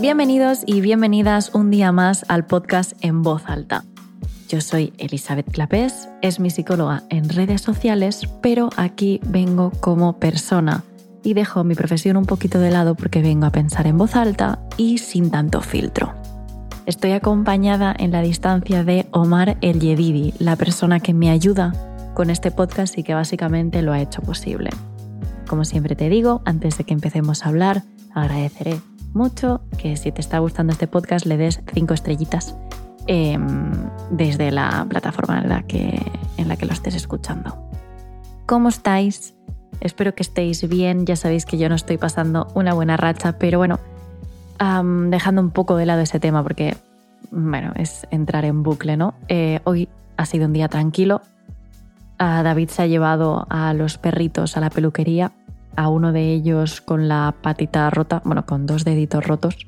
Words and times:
Bienvenidos 0.00 0.62
y 0.64 0.80
bienvenidas 0.80 1.54
un 1.54 1.70
día 1.70 1.92
más 1.92 2.24
al 2.28 2.46
podcast 2.46 2.92
En 3.02 3.22
Voz 3.22 3.42
Alta. 3.44 3.84
Yo 4.48 4.62
soy 4.62 4.94
Elizabeth 4.96 5.52
Clapés, 5.52 6.08
es 6.22 6.40
mi 6.40 6.48
psicóloga 6.48 7.02
en 7.10 7.28
redes 7.28 7.60
sociales, 7.60 8.26
pero 8.40 8.70
aquí 8.78 9.20
vengo 9.26 9.70
como 9.80 10.18
persona 10.18 10.84
y 11.22 11.34
dejo 11.34 11.64
mi 11.64 11.74
profesión 11.74 12.16
un 12.16 12.24
poquito 12.24 12.58
de 12.60 12.70
lado 12.70 12.94
porque 12.94 13.20
vengo 13.20 13.44
a 13.44 13.52
pensar 13.52 13.86
en 13.86 13.98
voz 13.98 14.16
alta 14.16 14.58
y 14.78 14.96
sin 14.96 15.30
tanto 15.30 15.60
filtro. 15.60 16.14
Estoy 16.86 17.12
acompañada 17.12 17.94
en 17.98 18.10
la 18.10 18.22
distancia 18.22 18.84
de 18.84 19.06
Omar 19.10 19.58
El 19.60 19.80
Yedidi, 19.80 20.32
la 20.38 20.56
persona 20.56 21.00
que 21.00 21.12
me 21.12 21.28
ayuda 21.28 21.74
con 22.14 22.30
este 22.30 22.50
podcast 22.50 22.96
y 22.96 23.02
que 23.02 23.12
básicamente 23.12 23.82
lo 23.82 23.92
ha 23.92 24.00
hecho 24.00 24.22
posible. 24.22 24.70
Como 25.46 25.66
siempre 25.66 25.94
te 25.94 26.08
digo, 26.08 26.40
antes 26.46 26.78
de 26.78 26.84
que 26.84 26.94
empecemos 26.94 27.44
a 27.44 27.50
hablar, 27.50 27.82
agradeceré 28.14 28.80
mucho 29.14 29.62
que 29.78 29.96
si 29.96 30.12
te 30.12 30.20
está 30.20 30.38
gustando 30.38 30.72
este 30.72 30.86
podcast 30.86 31.26
le 31.26 31.36
des 31.36 31.62
cinco 31.72 31.94
estrellitas 31.94 32.56
em, 33.06 33.72
desde 34.10 34.50
la 34.50 34.86
plataforma 34.88 35.40
en 35.40 35.48
la, 35.48 35.62
que, 35.62 36.00
en 36.36 36.48
la 36.48 36.56
que 36.56 36.66
lo 36.66 36.72
estés 36.72 36.94
escuchando. 36.94 37.56
¿Cómo 38.46 38.68
estáis? 38.68 39.34
Espero 39.80 40.14
que 40.14 40.22
estéis 40.22 40.68
bien. 40.68 41.06
Ya 41.06 41.16
sabéis 41.16 41.46
que 41.46 41.58
yo 41.58 41.68
no 41.68 41.74
estoy 41.74 41.96
pasando 41.98 42.48
una 42.54 42.74
buena 42.74 42.96
racha, 42.96 43.38
pero 43.38 43.58
bueno, 43.58 43.78
dejando 44.58 45.40
un 45.40 45.50
poco 45.50 45.76
de 45.76 45.86
lado 45.86 46.00
ese 46.00 46.20
tema 46.20 46.42
porque, 46.42 46.76
bueno, 47.30 47.72
es 47.76 48.06
entrar 48.10 48.44
en 48.44 48.62
bucle, 48.62 48.96
¿no? 48.96 49.14
Eh, 49.28 49.60
hoy 49.64 49.88
ha 50.16 50.26
sido 50.26 50.46
un 50.46 50.52
día 50.52 50.68
tranquilo. 50.68 51.22
David 52.18 52.68
se 52.68 52.82
ha 52.82 52.86
llevado 52.86 53.46
a 53.48 53.72
los 53.72 53.96
perritos 53.96 54.58
a 54.58 54.60
la 54.60 54.68
peluquería 54.68 55.32
a 55.76 55.88
uno 55.88 56.12
de 56.12 56.32
ellos 56.32 56.80
con 56.80 57.08
la 57.08 57.34
patita 57.42 57.88
rota, 57.90 58.22
bueno, 58.24 58.46
con 58.46 58.66
dos 58.66 58.84
deditos 58.84 59.26
rotos, 59.26 59.66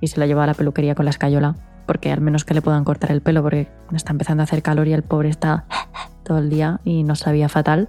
y 0.00 0.08
se 0.08 0.18
lo 0.18 0.26
lleva 0.26 0.44
a 0.44 0.46
la 0.46 0.54
peluquería 0.54 0.94
con 0.94 1.04
la 1.04 1.10
escayola, 1.10 1.56
porque 1.86 2.10
al 2.10 2.20
menos 2.20 2.44
que 2.44 2.54
le 2.54 2.62
puedan 2.62 2.84
cortar 2.84 3.12
el 3.12 3.20
pelo, 3.20 3.42
porque 3.42 3.68
está 3.92 4.12
empezando 4.12 4.42
a 4.42 4.44
hacer 4.44 4.62
calor 4.62 4.88
y 4.88 4.92
el 4.92 5.02
pobre 5.02 5.28
está 5.28 5.64
todo 6.24 6.38
el 6.38 6.50
día 6.50 6.80
y 6.84 7.04
no 7.04 7.14
sabía 7.14 7.48
fatal. 7.48 7.88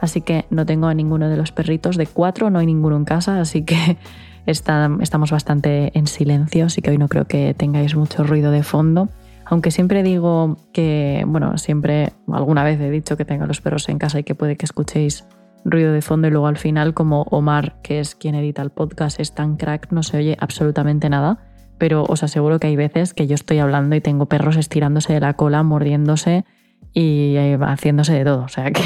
Así 0.00 0.20
que 0.20 0.44
no 0.50 0.66
tengo 0.66 0.88
a 0.88 0.94
ninguno 0.94 1.28
de 1.28 1.36
los 1.36 1.52
perritos, 1.52 1.96
de 1.96 2.06
cuatro 2.06 2.50
no 2.50 2.58
hay 2.58 2.66
ninguno 2.66 2.96
en 2.96 3.04
casa, 3.04 3.40
así 3.40 3.62
que 3.62 3.96
estamos 4.46 5.30
bastante 5.30 5.96
en 5.96 6.06
silencio, 6.06 6.66
así 6.66 6.82
que 6.82 6.90
hoy 6.90 6.98
no 6.98 7.08
creo 7.08 7.26
que 7.26 7.54
tengáis 7.54 7.94
mucho 7.94 8.24
ruido 8.24 8.50
de 8.50 8.62
fondo. 8.62 9.08
Aunque 9.46 9.70
siempre 9.70 10.02
digo 10.02 10.56
que, 10.72 11.24
bueno, 11.26 11.58
siempre, 11.58 12.12
alguna 12.32 12.64
vez 12.64 12.80
he 12.80 12.90
dicho 12.90 13.16
que 13.16 13.24
tengo 13.24 13.46
los 13.46 13.60
perros 13.60 13.88
en 13.88 13.98
casa 13.98 14.18
y 14.18 14.24
que 14.24 14.34
puede 14.34 14.56
que 14.56 14.64
escuchéis 14.64 15.26
ruido 15.64 15.92
de 15.92 16.02
fondo 16.02 16.28
y 16.28 16.30
luego 16.30 16.46
al 16.46 16.58
final 16.58 16.94
como 16.94 17.22
Omar, 17.22 17.80
que 17.82 18.00
es 18.00 18.14
quien 18.14 18.34
edita 18.34 18.62
el 18.62 18.70
podcast, 18.70 19.18
es 19.20 19.34
tan 19.34 19.56
crack, 19.56 19.90
no 19.90 20.02
se 20.02 20.18
oye 20.18 20.36
absolutamente 20.40 21.08
nada, 21.08 21.38
pero 21.78 22.04
os 22.04 22.22
aseguro 22.22 22.58
que 22.60 22.66
hay 22.66 22.76
veces 22.76 23.14
que 23.14 23.26
yo 23.26 23.34
estoy 23.34 23.58
hablando 23.58 23.96
y 23.96 24.00
tengo 24.00 24.26
perros 24.26 24.56
estirándose 24.56 25.12
de 25.12 25.20
la 25.20 25.34
cola, 25.34 25.62
mordiéndose 25.62 26.44
y 26.92 27.36
eh, 27.36 27.58
haciéndose 27.60 28.12
de 28.12 28.24
todo, 28.24 28.44
o 28.44 28.48
sea 28.48 28.70
que, 28.70 28.82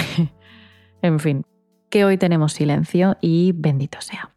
en 1.03 1.19
fin, 1.21 1.45
que 1.91 2.05
hoy 2.05 2.17
tenemos 2.17 2.53
silencio 2.53 3.17
y 3.21 3.53
bendito 3.55 4.01
sea. 4.01 4.31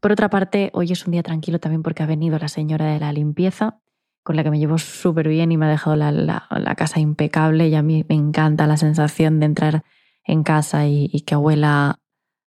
Por 0.00 0.10
otra 0.10 0.30
parte, 0.30 0.70
hoy 0.74 0.90
es 0.90 1.06
un 1.06 1.12
día 1.12 1.22
tranquilo 1.22 1.60
también 1.60 1.82
porque 1.82 2.02
ha 2.02 2.06
venido 2.06 2.38
la 2.38 2.48
señora 2.48 2.86
de 2.86 2.98
la 2.98 3.12
limpieza, 3.12 3.78
con 4.24 4.36
la 4.36 4.42
que 4.42 4.50
me 4.50 4.58
llevo 4.58 4.78
súper 4.78 5.28
bien 5.28 5.52
y 5.52 5.56
me 5.56 5.66
ha 5.66 5.68
dejado 5.68 5.96
la, 5.96 6.10
la 6.12 6.74
casa 6.76 7.00
impecable 7.00 7.68
y 7.68 7.74
a 7.74 7.82
mí 7.82 8.04
me 8.08 8.14
encanta 8.14 8.66
la 8.66 8.76
sensación 8.76 9.38
de 9.38 9.46
entrar 9.46 9.84
en 10.24 10.42
casa 10.42 10.86
y, 10.86 11.08
que 11.26 11.36
huela 11.36 12.00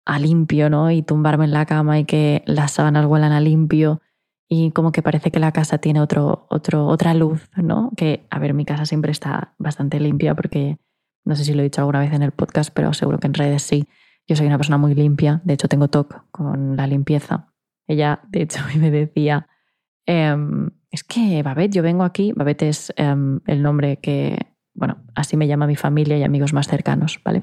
a 0.05 0.19
limpio, 0.19 0.71
¿no? 0.71 0.91
Y 0.91 1.03
tumbarme 1.03 1.45
en 1.45 1.53
la 1.53 1.67
cama 1.67 1.99
y 1.99 2.05
que 2.05 2.43
las 2.47 2.73
sábanas 2.73 3.07
huelan 3.07 3.33
a 3.33 3.41
limpio 3.41 4.01
y 4.49 4.71
como 4.71 4.93
que 4.93 5.03
parece 5.03 5.31
que 5.31 5.41
la 5.41 5.53
casa 5.53 5.79
tiene 5.79 6.01
otro, 6.01 6.47
otro, 6.51 6.87
otra 6.87 7.15
luz, 7.15 7.51
¿no? 7.57 7.91
Que, 7.97 8.27
a 8.31 8.39
ver, 8.39 8.55
mi 8.55 8.65
casa 8.65 8.87
siempre 8.87 9.11
está 9.11 9.55
bastante 9.59 9.99
limpia 9.99 10.35
porque, 10.35 10.79
no 11.25 11.35
sé 11.35 11.45
si 11.45 11.53
lo 11.55 11.61
he 11.61 11.65
dicho 11.65 11.81
alguna 11.81 12.01
vez 12.01 12.13
en 12.13 12.23
el 12.23 12.31
podcast, 12.31 12.71
pero 12.73 12.93
seguro 12.93 13.19
que 13.19 13.27
en 13.27 13.35
redes 13.35 13.63
sí. 13.63 13.89
Yo 14.29 14.37
soy 14.37 14.47
una 14.47 14.59
persona 14.59 14.79
muy 14.79 14.95
limpia, 14.95 15.41
de 15.45 15.55
hecho 15.55 15.69
tengo 15.69 15.89
TOC 15.89 16.31
con 16.31 16.77
la 16.77 16.87
limpieza. 16.87 17.53
Ella, 17.87 18.21
de 18.29 18.43
hecho, 18.43 18.61
me 18.79 18.91
decía, 18.91 19.49
em, 20.07 20.71
es 20.91 21.03
que 21.03 21.43
Babette, 21.43 21.75
yo 21.75 21.83
vengo 21.83 22.05
aquí, 22.05 22.33
Babette 22.33 22.69
es 22.69 22.93
em, 22.97 23.41
el 23.47 23.63
nombre 23.63 23.99
que, 23.99 24.39
bueno, 24.77 24.99
así 25.15 25.37
me 25.37 25.47
llama 25.47 25.67
mi 25.67 25.77
familia 25.77 26.17
y 26.19 26.23
amigos 26.23 26.53
más 26.53 26.69
cercanos, 26.69 27.21
¿vale? 27.25 27.43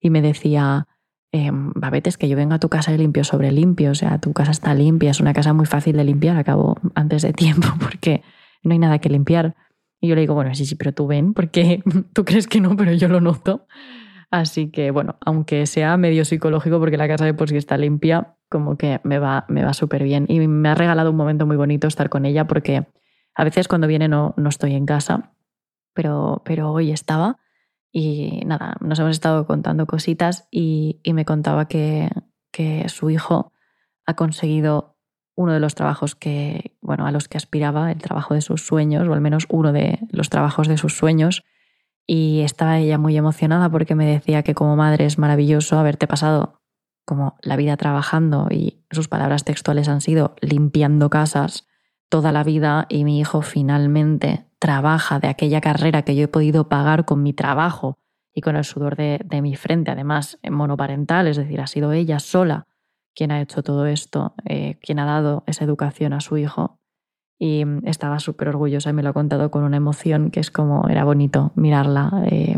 Y 0.00 0.10
me 0.10 0.22
decía, 0.22 0.86
eh, 1.32 1.50
Babette, 1.52 2.08
es 2.08 2.18
que 2.18 2.28
yo 2.28 2.36
vengo 2.36 2.54
a 2.54 2.58
tu 2.60 2.68
casa 2.68 2.92
y 2.92 2.98
limpio 2.98 3.24
sobre 3.24 3.50
limpio, 3.50 3.90
o 3.90 3.94
sea, 3.94 4.20
tu 4.20 4.32
casa 4.32 4.52
está 4.52 4.74
limpia, 4.74 5.10
es 5.10 5.20
una 5.20 5.32
casa 5.32 5.52
muy 5.52 5.66
fácil 5.66 5.96
de 5.96 6.04
limpiar, 6.04 6.36
acabo 6.36 6.76
antes 6.94 7.22
de 7.22 7.32
tiempo 7.32 7.68
porque 7.80 8.22
no 8.62 8.72
hay 8.72 8.78
nada 8.78 8.98
que 8.98 9.08
limpiar. 9.08 9.56
Y 10.00 10.08
yo 10.08 10.14
le 10.14 10.20
digo, 10.20 10.34
bueno, 10.34 10.54
sí, 10.54 10.66
sí, 10.66 10.74
pero 10.76 10.92
tú 10.92 11.06
ven, 11.06 11.34
porque 11.34 11.82
tú 12.12 12.24
crees 12.24 12.46
que 12.46 12.60
no, 12.60 12.76
pero 12.76 12.92
yo 12.92 13.08
lo 13.08 13.20
noto. 13.20 13.66
Así 14.30 14.70
que, 14.70 14.90
bueno, 14.90 15.16
aunque 15.24 15.66
sea 15.66 15.96
medio 15.96 16.24
psicológico, 16.24 16.78
porque 16.78 16.96
la 16.96 17.08
casa 17.08 17.24
de 17.24 17.34
por 17.34 17.48
sí 17.48 17.56
está 17.56 17.76
limpia, 17.76 18.36
como 18.48 18.76
que 18.76 19.00
me 19.04 19.18
va, 19.18 19.44
me 19.48 19.64
va 19.64 19.72
súper 19.72 20.02
bien. 20.02 20.26
Y 20.28 20.46
me 20.46 20.68
ha 20.68 20.74
regalado 20.74 21.10
un 21.10 21.16
momento 21.16 21.46
muy 21.46 21.56
bonito 21.56 21.86
estar 21.86 22.10
con 22.10 22.26
ella, 22.26 22.46
porque 22.46 22.86
a 23.34 23.44
veces 23.44 23.68
cuando 23.68 23.86
viene 23.86 24.08
no, 24.08 24.34
no 24.36 24.48
estoy 24.48 24.74
en 24.74 24.86
casa 24.86 25.33
pero, 25.94 26.42
pero 26.44 26.72
hoy 26.72 26.90
estaba 26.90 27.38
y 27.96 28.42
nada, 28.44 28.76
nos 28.80 28.98
hemos 28.98 29.12
estado 29.12 29.46
contando 29.46 29.86
cositas 29.86 30.48
y, 30.50 31.00
me 31.12 31.24
contaba 31.24 31.68
que, 31.68 32.10
que, 32.50 32.88
su 32.88 33.08
hijo 33.08 33.52
ha 34.04 34.14
conseguido 34.14 34.96
uno 35.36 35.52
de 35.52 35.60
los 35.60 35.76
trabajos 35.76 36.16
que, 36.16 36.76
bueno, 36.80 37.06
a 37.06 37.12
los 37.12 37.28
que 37.28 37.36
aspiraba, 37.36 37.92
el 37.92 37.98
trabajo 37.98 38.34
de 38.34 38.40
sus 38.40 38.66
sueños, 38.66 39.06
o 39.06 39.12
al 39.12 39.20
menos 39.20 39.46
uno 39.48 39.72
de 39.72 40.00
los 40.10 40.28
trabajos 40.28 40.66
de 40.66 40.76
sus 40.76 40.96
sueños. 40.96 41.44
Y 42.04 42.40
estaba 42.40 42.78
ella 42.78 42.98
muy 42.98 43.16
emocionada 43.16 43.70
porque 43.70 43.94
me 43.94 44.06
decía 44.06 44.42
que 44.42 44.54
como 44.54 44.74
madre 44.74 45.06
es 45.06 45.16
maravilloso 45.16 45.78
haberte 45.78 46.08
pasado 46.08 46.60
como 47.04 47.36
la 47.42 47.56
vida 47.56 47.76
trabajando 47.76 48.48
y 48.50 48.84
sus 48.90 49.06
palabras 49.06 49.44
textuales 49.44 49.88
han 49.88 50.00
sido 50.00 50.34
limpiando 50.40 51.10
casas 51.10 51.68
toda 52.08 52.32
la 52.32 52.42
vida 52.42 52.86
y 52.88 53.04
mi 53.04 53.20
hijo 53.20 53.42
finalmente 53.42 54.46
trabaja 54.64 55.18
de 55.20 55.28
aquella 55.28 55.60
carrera 55.60 56.04
que 56.04 56.16
yo 56.16 56.24
he 56.24 56.28
podido 56.28 56.70
pagar 56.70 57.04
con 57.04 57.22
mi 57.22 57.34
trabajo 57.34 57.98
y 58.32 58.40
con 58.40 58.56
el 58.56 58.64
sudor 58.64 58.96
de, 58.96 59.42
mi 59.42 59.56
frente, 59.56 59.90
además 59.90 60.38
monoparental, 60.50 61.26
es 61.26 61.36
decir, 61.36 61.60
ha 61.60 61.66
sido 61.66 61.92
ella 61.92 62.18
sola 62.18 62.66
quien 63.14 63.30
ha 63.30 63.42
hecho 63.42 63.62
todo 63.62 63.84
esto, 63.84 64.32
eh, 64.46 64.78
quien 64.80 65.00
ha 65.00 65.04
dado 65.04 65.44
esa 65.46 65.66
educación 65.66 66.14
a 66.14 66.20
su 66.20 66.38
hijo. 66.38 66.80
Y 67.38 67.66
mm, 67.66 67.86
estaba 67.86 68.18
súper 68.20 68.48
orgullosa 68.48 68.88
y 68.88 68.94
me 68.94 69.02
lo 69.02 69.10
ha 69.10 69.12
contado 69.12 69.50
con 69.50 69.64
una 69.64 69.76
emoción 69.76 70.30
que 70.30 70.40
es 70.40 70.50
como 70.50 70.88
era 70.88 71.04
bonito 71.04 71.52
mirarla, 71.56 72.24
eh, 72.30 72.56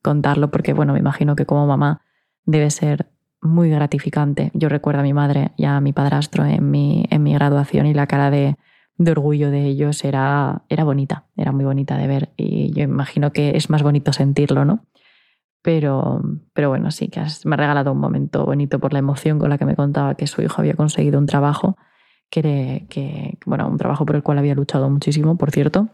contarlo, 0.00 0.52
porque 0.52 0.74
bueno, 0.74 0.92
me 0.92 1.00
imagino 1.00 1.34
que 1.34 1.44
como 1.44 1.66
mamá 1.66 2.02
debe 2.44 2.70
ser 2.70 3.10
muy 3.42 3.68
gratificante. 3.68 4.52
Yo 4.54 4.68
recuerdo 4.68 5.00
a 5.00 5.02
mi 5.02 5.12
madre 5.12 5.50
y 5.56 5.64
a 5.64 5.80
mi 5.80 5.92
padrastro 5.92 6.44
en 6.44 6.70
mi, 6.70 7.04
en 7.10 7.24
mi 7.24 7.34
graduación 7.34 7.86
y 7.86 7.94
la 7.94 8.06
cara 8.06 8.30
de, 8.30 8.56
de 8.98 9.12
orgullo 9.12 9.50
de 9.50 9.64
ellos 9.64 10.04
era, 10.04 10.62
era 10.68 10.84
bonita, 10.84 11.24
era 11.36 11.52
muy 11.52 11.64
bonita 11.64 11.96
de 11.96 12.06
ver 12.08 12.30
y 12.36 12.72
yo 12.72 12.82
imagino 12.82 13.32
que 13.32 13.56
es 13.56 13.70
más 13.70 13.82
bonito 13.82 14.12
sentirlo, 14.12 14.64
¿no? 14.64 14.84
Pero, 15.62 16.20
pero 16.52 16.68
bueno, 16.68 16.90
sí, 16.90 17.08
que 17.08 17.22
me 17.44 17.54
ha 17.54 17.56
regalado 17.56 17.92
un 17.92 17.98
momento 17.98 18.44
bonito 18.44 18.78
por 18.78 18.92
la 18.92 18.98
emoción 18.98 19.38
con 19.38 19.50
la 19.50 19.58
que 19.58 19.64
me 19.64 19.76
contaba 19.76 20.14
que 20.14 20.26
su 20.26 20.42
hijo 20.42 20.60
había 20.60 20.74
conseguido 20.74 21.18
un 21.18 21.26
trabajo, 21.26 21.76
que, 22.30 23.38
bueno, 23.46 23.68
un 23.68 23.78
trabajo 23.78 24.04
por 24.04 24.16
el 24.16 24.22
cual 24.22 24.38
había 24.38 24.54
luchado 24.54 24.90
muchísimo, 24.90 25.36
por 25.36 25.50
cierto, 25.50 25.88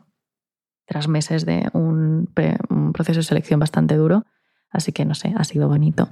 tras 0.86 1.08
meses 1.08 1.46
de 1.46 1.68
un, 1.72 2.30
un 2.68 2.92
proceso 2.92 3.20
de 3.20 3.24
selección 3.24 3.60
bastante 3.60 3.96
duro. 3.96 4.24
Así 4.70 4.92
que 4.92 5.04
no 5.04 5.14
sé, 5.14 5.32
ha 5.36 5.44
sido 5.44 5.68
bonito. 5.68 6.08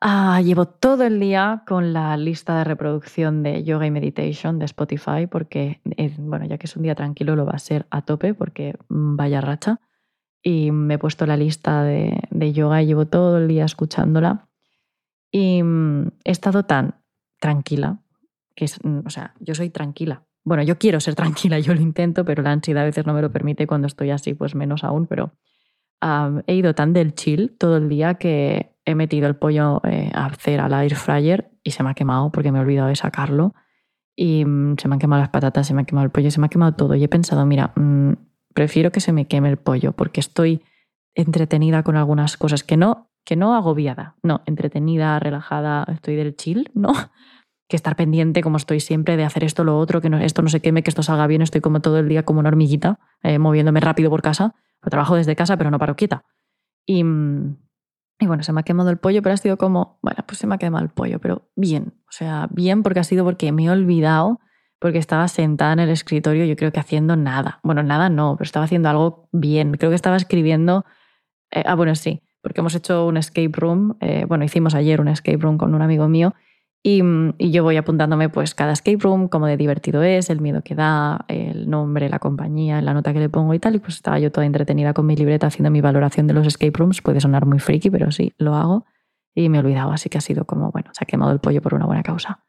Ah, 0.00 0.40
llevo 0.42 0.66
todo 0.66 1.02
el 1.04 1.18
día 1.18 1.64
con 1.66 1.92
la 1.92 2.16
lista 2.16 2.58
de 2.58 2.64
reproducción 2.64 3.42
de 3.42 3.64
Yoga 3.64 3.86
y 3.86 3.90
Meditation 3.90 4.60
de 4.60 4.66
Spotify 4.66 5.26
porque, 5.28 5.80
bueno, 6.18 6.46
ya 6.46 6.56
que 6.56 6.66
es 6.66 6.76
un 6.76 6.84
día 6.84 6.94
tranquilo, 6.94 7.34
lo 7.34 7.44
va 7.44 7.52
a 7.52 7.58
ser 7.58 7.86
a 7.90 8.02
tope 8.02 8.32
porque 8.32 8.76
mm, 8.88 9.16
vaya 9.16 9.40
racha. 9.40 9.80
Y 10.40 10.70
me 10.70 10.94
he 10.94 10.98
puesto 10.98 11.26
la 11.26 11.36
lista 11.36 11.82
de, 11.82 12.52
yoga 12.52 12.80
y 12.80 12.86
llevo 12.86 13.06
todo 13.08 13.38
el 13.38 13.48
día 13.48 13.64
escuchándola. 13.64 14.48
Y 15.32 15.64
mm, 15.64 16.12
he 16.24 16.30
estado 16.30 16.64
tan 16.64 16.94
tranquila, 17.40 17.98
que 18.54 18.66
es, 18.66 18.78
mm, 18.84 19.00
o 19.04 19.10
sea, 19.10 19.34
yo 19.40 19.56
soy 19.56 19.70
tranquila. 19.70 20.22
Bueno, 20.44 20.62
yo 20.62 20.78
quiero 20.78 21.00
ser 21.00 21.14
tranquila, 21.16 21.58
yo 21.58 21.74
lo 21.74 21.80
intento, 21.80 22.24
pero 22.24 22.44
la 22.44 22.52
ansiedad 22.52 22.84
a 22.84 22.86
veces 22.86 23.04
no 23.04 23.14
me 23.14 23.22
lo 23.22 23.32
permite 23.32 23.66
cuando 23.66 23.88
estoy 23.88 24.10
así, 24.10 24.34
pues 24.34 24.54
menos 24.54 24.84
aún, 24.84 25.06
pero 25.06 25.32
he 26.46 26.54
ido 26.54 26.76
tan 26.76 26.92
del 26.92 27.14
chill 27.14 27.56
todo 27.58 27.78
el 27.78 27.88
día 27.88 28.14
que 28.14 28.77
he 28.88 28.94
metido 28.94 29.28
el 29.28 29.36
pollo 29.36 29.82
eh, 29.84 30.10
a 30.14 30.26
hacer 30.26 30.60
al 30.60 30.72
air 30.72 30.94
fryer 30.94 31.50
y 31.62 31.72
se 31.72 31.82
me 31.82 31.90
ha 31.90 31.94
quemado 31.94 32.32
porque 32.32 32.50
me 32.50 32.58
he 32.58 32.62
olvidado 32.62 32.88
de 32.88 32.96
sacarlo. 32.96 33.54
Y 34.16 34.44
mm, 34.46 34.76
se 34.78 34.88
me 34.88 34.94
han 34.94 34.98
quemado 34.98 35.20
las 35.20 35.28
patatas, 35.28 35.66
se 35.66 35.74
me 35.74 35.82
ha 35.82 35.84
quemado 35.84 36.06
el 36.06 36.10
pollo, 36.10 36.30
se 36.30 36.40
me 36.40 36.46
ha 36.46 36.48
quemado 36.48 36.74
todo. 36.74 36.94
Y 36.94 37.04
he 37.04 37.08
pensado, 37.08 37.44
mira, 37.44 37.72
mm, 37.76 38.12
prefiero 38.54 38.90
que 38.90 39.00
se 39.00 39.12
me 39.12 39.26
queme 39.26 39.50
el 39.50 39.58
pollo 39.58 39.92
porque 39.92 40.20
estoy 40.20 40.62
entretenida 41.14 41.82
con 41.82 41.96
algunas 41.96 42.38
cosas 42.38 42.64
que 42.64 42.78
no, 42.78 43.10
que 43.26 43.36
no 43.36 43.54
agobiada, 43.54 44.16
no, 44.22 44.40
entretenida, 44.46 45.18
relajada, 45.18 45.84
estoy 45.92 46.16
del 46.16 46.34
chill, 46.34 46.70
¿no? 46.74 46.92
que 47.68 47.76
estar 47.76 47.94
pendiente, 47.94 48.40
como 48.40 48.56
estoy 48.56 48.80
siempre, 48.80 49.18
de 49.18 49.24
hacer 49.24 49.44
esto, 49.44 49.64
lo 49.64 49.78
otro, 49.78 50.00
que 50.00 50.08
esto 50.22 50.40
no 50.40 50.48
se 50.48 50.60
queme, 50.60 50.82
que 50.82 50.88
esto 50.88 51.02
salga 51.02 51.26
bien. 51.26 51.42
Estoy 51.42 51.60
como 51.60 51.80
todo 51.80 51.98
el 51.98 52.08
día 52.08 52.22
como 52.22 52.40
una 52.40 52.48
hormiguita, 52.48 52.98
eh, 53.22 53.38
moviéndome 53.38 53.80
rápido 53.80 54.08
por 54.08 54.22
casa. 54.22 54.54
trabajo 54.80 55.16
desde 55.16 55.36
casa, 55.36 55.58
pero 55.58 55.70
no 55.70 55.78
paro 55.78 55.94
quieta. 55.94 56.24
Y, 56.86 57.04
y 58.18 58.26
bueno, 58.26 58.42
se 58.42 58.52
me 58.52 58.60
ha 58.60 58.64
quemado 58.64 58.90
el 58.90 58.98
pollo, 58.98 59.22
pero 59.22 59.34
ha 59.34 59.36
sido 59.36 59.56
como, 59.56 59.98
bueno, 60.02 60.24
pues 60.26 60.38
se 60.38 60.46
me 60.46 60.56
ha 60.56 60.58
quemado 60.58 60.84
el 60.84 60.90
pollo, 60.90 61.20
pero 61.20 61.48
bien. 61.54 61.94
O 62.08 62.12
sea, 62.12 62.48
bien 62.50 62.82
porque 62.82 63.00
ha 63.00 63.04
sido 63.04 63.24
porque 63.24 63.52
me 63.52 63.64
he 63.64 63.70
olvidado, 63.70 64.40
porque 64.80 64.98
estaba 64.98 65.28
sentada 65.28 65.72
en 65.72 65.80
el 65.80 65.90
escritorio, 65.90 66.44
yo 66.44 66.56
creo 66.56 66.72
que 66.72 66.80
haciendo 66.80 67.16
nada. 67.16 67.60
Bueno, 67.62 67.82
nada 67.82 68.08
no, 68.08 68.36
pero 68.36 68.46
estaba 68.46 68.64
haciendo 68.64 68.88
algo 68.88 69.28
bien. 69.32 69.74
Creo 69.74 69.90
que 69.90 69.96
estaba 69.96 70.16
escribiendo. 70.16 70.84
Eh, 71.50 71.62
ah, 71.64 71.74
bueno, 71.74 71.94
sí, 71.94 72.22
porque 72.42 72.60
hemos 72.60 72.74
hecho 72.74 73.06
un 73.06 73.16
escape 73.16 73.52
room. 73.52 73.96
Eh, 74.00 74.24
bueno, 74.26 74.44
hicimos 74.44 74.74
ayer 74.74 75.00
un 75.00 75.08
escape 75.08 75.38
room 75.38 75.58
con 75.58 75.74
un 75.74 75.82
amigo 75.82 76.08
mío 76.08 76.34
Mm, 76.84 77.30
y, 77.38 77.50
yo 77.50 77.64
voy 77.64 77.76
apuntándome 77.76 78.28
pues 78.28 78.54
cada 78.54 78.72
escape 78.72 78.98
room, 79.00 79.28
cómo 79.28 79.46
de 79.46 79.56
divertido 79.56 80.02
es, 80.02 80.30
el 80.30 80.40
miedo 80.40 80.62
que 80.62 80.74
da, 80.74 81.24
el 81.28 81.68
nombre, 81.68 82.08
la 82.08 82.18
compañía, 82.18 82.80
la 82.80 82.94
nota 82.94 83.12
que 83.12 83.20
le 83.20 83.28
pongo 83.28 83.54
y 83.54 83.58
tal. 83.58 83.74
Y 83.74 83.78
pues 83.78 83.96
estaba 83.96 84.18
yo 84.18 84.32
toda 84.32 84.46
entretenida 84.46 84.94
con 84.94 85.06
mi 85.06 85.16
libreta 85.16 85.46
haciendo 85.46 85.70
mi 85.70 85.80
valoración 85.80 86.26
de 86.26 86.34
los 86.34 86.46
escape 86.46 86.72
rooms. 86.74 87.02
Puede 87.02 87.20
sonar 87.20 87.46
muy 87.46 87.58
friki, 87.58 87.90
pero 87.90 88.10
sí, 88.10 88.32
lo 88.38 88.54
hago. 88.54 88.86
Y 89.34 89.48
me 89.48 89.58
he 89.58 89.60
olvidado, 89.60 89.92
así 89.92 90.08
que 90.08 90.18
ha 90.18 90.22
sido 90.22 90.44
como, 90.46 90.70
bueno, 90.70 90.90
se 90.92 91.04
ha 91.04 91.06
quemado 91.06 91.32
el 91.32 91.40
pollo 91.40 91.62
por 91.62 91.74
una 91.74 91.86
buena 91.86 92.02
causa. 92.02 92.44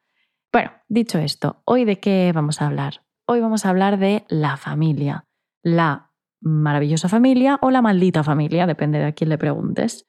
Bueno, 0.51 0.71
dicho 0.87 1.19
esto, 1.19 1.61
¿hoy 1.65 1.85
de 1.85 1.99
qué 1.99 2.31
vamos 2.33 2.61
a 2.61 2.67
hablar? 2.67 3.03
Hoy 3.27 3.39
vamos 3.41 3.65
a 3.65 3.69
hablar 3.69 3.99
de 3.99 4.25
la 4.29 4.57
familia. 4.57 5.25
La 5.61 6.11
maravillosa 6.41 7.09
familia 7.09 7.59
o 7.61 7.69
la 7.69 7.81
maldita 7.81 8.23
familia, 8.23 8.65
depende 8.65 8.97
de 8.97 9.05
a 9.05 9.11
quién 9.11 9.29
le 9.29 9.37
preguntes. 9.37 10.07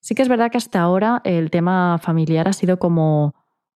Sí 0.00 0.14
que 0.14 0.22
es 0.22 0.28
verdad 0.28 0.50
que 0.50 0.58
hasta 0.58 0.80
ahora 0.80 1.20
el 1.24 1.50
tema 1.50 1.98
familiar 1.98 2.48
ha 2.48 2.52
sido 2.52 2.78
como 2.78 3.34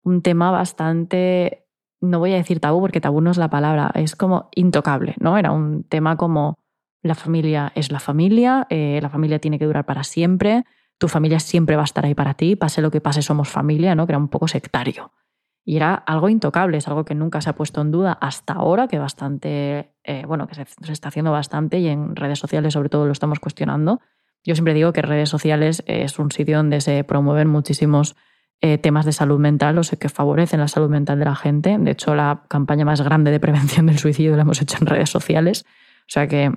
un 0.07 0.21
tema 0.21 0.51
bastante, 0.51 1.65
no 1.99 2.19
voy 2.19 2.31
a 2.31 2.37
decir 2.37 2.59
tabú 2.61 2.79
porque 2.79 3.01
tabú 3.01 3.19
no 3.19 3.31
es 3.31 3.37
la 3.37 3.49
palabra, 3.49 3.91
es 3.93 4.15
como 4.15 4.49
intocable, 4.55 5.15
¿no? 5.19 5.37
Era 5.37 5.51
un 5.51 5.83
tema 5.83 6.15
como 6.15 6.57
la 7.03 7.13
familia 7.13 7.71
es 7.75 7.91
la 7.91 7.99
familia, 7.99 8.65
eh, 8.69 8.99
la 9.01 9.09
familia 9.09 9.39
tiene 9.39 9.59
que 9.59 9.65
durar 9.65 9.85
para 9.85 10.03
siempre, 10.03 10.63
tu 10.97 11.09
familia 11.09 11.39
siempre 11.39 11.75
va 11.75 11.83
a 11.83 11.85
estar 11.85 12.05
ahí 12.05 12.15
para 12.15 12.35
ti, 12.35 12.55
pase 12.55 12.81
lo 12.81 12.89
que 12.89 13.01
pase, 13.01 13.21
somos 13.21 13.49
familia, 13.49 13.95
¿no? 13.95 14.07
Que 14.07 14.13
era 14.13 14.17
un 14.17 14.29
poco 14.29 14.47
sectario. 14.47 15.11
Y 15.65 15.75
era 15.75 15.93
algo 15.93 16.29
intocable, 16.29 16.77
es 16.77 16.87
algo 16.87 17.03
que 17.03 17.13
nunca 17.13 17.41
se 17.41 17.49
ha 17.49 17.55
puesto 17.55 17.81
en 17.81 17.91
duda 17.91 18.13
hasta 18.13 18.53
ahora, 18.53 18.87
que 18.87 18.99
bastante, 18.99 19.93
eh, 20.05 20.23
bueno, 20.25 20.47
que 20.47 20.55
se, 20.55 20.65
se, 20.65 20.93
está 20.93 21.09
haciendo 21.09 21.31
bastante 21.31 21.79
y 21.79 21.87
en 21.87 22.15
redes 22.15 22.39
sociales 22.39 22.73
sobre 22.73 22.87
todo 22.87 23.05
lo 23.05 23.11
estamos 23.11 23.39
cuestionando. 23.41 23.99
Yo 24.45 24.55
siempre 24.55 24.73
digo 24.73 24.93
que 24.93 25.01
redes 25.01 25.27
sociales 25.27 25.83
es 25.85 26.17
un 26.17 26.31
sitio 26.31 26.55
donde 26.55 26.79
se 26.79 27.03
promueven 27.03 27.49
muchísimos 27.49 28.15
eh, 28.61 28.77
temas 28.77 29.05
de 29.05 29.11
salud 29.11 29.39
mental, 29.39 29.77
o 29.77 29.83
sea, 29.83 29.99
que 29.99 30.09
favorecen 30.09 30.59
la 30.59 30.67
salud 30.67 30.89
mental 30.89 31.19
de 31.19 31.25
la 31.25 31.35
gente. 31.35 31.77
De 31.77 31.91
hecho, 31.91 32.15
la 32.15 32.43
campaña 32.47 32.85
más 32.85 33.01
grande 33.01 33.31
de 33.31 33.39
prevención 33.39 33.85
del 33.85 33.99
suicidio 33.99 34.35
la 34.35 34.41
hemos 34.41 34.61
hecho 34.61 34.77
en 34.81 34.87
redes 34.87 35.09
sociales. 35.09 35.65
O 36.01 36.09
sea 36.09 36.27
que 36.27 36.51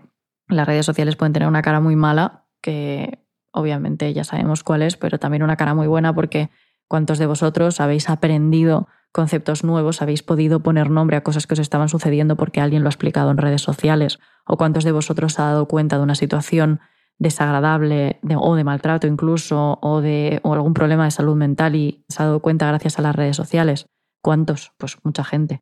las 0.48 0.66
redes 0.66 0.86
sociales 0.86 1.16
pueden 1.16 1.32
tener 1.32 1.48
una 1.48 1.62
cara 1.62 1.80
muy 1.80 1.96
mala, 1.96 2.44
que 2.62 3.18
obviamente 3.52 4.12
ya 4.14 4.24
sabemos 4.24 4.64
cuál 4.64 4.82
es, 4.82 4.96
pero 4.96 5.18
también 5.18 5.42
una 5.42 5.56
cara 5.56 5.74
muy 5.74 5.86
buena 5.86 6.14
porque 6.14 6.50
cuántos 6.88 7.18
de 7.18 7.26
vosotros 7.26 7.80
habéis 7.80 8.08
aprendido 8.08 8.88
conceptos 9.12 9.64
nuevos, 9.64 10.02
habéis 10.02 10.22
podido 10.22 10.60
poner 10.60 10.90
nombre 10.90 11.16
a 11.16 11.22
cosas 11.22 11.46
que 11.46 11.54
os 11.54 11.60
estaban 11.60 11.88
sucediendo 11.88 12.36
porque 12.36 12.60
alguien 12.60 12.82
lo 12.82 12.88
ha 12.88 12.90
explicado 12.90 13.30
en 13.30 13.38
redes 13.38 13.62
sociales, 13.62 14.20
o 14.46 14.56
cuántos 14.56 14.84
de 14.84 14.92
vosotros 14.92 15.38
ha 15.38 15.44
dado 15.44 15.66
cuenta 15.66 15.96
de 15.96 16.02
una 16.04 16.14
situación 16.14 16.80
desagradable 17.20 18.18
o 18.34 18.56
de 18.56 18.64
maltrato 18.64 19.06
incluso 19.06 19.78
o 19.82 20.00
de 20.00 20.40
algún 20.42 20.74
problema 20.74 21.04
de 21.04 21.10
salud 21.10 21.36
mental 21.36 21.76
y 21.76 22.02
se 22.08 22.22
ha 22.22 22.26
dado 22.26 22.40
cuenta 22.40 22.66
gracias 22.66 22.98
a 22.98 23.02
las 23.02 23.14
redes 23.14 23.36
sociales. 23.36 23.86
¿Cuántos? 24.22 24.72
Pues 24.78 24.96
mucha 25.04 25.22
gente. 25.22 25.60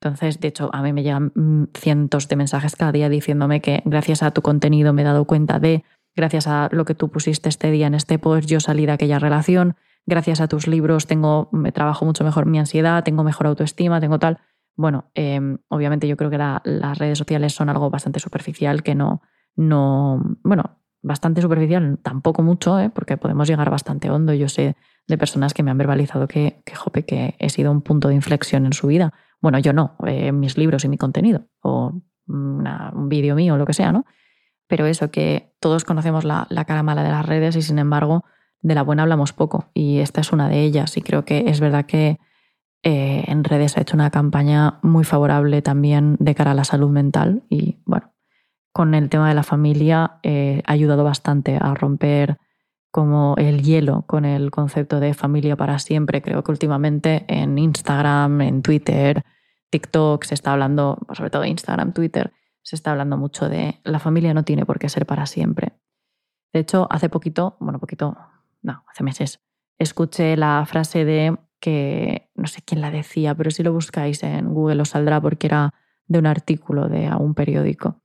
Entonces, 0.00 0.40
de 0.40 0.48
hecho, 0.48 0.70
a 0.72 0.80
mí 0.82 0.92
me 0.92 1.02
llegan 1.02 1.32
mm, 1.34 1.64
cientos 1.74 2.28
de 2.28 2.36
mensajes 2.36 2.76
cada 2.76 2.92
día 2.92 3.08
diciéndome 3.08 3.60
que 3.60 3.82
gracias 3.84 4.22
a 4.22 4.30
tu 4.30 4.42
contenido 4.42 4.92
me 4.92 5.02
he 5.02 5.04
dado 5.04 5.24
cuenta 5.26 5.58
de, 5.58 5.84
gracias 6.14 6.46
a 6.46 6.68
lo 6.72 6.84
que 6.84 6.94
tú 6.94 7.10
pusiste 7.10 7.48
este 7.48 7.70
día 7.70 7.88
en 7.88 7.94
este 7.94 8.18
post, 8.18 8.48
yo 8.48 8.60
salí 8.60 8.86
de 8.86 8.92
aquella 8.92 9.18
relación, 9.18 9.76
gracias 10.06 10.40
a 10.40 10.48
tus 10.48 10.66
libros 10.66 11.06
tengo, 11.06 11.48
me 11.52 11.72
trabajo 11.72 12.04
mucho 12.04 12.24
mejor 12.24 12.46
mi 12.46 12.58
ansiedad, 12.58 13.04
tengo 13.04 13.24
mejor 13.24 13.48
autoestima, 13.48 14.00
tengo 14.00 14.18
tal. 14.18 14.38
Bueno, 14.76 15.10
em, 15.14 15.58
obviamente 15.68 16.08
yo 16.08 16.16
creo 16.16 16.30
que 16.30 16.38
las 16.38 16.98
redes 16.98 17.18
sociales 17.18 17.54
son 17.54 17.68
algo 17.68 17.90
bastante 17.90 18.20
superficial 18.20 18.82
que 18.82 18.94
no, 18.94 19.22
no, 19.56 20.36
bueno, 20.42 20.81
bastante 21.02 21.42
superficial, 21.42 21.98
tampoco 22.02 22.42
mucho, 22.42 22.78
¿eh? 22.78 22.90
porque 22.90 23.16
podemos 23.16 23.48
llegar 23.48 23.70
bastante 23.70 24.10
hondo. 24.10 24.32
Yo 24.32 24.48
sé 24.48 24.76
de 25.08 25.18
personas 25.18 25.52
que 25.52 25.62
me 25.62 25.70
han 25.70 25.78
verbalizado 25.78 26.28
que, 26.28 26.62
que, 26.64 26.74
jope, 26.74 27.04
que 27.04 27.34
he 27.38 27.50
sido 27.50 27.70
un 27.70 27.82
punto 27.82 28.08
de 28.08 28.14
inflexión 28.14 28.66
en 28.66 28.72
su 28.72 28.86
vida. 28.86 29.12
Bueno, 29.40 29.58
yo 29.58 29.72
no, 29.72 29.96
eh, 30.06 30.30
mis 30.32 30.56
libros 30.56 30.84
y 30.84 30.88
mi 30.88 30.96
contenido, 30.96 31.46
o 31.60 32.00
un 32.28 33.08
vídeo 33.08 33.34
mío 33.34 33.56
lo 33.56 33.66
que 33.66 33.74
sea, 33.74 33.92
¿no? 33.92 34.06
Pero 34.68 34.86
eso, 34.86 35.10
que 35.10 35.54
todos 35.60 35.84
conocemos 35.84 36.24
la, 36.24 36.46
cara 36.66 36.82
mala 36.82 37.02
de 37.02 37.10
las 37.10 37.26
redes 37.26 37.56
y 37.56 37.62
sin 37.62 37.78
embargo 37.78 38.24
de 38.60 38.74
la 38.74 38.82
buena 38.82 39.02
hablamos 39.02 39.32
poco. 39.32 39.66
Y 39.74 39.98
esta 39.98 40.20
es 40.20 40.32
una 40.32 40.48
de 40.48 40.62
ellas. 40.62 40.96
Y 40.96 41.02
creo 41.02 41.24
que 41.24 41.44
es 41.48 41.60
verdad 41.60 41.84
que 41.84 42.18
eh, 42.82 43.24
en 43.26 43.44
redes 43.44 43.76
ha 43.76 43.82
hecho 43.82 43.96
una 43.96 44.10
campaña 44.10 44.78
muy 44.82 45.04
favorable 45.04 45.60
también 45.60 46.16
de 46.20 46.34
cara 46.34 46.52
a 46.52 46.54
la 46.54 46.64
salud 46.64 46.90
mental. 46.90 47.42
Y 47.50 47.80
bueno, 47.84 48.14
con 48.72 48.94
el 48.94 49.08
tema 49.10 49.28
de 49.28 49.34
la 49.34 49.42
familia 49.42 50.18
eh, 50.22 50.62
ha 50.66 50.72
ayudado 50.72 51.04
bastante 51.04 51.58
a 51.60 51.74
romper 51.74 52.38
como 52.90 53.34
el 53.38 53.62
hielo 53.62 54.04
con 54.06 54.24
el 54.24 54.50
concepto 54.50 55.00
de 55.00 55.14
familia 55.14 55.56
para 55.56 55.78
siempre. 55.78 56.20
Creo 56.20 56.42
que 56.42 56.52
últimamente 56.52 57.24
en 57.28 57.58
Instagram, 57.58 58.42
en 58.42 58.62
Twitter, 58.62 59.24
TikTok 59.70 60.24
se 60.24 60.34
está 60.34 60.52
hablando, 60.52 60.98
sobre 61.12 61.30
todo 61.30 61.44
Instagram, 61.44 61.92
Twitter, 61.92 62.32
se 62.62 62.76
está 62.76 62.90
hablando 62.92 63.16
mucho 63.16 63.48
de 63.48 63.80
la 63.84 63.98
familia 63.98 64.34
no 64.34 64.44
tiene 64.44 64.66
por 64.66 64.78
qué 64.78 64.88
ser 64.88 65.06
para 65.06 65.26
siempre. 65.26 65.72
De 66.52 66.60
hecho, 66.60 66.86
hace 66.90 67.08
poquito, 67.08 67.56
bueno, 67.60 67.78
poquito, 67.78 68.16
no, 68.60 68.84
hace 68.88 69.02
meses, 69.02 69.40
escuché 69.78 70.36
la 70.36 70.64
frase 70.66 71.06
de 71.06 71.38
que 71.60 72.30
no 72.34 72.46
sé 72.46 72.60
quién 72.62 72.82
la 72.82 72.90
decía, 72.90 73.34
pero 73.34 73.50
si 73.50 73.62
lo 73.62 73.72
buscáis 73.72 74.22
en 74.22 74.52
Google 74.52 74.82
os 74.82 74.90
saldrá 74.90 75.20
porque 75.20 75.46
era 75.46 75.72
de 76.06 76.18
un 76.18 76.26
artículo 76.26 76.88
de 76.88 77.08
un 77.18 77.34
periódico 77.34 78.01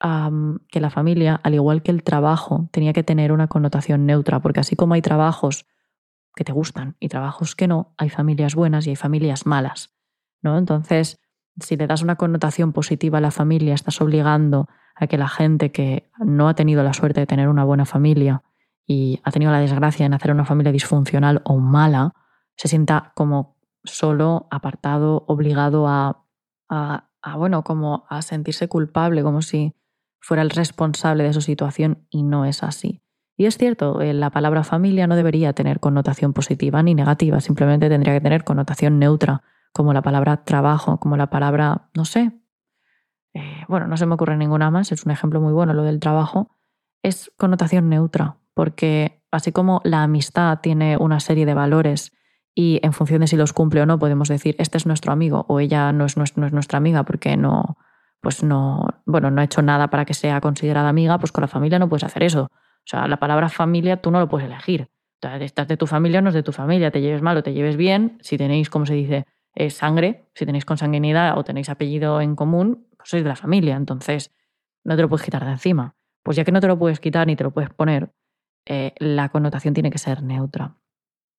que 0.00 0.80
la 0.80 0.90
familia, 0.90 1.40
al 1.42 1.54
igual 1.54 1.82
que 1.82 1.90
el 1.90 2.02
trabajo, 2.02 2.68
tenía 2.70 2.92
que 2.92 3.02
tener 3.02 3.32
una 3.32 3.48
connotación 3.48 4.06
neutra, 4.06 4.40
porque 4.40 4.60
así 4.60 4.76
como 4.76 4.94
hay 4.94 5.02
trabajos 5.02 5.66
que 6.36 6.44
te 6.44 6.52
gustan 6.52 6.96
y 7.00 7.08
trabajos 7.08 7.56
que 7.56 7.66
no, 7.66 7.94
hay 7.96 8.10
familias 8.10 8.54
buenas 8.54 8.86
y 8.86 8.90
hay 8.90 8.96
familias 8.96 9.44
malas. 9.44 9.96
¿no? 10.40 10.56
Entonces, 10.56 11.20
si 11.60 11.76
le 11.76 11.88
das 11.88 12.02
una 12.02 12.14
connotación 12.14 12.72
positiva 12.72 13.18
a 13.18 13.20
la 13.20 13.32
familia, 13.32 13.74
estás 13.74 14.00
obligando 14.00 14.68
a 14.94 15.08
que 15.08 15.18
la 15.18 15.28
gente 15.28 15.72
que 15.72 16.10
no 16.18 16.48
ha 16.48 16.54
tenido 16.54 16.84
la 16.84 16.92
suerte 16.92 17.20
de 17.20 17.26
tener 17.26 17.48
una 17.48 17.64
buena 17.64 17.84
familia 17.84 18.42
y 18.86 19.20
ha 19.24 19.32
tenido 19.32 19.50
la 19.50 19.60
desgracia 19.60 20.04
de 20.04 20.10
nacer 20.10 20.30
una 20.30 20.44
familia 20.44 20.72
disfuncional 20.72 21.42
o 21.44 21.58
mala, 21.58 22.14
se 22.56 22.68
sienta 22.68 23.12
como 23.16 23.56
solo, 23.82 24.46
apartado, 24.50 25.24
obligado 25.26 25.88
a, 25.88 26.24
a 26.68 27.36
bueno, 27.36 27.64
como 27.64 28.06
a 28.08 28.22
sentirse 28.22 28.68
culpable, 28.68 29.22
como 29.22 29.42
si 29.42 29.74
fuera 30.20 30.42
el 30.42 30.50
responsable 30.50 31.24
de 31.24 31.32
su 31.32 31.40
situación 31.40 32.06
y 32.10 32.22
no 32.22 32.44
es 32.44 32.62
así. 32.62 33.02
Y 33.36 33.46
es 33.46 33.56
cierto, 33.56 34.00
eh, 34.00 34.12
la 34.12 34.30
palabra 34.30 34.64
familia 34.64 35.06
no 35.06 35.14
debería 35.14 35.52
tener 35.52 35.78
connotación 35.78 36.32
positiva 36.32 36.82
ni 36.82 36.94
negativa, 36.94 37.40
simplemente 37.40 37.88
tendría 37.88 38.14
que 38.14 38.20
tener 38.20 38.42
connotación 38.44 38.98
neutra, 38.98 39.42
como 39.72 39.92
la 39.92 40.02
palabra 40.02 40.44
trabajo, 40.44 40.98
como 40.98 41.16
la 41.16 41.30
palabra, 41.30 41.88
no 41.94 42.04
sé, 42.04 42.32
eh, 43.34 43.64
bueno, 43.68 43.86
no 43.86 43.96
se 43.96 44.06
me 44.06 44.14
ocurre 44.14 44.36
ninguna 44.36 44.70
más, 44.70 44.90
es 44.90 45.04
un 45.04 45.12
ejemplo 45.12 45.40
muy 45.40 45.52
bueno 45.52 45.72
lo 45.72 45.84
del 45.84 46.00
trabajo, 46.00 46.50
es 47.02 47.30
connotación 47.36 47.88
neutra, 47.88 48.38
porque 48.54 49.22
así 49.30 49.52
como 49.52 49.80
la 49.84 50.02
amistad 50.02 50.58
tiene 50.60 50.96
una 50.96 51.20
serie 51.20 51.46
de 51.46 51.54
valores 51.54 52.12
y 52.56 52.80
en 52.82 52.92
función 52.92 53.20
de 53.20 53.28
si 53.28 53.36
los 53.36 53.52
cumple 53.52 53.82
o 53.82 53.86
no 53.86 54.00
podemos 54.00 54.28
decir, 54.28 54.56
este 54.58 54.78
es 54.78 54.86
nuestro 54.86 55.12
amigo 55.12 55.44
o 55.48 55.60
ella 55.60 55.92
no 55.92 56.06
es, 56.06 56.16
no 56.16 56.24
es 56.24 56.52
nuestra 56.52 56.78
amiga 56.78 57.04
porque 57.04 57.36
no, 57.36 57.76
pues 58.20 58.42
no, 58.42 58.86
bueno, 59.06 59.30
no 59.30 59.40
ha 59.40 59.44
hecho 59.44 59.62
nada 59.62 59.88
para 59.88 60.04
que 60.04 60.14
sea 60.14 60.40
considerada 60.40 60.88
amiga, 60.88 61.18
pues 61.18 61.32
con 61.32 61.42
la 61.42 61.48
familia 61.48 61.78
no 61.78 61.88
puedes 61.88 62.04
hacer 62.04 62.22
eso. 62.22 62.44
O 62.44 62.90
sea, 62.90 63.06
la 63.06 63.18
palabra 63.18 63.48
familia 63.48 63.98
tú 63.98 64.10
no 64.10 64.20
lo 64.20 64.28
puedes 64.28 64.46
elegir. 64.48 64.88
Estás 65.20 65.66
de 65.68 65.76
tu 65.76 65.86
familia 65.86 66.20
o 66.20 66.22
no 66.22 66.28
es 66.28 66.34
de 66.34 66.42
tu 66.42 66.52
familia, 66.52 66.90
te 66.90 67.00
lleves 67.00 67.22
mal 67.22 67.36
o 67.36 67.42
te 67.42 67.52
lleves 67.52 67.76
bien, 67.76 68.18
si 68.20 68.38
tenéis, 68.38 68.70
como 68.70 68.86
se 68.86 68.94
dice, 68.94 69.26
eh, 69.54 69.70
sangre, 69.70 70.28
si 70.34 70.46
tenéis 70.46 70.64
consanguinidad 70.64 71.36
o 71.36 71.44
tenéis 71.44 71.68
apellido 71.68 72.20
en 72.20 72.36
común, 72.36 72.86
pues 72.96 73.10
sois 73.10 73.24
de 73.24 73.28
la 73.28 73.36
familia, 73.36 73.76
entonces 73.76 74.32
no 74.84 74.94
te 74.94 75.02
lo 75.02 75.08
puedes 75.08 75.24
quitar 75.24 75.44
de 75.44 75.50
encima. 75.50 75.96
Pues 76.22 76.36
ya 76.36 76.44
que 76.44 76.52
no 76.52 76.60
te 76.60 76.68
lo 76.68 76.78
puedes 76.78 77.00
quitar 77.00 77.26
ni 77.26 77.34
te 77.34 77.44
lo 77.44 77.50
puedes 77.50 77.70
poner, 77.70 78.12
eh, 78.66 78.94
la 78.98 79.28
connotación 79.30 79.74
tiene 79.74 79.90
que 79.90 79.98
ser 79.98 80.22
neutra. 80.22 80.76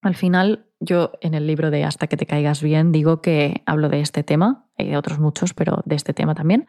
Al 0.02 0.14
final, 0.14 0.66
yo 0.80 1.12
en 1.20 1.34
el 1.34 1.46
libro 1.46 1.70
de 1.70 1.84
Hasta 1.84 2.06
que 2.06 2.16
te 2.16 2.26
caigas 2.26 2.62
bien 2.62 2.90
digo 2.92 3.20
que 3.20 3.62
hablo 3.66 3.88
de 3.88 4.00
este 4.00 4.22
tema, 4.22 4.70
hay 4.76 4.88
de 4.88 4.96
otros 4.96 5.18
muchos, 5.18 5.52
pero 5.52 5.82
de 5.84 5.96
este 5.96 6.14
tema 6.14 6.34
también. 6.34 6.68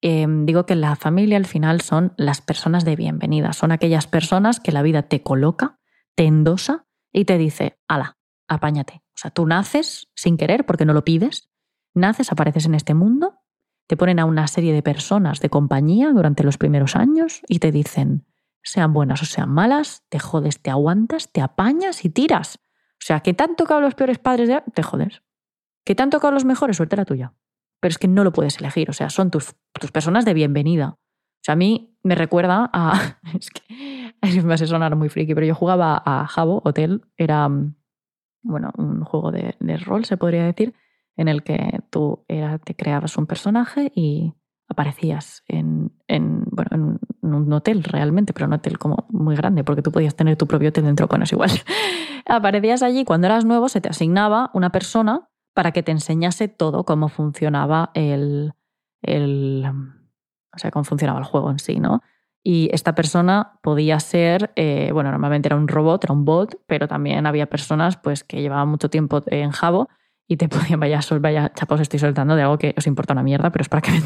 Em, 0.00 0.44
digo 0.44 0.66
que 0.66 0.74
la 0.74 0.96
familia 0.96 1.36
al 1.36 1.46
final 1.46 1.80
son 1.80 2.12
las 2.16 2.40
personas 2.40 2.84
de 2.84 2.96
bienvenida, 2.96 3.52
son 3.52 3.72
aquellas 3.72 4.06
personas 4.06 4.60
que 4.60 4.72
la 4.72 4.82
vida 4.82 5.04
te 5.04 5.22
coloca, 5.22 5.78
te 6.14 6.24
endosa 6.24 6.86
y 7.12 7.24
te 7.24 7.38
dice, 7.38 7.78
ala, 7.88 8.18
apáñate, 8.48 9.02
O 9.14 9.16
sea, 9.16 9.30
tú 9.30 9.46
naces 9.46 10.10
sin 10.14 10.36
querer 10.36 10.66
porque 10.66 10.84
no 10.84 10.92
lo 10.92 11.04
pides, 11.04 11.48
naces, 11.94 12.32
apareces 12.32 12.66
en 12.66 12.74
este 12.74 12.92
mundo, 12.92 13.38
te 13.86 13.96
ponen 13.96 14.18
a 14.18 14.24
una 14.24 14.46
serie 14.46 14.72
de 14.72 14.82
personas 14.82 15.40
de 15.40 15.48
compañía 15.48 16.10
durante 16.12 16.42
los 16.42 16.58
primeros 16.58 16.96
años 16.96 17.40
y 17.48 17.60
te 17.60 17.70
dicen, 17.70 18.26
sean 18.62 18.92
buenas 18.92 19.22
o 19.22 19.26
sean 19.26 19.50
malas, 19.50 20.02
te 20.08 20.18
jodes, 20.18 20.60
te 20.60 20.70
aguantas, 20.70 21.30
te 21.30 21.40
apañas 21.40 22.04
y 22.04 22.10
tiras. 22.10 22.58
O 22.94 23.06
sea, 23.06 23.20
que 23.20 23.34
tanto 23.34 23.66
que 23.66 23.74
los 23.80 23.94
peores 23.94 24.18
padres 24.18 24.48
de... 24.48 24.62
te 24.74 24.82
jodes. 24.82 25.22
Que 25.84 25.94
tanto 25.94 26.20
que 26.20 26.30
los 26.30 26.44
mejores, 26.44 26.76
suerte 26.76 26.96
la 26.96 27.04
tuya. 27.04 27.34
Pero 27.80 27.90
es 27.90 27.98
que 27.98 28.08
no 28.08 28.24
lo 28.24 28.32
puedes 28.32 28.58
elegir, 28.58 28.88
o 28.88 28.92
sea, 28.92 29.10
son 29.10 29.30
tus, 29.30 29.54
tus 29.78 29.92
personas 29.92 30.24
de 30.24 30.34
bienvenida. 30.34 30.96
O 30.96 31.44
sea, 31.44 31.52
a 31.52 31.56
mí 31.56 31.98
me 32.02 32.14
recuerda 32.14 32.70
a... 32.72 33.18
Es 33.38 33.50
que 33.50 34.14
me 34.42 34.54
hace 34.54 34.66
sonar 34.66 34.96
muy 34.96 35.08
friki, 35.08 35.34
pero 35.34 35.46
yo 35.46 35.54
jugaba 35.54 36.02
a 36.04 36.26
Jabo 36.26 36.62
Hotel, 36.64 37.02
era, 37.16 37.48
bueno, 38.42 38.70
un 38.78 39.04
juego 39.04 39.30
de, 39.30 39.54
de 39.60 39.76
rol, 39.76 40.04
se 40.04 40.16
podría 40.16 40.44
decir, 40.44 40.74
en 41.16 41.28
el 41.28 41.42
que 41.42 41.80
tú 41.90 42.24
era, 42.28 42.58
te 42.58 42.74
creabas 42.74 43.16
un 43.16 43.26
personaje 43.26 43.92
y 43.94 44.34
aparecías 44.68 45.42
en, 45.46 45.92
en, 46.08 46.44
bueno, 46.46 46.98
en 47.22 47.34
un 47.34 47.52
hotel 47.52 47.84
realmente, 47.84 48.32
pero 48.32 48.46
un 48.46 48.54
hotel 48.54 48.78
como 48.78 49.06
muy 49.10 49.36
grande, 49.36 49.64
porque 49.64 49.82
tú 49.82 49.92
podías 49.92 50.16
tener 50.16 50.36
tu 50.36 50.46
propio 50.46 50.70
hotel 50.70 50.84
dentro, 50.84 51.06
bueno, 51.06 51.24
es 51.24 51.32
igual. 51.32 51.50
aparecías 52.26 52.82
allí, 52.82 53.04
cuando 53.04 53.26
eras 53.26 53.44
nuevo 53.44 53.68
se 53.68 53.80
te 53.80 53.88
asignaba 53.88 54.50
una 54.54 54.70
persona 54.70 55.28
para 55.54 55.72
que 55.72 55.82
te 55.82 55.92
enseñase 55.92 56.48
todo 56.48 56.84
cómo 56.84 57.08
funcionaba 57.08 57.90
el, 57.94 58.54
el 59.02 59.64
o 60.54 60.58
sea, 60.58 60.70
cómo 60.70 60.84
funcionaba 60.84 61.18
el 61.18 61.24
juego 61.24 61.50
en 61.50 61.58
sí, 61.58 61.78
¿no? 61.78 62.02
Y 62.46 62.68
esta 62.72 62.94
persona 62.94 63.58
podía 63.62 63.98
ser, 64.00 64.52
eh, 64.54 64.90
bueno, 64.92 65.10
normalmente 65.10 65.48
era 65.48 65.56
un 65.56 65.66
robot, 65.66 66.04
era 66.04 66.12
un 66.12 66.26
bot, 66.26 66.60
pero 66.66 66.86
también 66.86 67.26
había 67.26 67.46
personas 67.46 67.96
pues, 67.96 68.22
que 68.22 68.42
llevaban 68.42 68.68
mucho 68.68 68.90
tiempo 68.90 69.22
en 69.28 69.50
Jabo 69.50 69.88
y 70.28 70.36
te 70.36 70.48
podían, 70.50 70.78
vaya, 70.78 71.00
vaya 71.20 71.52
chapos 71.54 71.80
estoy 71.80 72.00
soltando 72.00 72.36
de 72.36 72.42
algo 72.42 72.58
que 72.58 72.74
os 72.76 72.86
importa 72.86 73.14
una 73.14 73.22
mierda, 73.22 73.50
pero 73.50 73.62
es 73.62 73.68
para 73.68 73.80
que 73.80 73.92
me 73.92 74.02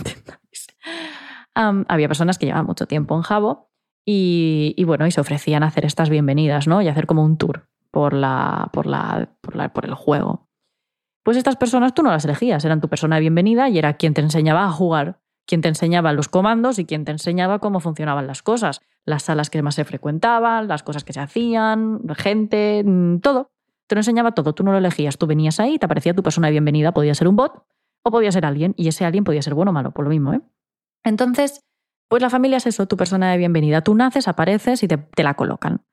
había 1.55 2.09
personas 2.09 2.39
que 2.39 2.47
llevaban 2.47 2.67
mucho 2.67 2.87
tiempo 2.87 3.17
en 3.17 3.23
Jabo 3.23 3.71
y, 4.05 4.75
y, 4.77 4.85
bueno, 4.85 5.07
y 5.07 5.11
se 5.11 5.21
ofrecían 5.21 5.63
a 5.63 5.67
hacer 5.67 5.85
estas 5.85 6.09
bienvenidas, 6.09 6.67
¿no? 6.67 6.81
Y 6.81 6.89
hacer 6.89 7.07
como 7.07 7.25
un 7.25 7.37
tour 7.37 7.69
por, 7.91 8.13
la, 8.13 8.71
por, 8.73 8.87
la, 8.87 9.31
por, 9.41 9.57
la, 9.57 9.73
por 9.73 9.85
el 9.85 9.95
juego. 9.95 10.49
Pues 11.25 11.37
estas 11.37 11.57
personas 11.57 11.95
tú 11.95 12.03
no 12.03 12.11
las 12.11 12.25
elegías, 12.25 12.65
eran 12.65 12.81
tu 12.81 12.89
persona 12.89 13.17
de 13.17 13.21
bienvenida 13.21 13.69
y 13.69 13.79
era 13.79 13.95
quien 13.95 14.15
te 14.15 14.21
enseñaba 14.21 14.65
a 14.65 14.73
jugar, 14.73 15.21
quien 15.47 15.61
te 15.61 15.69
enseñaba 15.69 16.13
los 16.13 16.29
comandos 16.29 16.79
y 16.79 16.85
quien 16.85 17.05
te 17.05 17.13
enseñaba 17.13 17.59
cómo 17.59 17.81
funcionaban 17.81 18.27
las 18.27 18.43
cosas, 18.43 18.81
las 19.05 19.25
salas 19.25 19.51
que 19.51 19.63
más 19.63 19.75
se 19.75 19.85
frecuentaban, 19.85 20.69
las 20.69 20.83
cosas 20.83 21.05
que 21.05 21.13
se 21.13 21.21
hacían, 21.21 22.01
gente, 22.17 22.83
mm, 22.85 23.19
todo. 23.19 23.51
Te 23.87 23.95
lo 23.95 24.01
enseñaba 24.01 24.33
todo, 24.33 24.55
tú 24.55 24.63
no 24.65 24.73
lo 24.73 24.79
elegías, 24.79 25.19
tú 25.19 25.27
venías 25.27 25.61
ahí, 25.61 25.79
te 25.79 25.87
aparecía 25.87 26.15
tu 26.15 26.23
persona 26.23 26.49
de 26.49 26.53
bienvenida, 26.53 26.93
podía 26.93 27.15
ser 27.15 27.29
un 27.29 27.37
bot 27.37 27.65
o 28.03 28.11
podía 28.11 28.31
ser 28.33 28.47
alguien, 28.47 28.75
y 28.77 28.89
ese 28.89 29.05
alguien 29.05 29.25
podía 29.25 29.43
ser 29.43 29.55
bueno 29.55 29.71
o 29.71 29.75
malo, 29.75 29.91
por 29.91 30.05
lo 30.05 30.11
mismo. 30.11 30.35
¿eh? 30.35 30.41
Entonces, 31.05 31.61
pues 32.09 32.23
la 32.23 32.31
familia 32.31 32.59
es 32.59 32.67
eso, 32.67 32.87
tu 32.87 32.97
persona 32.97 33.31
de 33.31 33.39
bienvenida. 33.39 33.83
Tú 33.83 33.95
naces, 33.95 34.29
apareces 34.29 34.83
y 34.83 34.89
te, 34.89 34.99
la 35.23 35.35
colocan. 35.35 35.85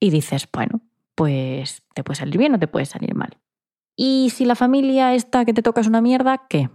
Y 0.00 0.10
dices, 0.10 0.48
bueno, 0.52 0.80
pues 1.14 1.82
te 1.94 2.04
puede 2.04 2.16
salir 2.16 2.38
bien 2.38 2.54
o 2.54 2.58
te 2.58 2.68
puede 2.68 2.86
salir 2.86 3.14
mal. 3.14 3.38
Y 3.96 4.30
si 4.30 4.44
la 4.44 4.54
familia 4.54 5.14
esta 5.14 5.44
que 5.44 5.52
te 5.52 5.62
toca 5.62 5.80
es 5.80 5.86
una 5.86 6.00
mierda, 6.00 6.46
¿qué? 6.48 6.70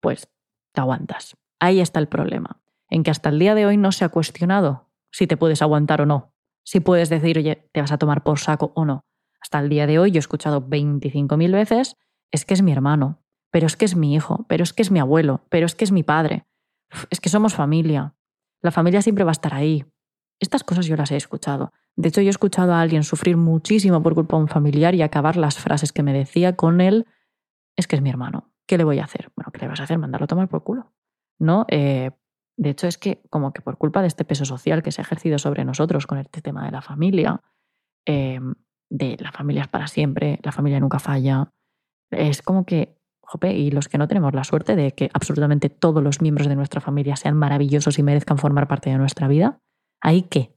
Pues 0.00 0.28
te 0.72 0.80
aguantas. 0.80 1.36
Ahí 1.60 1.80
está 1.80 1.98
el 1.98 2.08
problema, 2.08 2.60
en 2.88 3.02
que 3.02 3.10
hasta 3.10 3.30
el 3.30 3.38
día 3.38 3.54
de 3.54 3.66
hoy 3.66 3.76
no 3.76 3.90
se 3.90 4.04
ha 4.04 4.10
cuestionado 4.10 4.88
si 5.10 5.26
te 5.26 5.36
puedes 5.36 5.62
aguantar 5.62 6.02
o 6.02 6.06
no, 6.06 6.34
si 6.64 6.80
puedes 6.80 7.08
decir, 7.08 7.38
oye, 7.38 7.68
te 7.72 7.80
vas 7.80 7.90
a 7.90 7.98
tomar 7.98 8.22
por 8.22 8.38
saco 8.38 8.72
o 8.74 8.84
no 8.84 9.08
hasta 9.40 9.60
el 9.60 9.68
día 9.68 9.86
de 9.86 9.98
hoy 9.98 10.10
yo 10.10 10.18
he 10.18 10.20
escuchado 10.20 10.60
25.000 10.60 11.52
veces, 11.52 11.96
es 12.30 12.44
que 12.44 12.54
es 12.54 12.62
mi 12.62 12.72
hermano, 12.72 13.22
pero 13.50 13.66
es 13.66 13.76
que 13.76 13.84
es 13.84 13.96
mi 13.96 14.14
hijo, 14.14 14.44
pero 14.48 14.62
es 14.62 14.72
que 14.72 14.82
es 14.82 14.90
mi 14.90 14.98
abuelo, 14.98 15.42
pero 15.48 15.66
es 15.66 15.74
que 15.74 15.84
es 15.84 15.92
mi 15.92 16.02
padre, 16.02 16.44
es 17.10 17.20
que 17.20 17.28
somos 17.28 17.54
familia, 17.54 18.14
la 18.62 18.70
familia 18.70 19.02
siempre 19.02 19.24
va 19.24 19.30
a 19.30 19.32
estar 19.32 19.54
ahí. 19.54 19.84
Estas 20.40 20.64
cosas 20.64 20.86
yo 20.86 20.96
las 20.96 21.10
he 21.10 21.16
escuchado. 21.16 21.72
De 21.96 22.08
hecho, 22.08 22.20
yo 22.20 22.28
he 22.28 22.30
escuchado 22.30 22.72
a 22.72 22.80
alguien 22.80 23.02
sufrir 23.02 23.36
muchísimo 23.36 24.02
por 24.02 24.14
culpa 24.14 24.36
de 24.36 24.42
un 24.42 24.48
familiar 24.48 24.94
y 24.94 25.02
acabar 25.02 25.36
las 25.36 25.58
frases 25.58 25.92
que 25.92 26.02
me 26.02 26.12
decía 26.12 26.54
con 26.54 26.80
él, 26.80 27.06
es 27.76 27.86
que 27.86 27.96
es 27.96 28.02
mi 28.02 28.10
hermano, 28.10 28.52
¿qué 28.66 28.78
le 28.78 28.84
voy 28.84 28.98
a 29.00 29.04
hacer? 29.04 29.32
Bueno, 29.34 29.50
¿qué 29.52 29.60
le 29.60 29.68
vas 29.68 29.80
a 29.80 29.84
hacer? 29.84 29.98
Mandarlo 29.98 30.24
a 30.24 30.28
tomar 30.28 30.48
por 30.48 30.62
culo. 30.62 30.92
¿No? 31.40 31.66
Eh, 31.68 32.10
de 32.56 32.70
hecho, 32.70 32.88
es 32.88 32.98
que 32.98 33.22
como 33.30 33.52
que 33.52 33.62
por 33.62 33.78
culpa 33.78 34.00
de 34.00 34.08
este 34.08 34.24
peso 34.24 34.44
social 34.44 34.82
que 34.82 34.90
se 34.90 35.00
ha 35.00 35.04
ejercido 35.04 35.38
sobre 35.38 35.64
nosotros 35.64 36.06
con 36.06 36.18
este 36.18 36.42
tema 36.42 36.64
de 36.64 36.72
la 36.72 36.82
familia, 36.82 37.40
eh, 38.04 38.40
de 38.90 39.16
la 39.20 39.32
familia 39.32 39.62
es 39.62 39.68
para 39.68 39.86
siempre, 39.86 40.40
la 40.42 40.52
familia 40.52 40.80
nunca 40.80 40.98
falla. 40.98 41.52
Es 42.10 42.42
como 42.42 42.64
que, 42.64 42.97
y 43.42 43.70
los 43.70 43.88
que 43.88 43.98
no 43.98 44.08
tenemos 44.08 44.34
la 44.34 44.44
suerte 44.44 44.76
de 44.76 44.92
que 44.92 45.10
absolutamente 45.12 45.68
todos 45.68 46.02
los 46.02 46.20
miembros 46.20 46.48
de 46.48 46.56
nuestra 46.56 46.80
familia 46.80 47.16
sean 47.16 47.36
maravillosos 47.36 47.98
y 47.98 48.02
merezcan 48.02 48.38
formar 48.38 48.68
parte 48.68 48.90
de 48.90 48.98
nuestra 48.98 49.28
vida, 49.28 49.60
ahí 50.00 50.22
que 50.22 50.54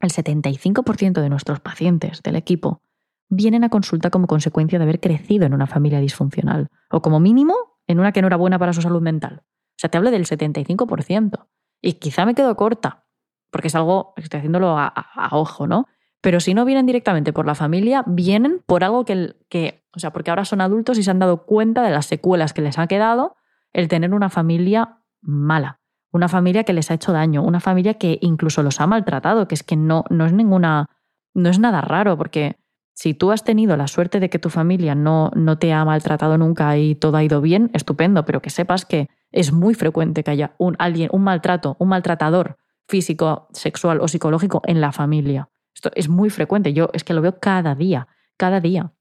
el 0.00 0.10
75% 0.10 1.20
de 1.20 1.28
nuestros 1.28 1.60
pacientes 1.60 2.22
del 2.22 2.36
equipo 2.36 2.82
vienen 3.28 3.64
a 3.64 3.70
consulta 3.70 4.10
como 4.10 4.26
consecuencia 4.26 4.78
de 4.78 4.82
haber 4.82 5.00
crecido 5.00 5.46
en 5.46 5.54
una 5.54 5.66
familia 5.66 6.00
disfuncional, 6.00 6.68
o 6.90 7.00
como 7.00 7.20
mínimo 7.20 7.54
en 7.86 8.00
una 8.00 8.12
que 8.12 8.20
no 8.20 8.26
era 8.26 8.36
buena 8.36 8.58
para 8.58 8.72
su 8.72 8.82
salud 8.82 9.00
mental. 9.00 9.42
O 9.44 9.78
sea, 9.78 9.90
te 9.90 9.96
hablo 9.96 10.10
del 10.10 10.26
75%. 10.26 11.46
Y 11.80 11.94
quizá 11.94 12.26
me 12.26 12.34
quedo 12.34 12.54
corta, 12.56 13.06
porque 13.50 13.68
es 13.68 13.74
algo, 13.74 14.12
estoy 14.16 14.38
haciéndolo 14.38 14.76
a, 14.78 14.86
a 14.86 15.36
ojo, 15.36 15.66
¿no? 15.66 15.86
Pero 16.22 16.40
si 16.40 16.54
no 16.54 16.64
vienen 16.64 16.86
directamente 16.86 17.32
por 17.32 17.46
la 17.46 17.54
familia, 17.54 18.04
vienen 18.06 18.62
por 18.64 18.84
algo 18.84 19.04
que, 19.04 19.34
que, 19.50 19.84
o 19.94 19.98
sea, 19.98 20.12
porque 20.12 20.30
ahora 20.30 20.44
son 20.44 20.60
adultos 20.60 20.96
y 20.96 21.02
se 21.02 21.10
han 21.10 21.18
dado 21.18 21.44
cuenta 21.44 21.82
de 21.82 21.90
las 21.90 22.06
secuelas 22.06 22.54
que 22.54 22.62
les 22.62 22.78
ha 22.78 22.86
quedado 22.86 23.36
el 23.72 23.88
tener 23.88 24.14
una 24.14 24.30
familia 24.30 25.00
mala, 25.20 25.80
una 26.12 26.28
familia 26.28 26.62
que 26.62 26.72
les 26.72 26.90
ha 26.90 26.94
hecho 26.94 27.12
daño, 27.12 27.42
una 27.42 27.58
familia 27.58 27.94
que 27.94 28.18
incluso 28.22 28.62
los 28.62 28.80
ha 28.80 28.86
maltratado, 28.86 29.48
que 29.48 29.56
es 29.56 29.64
que 29.64 29.76
no, 29.76 30.04
no 30.10 30.24
es 30.24 30.32
ninguna, 30.32 30.88
no 31.34 31.50
es 31.50 31.58
nada 31.58 31.80
raro, 31.80 32.16
porque 32.16 32.56
si 32.94 33.14
tú 33.14 33.32
has 33.32 33.42
tenido 33.42 33.76
la 33.76 33.88
suerte 33.88 34.20
de 34.20 34.30
que 34.30 34.38
tu 34.38 34.48
familia 34.48 34.94
no, 34.94 35.32
no 35.34 35.58
te 35.58 35.72
ha 35.72 35.84
maltratado 35.84 36.38
nunca 36.38 36.76
y 36.76 36.94
todo 36.94 37.16
ha 37.16 37.24
ido 37.24 37.40
bien, 37.40 37.70
estupendo, 37.72 38.24
pero 38.24 38.40
que 38.40 38.50
sepas 38.50 38.84
que 38.84 39.08
es 39.32 39.52
muy 39.52 39.74
frecuente 39.74 40.22
que 40.22 40.30
haya 40.30 40.54
un, 40.58 40.76
alguien, 40.78 41.08
un 41.12 41.24
maltrato, 41.24 41.76
un 41.80 41.88
maltratador 41.88 42.58
físico, 42.86 43.48
sexual 43.52 44.00
o 44.00 44.06
psicológico 44.08 44.62
en 44.66 44.80
la 44.80 44.92
familia. 44.92 45.48
Esto 45.74 45.90
es 45.94 46.08
muy 46.08 46.30
frecuente. 46.30 46.72
Yo 46.72 46.88
es 46.92 47.04
que 47.04 47.14
lo 47.14 47.22
veo 47.22 47.38
cada 47.40 47.74
día, 47.74 48.08
cada 48.36 48.60
día. 48.60 48.92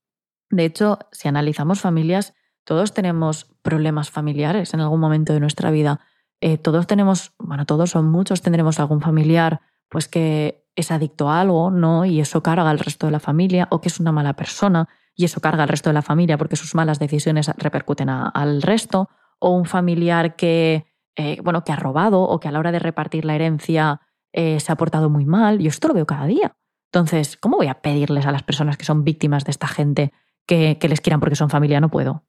De 0.49 0.65
hecho, 0.65 0.99
si 1.11 1.27
analizamos 1.27 1.81
familias, 1.81 2.33
todos 2.63 2.93
tenemos 2.93 3.45
problemas 3.61 4.09
familiares 4.09 4.73
en 4.73 4.81
algún 4.81 4.99
momento 4.99 5.33
de 5.33 5.39
nuestra 5.39 5.71
vida. 5.71 5.99
Eh, 6.41 6.57
todos 6.57 6.87
tenemos, 6.87 7.33
bueno, 7.39 7.65
todos 7.65 7.95
o 7.95 8.03
muchos 8.03 8.41
tendremos 8.41 8.79
algún 8.79 9.01
familiar 9.01 9.61
pues 9.91 10.07
que 10.07 10.65
es 10.75 10.89
adicto 10.89 11.29
a 11.29 11.41
algo, 11.41 11.69
¿no? 11.69 12.05
Y 12.05 12.21
eso 12.21 12.41
carga 12.41 12.69
al 12.69 12.79
resto 12.79 13.05
de 13.05 13.11
la 13.11 13.19
familia, 13.19 13.67
o 13.71 13.81
que 13.81 13.89
es 13.89 13.99
una 13.99 14.13
mala 14.13 14.33
persona 14.33 14.87
y 15.15 15.25
eso 15.25 15.41
carga 15.41 15.63
al 15.63 15.69
resto 15.69 15.89
de 15.89 15.93
la 15.93 16.01
familia 16.01 16.37
porque 16.37 16.55
sus 16.55 16.73
malas 16.73 16.97
decisiones 16.97 17.51
repercuten 17.57 18.09
al 18.09 18.61
resto, 18.61 19.09
o 19.37 19.49
un 19.49 19.65
familiar 19.65 20.35
que, 20.35 20.85
eh, 21.15 21.39
bueno, 21.43 21.63
que 21.63 21.73
ha 21.73 21.75
robado 21.75 22.21
o 22.21 22.39
que 22.39 22.47
a 22.47 22.51
la 22.51 22.59
hora 22.59 22.71
de 22.71 22.79
repartir 22.79 23.25
la 23.25 23.35
herencia 23.35 23.99
eh, 24.31 24.59
se 24.59 24.71
ha 24.71 24.75
portado 24.75 25.09
muy 25.09 25.25
mal. 25.25 25.59
Yo 25.59 25.67
esto 25.67 25.89
lo 25.89 25.93
veo 25.93 26.05
cada 26.05 26.25
día. 26.25 26.55
Entonces, 26.93 27.37
¿cómo 27.37 27.55
voy 27.57 27.67
a 27.67 27.81
pedirles 27.81 28.25
a 28.25 28.31
las 28.31 28.43
personas 28.43 28.75
que 28.75 28.83
son 28.83 29.05
víctimas 29.05 29.45
de 29.45 29.51
esta 29.51 29.67
gente 29.67 30.11
que, 30.45 30.77
les 30.81 30.99
quieran 30.99 31.21
porque 31.21 31.35
son 31.35 31.49
familia? 31.49 31.79
No 31.79 31.89
puedo. 31.89 32.25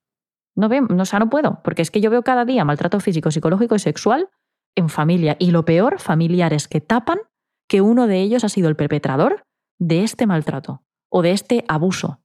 No, 0.55 0.69
veo, 0.69 0.87
o 0.89 1.05
sea, 1.05 1.19
no 1.19 1.29
puedo, 1.29 1.63
porque 1.65 1.83
es 1.83 1.91
que 1.91 2.01
yo 2.01 2.11
veo 2.11 2.23
cada 2.23 2.45
día 2.45 2.65
maltrato 2.65 3.01
físico, 3.01 3.31
psicológico 3.31 3.75
y 3.75 3.81
sexual 3.81 4.29
en 4.77 4.89
familia. 4.89 5.37
Y 5.41 5.51
lo 5.51 5.65
peor, 5.65 5.99
familiares 5.99 6.69
que 6.69 6.81
tapan 6.81 7.19
que 7.69 7.81
uno 7.81 8.07
de 8.07 8.21
ellos 8.21 8.45
ha 8.45 8.49
sido 8.49 8.69
el 8.69 8.77
perpetrador 8.77 9.47
de 9.79 10.05
este 10.05 10.27
maltrato 10.27 10.85
o 11.09 11.23
de 11.23 11.33
este 11.33 11.65
abuso. 11.67 12.21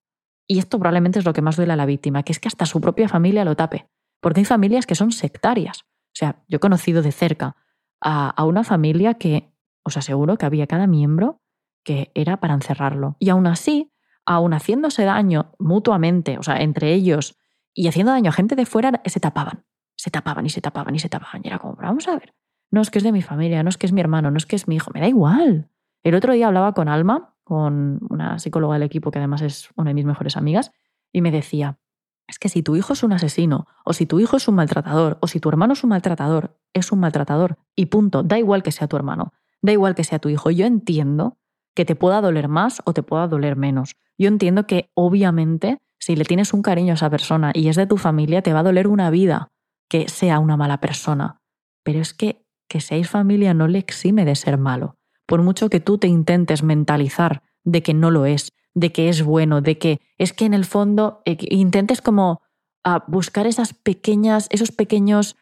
Y 0.48 0.60
esto 0.60 0.78
probablemente 0.78 1.18
es 1.18 1.26
lo 1.26 1.34
que 1.34 1.42
más 1.42 1.56
duele 1.56 1.74
a 1.74 1.78
la 1.78 1.88
víctima, 1.88 2.22
que 2.22 2.34
es 2.34 2.40
que 2.40 2.50
hasta 2.50 2.68
su 2.68 2.80
propia 2.82 3.10
familia 3.10 3.46
lo 3.46 3.56
tape. 3.56 3.90
Porque 4.22 4.42
hay 4.42 4.46
familias 4.46 4.86
que 4.86 4.96
son 4.96 5.12
sectarias. 5.12 5.82
O 5.82 6.18
sea, 6.20 6.44
yo 6.48 6.58
he 6.58 6.60
conocido 6.60 7.02
de 7.02 7.12
cerca 7.12 7.56
a 8.00 8.44
una 8.44 8.64
familia 8.64 9.16
que, 9.16 9.52
os 9.84 9.98
aseguro 9.98 10.38
que 10.38 10.46
había 10.46 10.68
cada 10.68 10.86
miembro 10.86 11.42
que 11.88 12.12
era 12.16 12.42
para 12.42 12.54
encerrarlo. 12.54 13.16
Y 13.18 13.30
aún 13.30 13.48
así, 13.48 13.94
aún 14.26 14.54
haciéndose 14.54 15.06
daño 15.06 15.54
mutuamente, 15.58 16.38
o 16.38 16.44
sea, 16.44 16.58
entre 16.58 16.94
ellos, 16.94 17.38
y 17.74 17.88
haciendo 17.88 18.12
daño 18.12 18.28
a 18.28 18.34
gente 18.34 18.58
de 18.58 18.66
fuera, 18.66 19.02
se 19.06 19.22
tapaban, 19.22 19.64
se 19.96 20.12
tapaban 20.12 20.46
y 20.46 20.50
se 20.50 20.60
tapaban 20.60 20.94
y 20.96 21.00
se 21.00 21.08
tapaban. 21.08 21.40
Y 21.46 21.48
era 21.48 21.60
como, 21.60 21.78
vamos 21.78 22.10
a 22.10 22.18
ver, 22.18 22.36
no 22.72 22.82
es 22.82 22.92
que 22.92 22.98
es 22.98 23.06
de 23.06 23.14
mi 23.14 23.22
familia, 23.22 23.64
no 23.64 23.70
es 23.70 23.78
que 23.78 23.86
es 23.86 23.94
mi 23.94 24.02
hermano, 24.02 24.32
no 24.32 24.38
es 24.38 24.46
que 24.46 24.58
es 24.58 24.68
mi 24.68 24.76
hijo, 24.76 24.92
me 24.94 25.00
da 25.00 25.08
igual. 25.08 25.70
El 26.04 26.16
otro 26.16 26.34
día 26.34 26.48
hablaba 26.48 26.74
con 26.74 26.90
Alma, 26.90 27.38
con 27.46 28.02
una 28.10 28.38
psicóloga 28.38 28.74
del 28.74 28.84
equipo 28.84 29.10
que 29.10 29.20
además 29.20 29.42
es 29.42 29.70
una 29.78 29.92
de 29.92 29.94
mis 29.94 30.04
mejores 30.04 30.36
amigas, 30.36 30.74
y 31.14 31.22
me 31.22 31.32
decía, 31.32 31.80
es 32.28 32.38
que 32.38 32.50
si 32.50 32.64
tu 32.64 32.76
hijo 32.76 32.92
es 32.92 33.04
un 33.04 33.14
asesino, 33.14 33.66
o 33.86 33.94
si 33.94 34.06
tu 34.08 34.20
hijo 34.20 34.36
es 34.36 34.50
un 34.50 34.56
maltratador, 34.56 35.20
o 35.22 35.28
si 35.28 35.40
tu 35.40 35.48
hermano 35.48 35.72
es 35.72 35.86
un 35.86 35.92
maltratador, 35.92 36.60
es 36.74 36.92
un 36.92 37.00
maltratador. 37.00 37.60
Y 37.78 37.86
punto, 37.86 38.24
da 38.24 38.38
igual 38.38 38.62
que 38.62 38.74
sea 38.74 38.90
tu 38.90 38.98
hermano, 38.98 39.32
da 39.62 39.72
igual 39.72 39.96
que 39.96 40.04
sea 40.04 40.20
tu 40.20 40.28
hijo. 40.28 40.52
Yo 40.52 40.66
entiendo 40.66 41.38
que 41.78 41.86
te 41.86 41.96
pueda 41.96 42.22
doler 42.22 42.48
más 42.48 42.82
o 42.86 42.94
te 42.94 43.04
pueda 43.04 43.28
doler 43.28 43.56
menos. 43.56 43.98
Yo 44.18 44.30
entiendo 44.30 44.66
que 44.66 44.90
obviamente 44.96 45.78
si 46.00 46.16
le 46.16 46.26
tienes 46.26 46.52
un 46.52 46.64
cariño 46.64 46.94
a 46.94 46.96
esa 46.96 47.12
persona 47.12 47.52
y 47.54 47.68
es 47.68 47.76
de 47.76 47.86
tu 47.86 47.98
familia, 47.98 48.42
te 48.42 48.52
va 48.52 48.62
a 48.62 48.64
doler 48.64 48.88
una 48.88 49.12
vida 49.12 49.50
que 49.88 50.10
sea 50.10 50.40
una 50.40 50.58
mala 50.58 50.80
persona. 50.80 51.40
Pero 51.84 52.00
es 52.00 52.16
que 52.16 52.48
que 52.68 52.82
seáis 52.82 53.08
familia 53.08 53.54
no 53.54 53.68
le 53.68 53.78
exime 53.78 54.26
de 54.26 54.36
ser 54.36 54.58
malo. 54.58 54.98
Por 55.28 55.44
mucho 55.44 55.70
que 55.70 55.80
tú 55.80 56.00
te 56.00 56.08
intentes 56.08 56.64
mentalizar 56.64 57.44
de 57.64 57.84
que 57.84 57.94
no 57.94 58.10
lo 58.10 58.26
es, 58.26 58.54
de 58.74 58.92
que 58.92 59.08
es 59.08 59.22
bueno, 59.22 59.62
de 59.62 59.78
que 59.78 60.02
es 60.18 60.34
que 60.34 60.46
en 60.46 60.56
el 60.56 60.66
fondo 60.66 61.22
eh, 61.26 61.38
intentes 61.52 62.02
como 62.02 62.42
ah, 62.84 63.06
buscar 63.08 63.46
esas 63.46 63.76
pequeñas, 63.76 64.48
esos 64.50 64.72
pequeños 64.72 65.36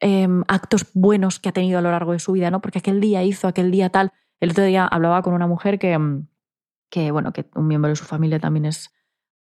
em, 0.00 0.44
actos 0.48 0.84
buenos 0.92 1.40
que 1.40 1.48
ha 1.48 1.52
tenido 1.52 1.78
a 1.78 1.82
lo 1.82 1.90
largo 1.90 2.12
de 2.12 2.18
su 2.18 2.32
vida, 2.32 2.50
¿no? 2.50 2.60
Porque 2.60 2.80
aquel 2.80 3.00
día 3.00 3.24
hizo, 3.24 3.48
aquel 3.48 3.70
día 3.70 3.88
tal. 3.88 4.12
El 4.40 4.50
otro 4.50 4.64
día 4.64 4.86
hablaba 4.86 5.22
con 5.22 5.34
una 5.34 5.46
mujer 5.46 5.78
que, 5.78 5.98
mm, 5.98 6.26
que 6.90 7.10
bueno, 7.10 7.32
que 7.32 7.46
un 7.54 7.66
miembro 7.66 7.88
de 7.88 7.96
su 7.96 8.04
familia 8.04 8.38
también 8.38 8.66
es 8.66 8.90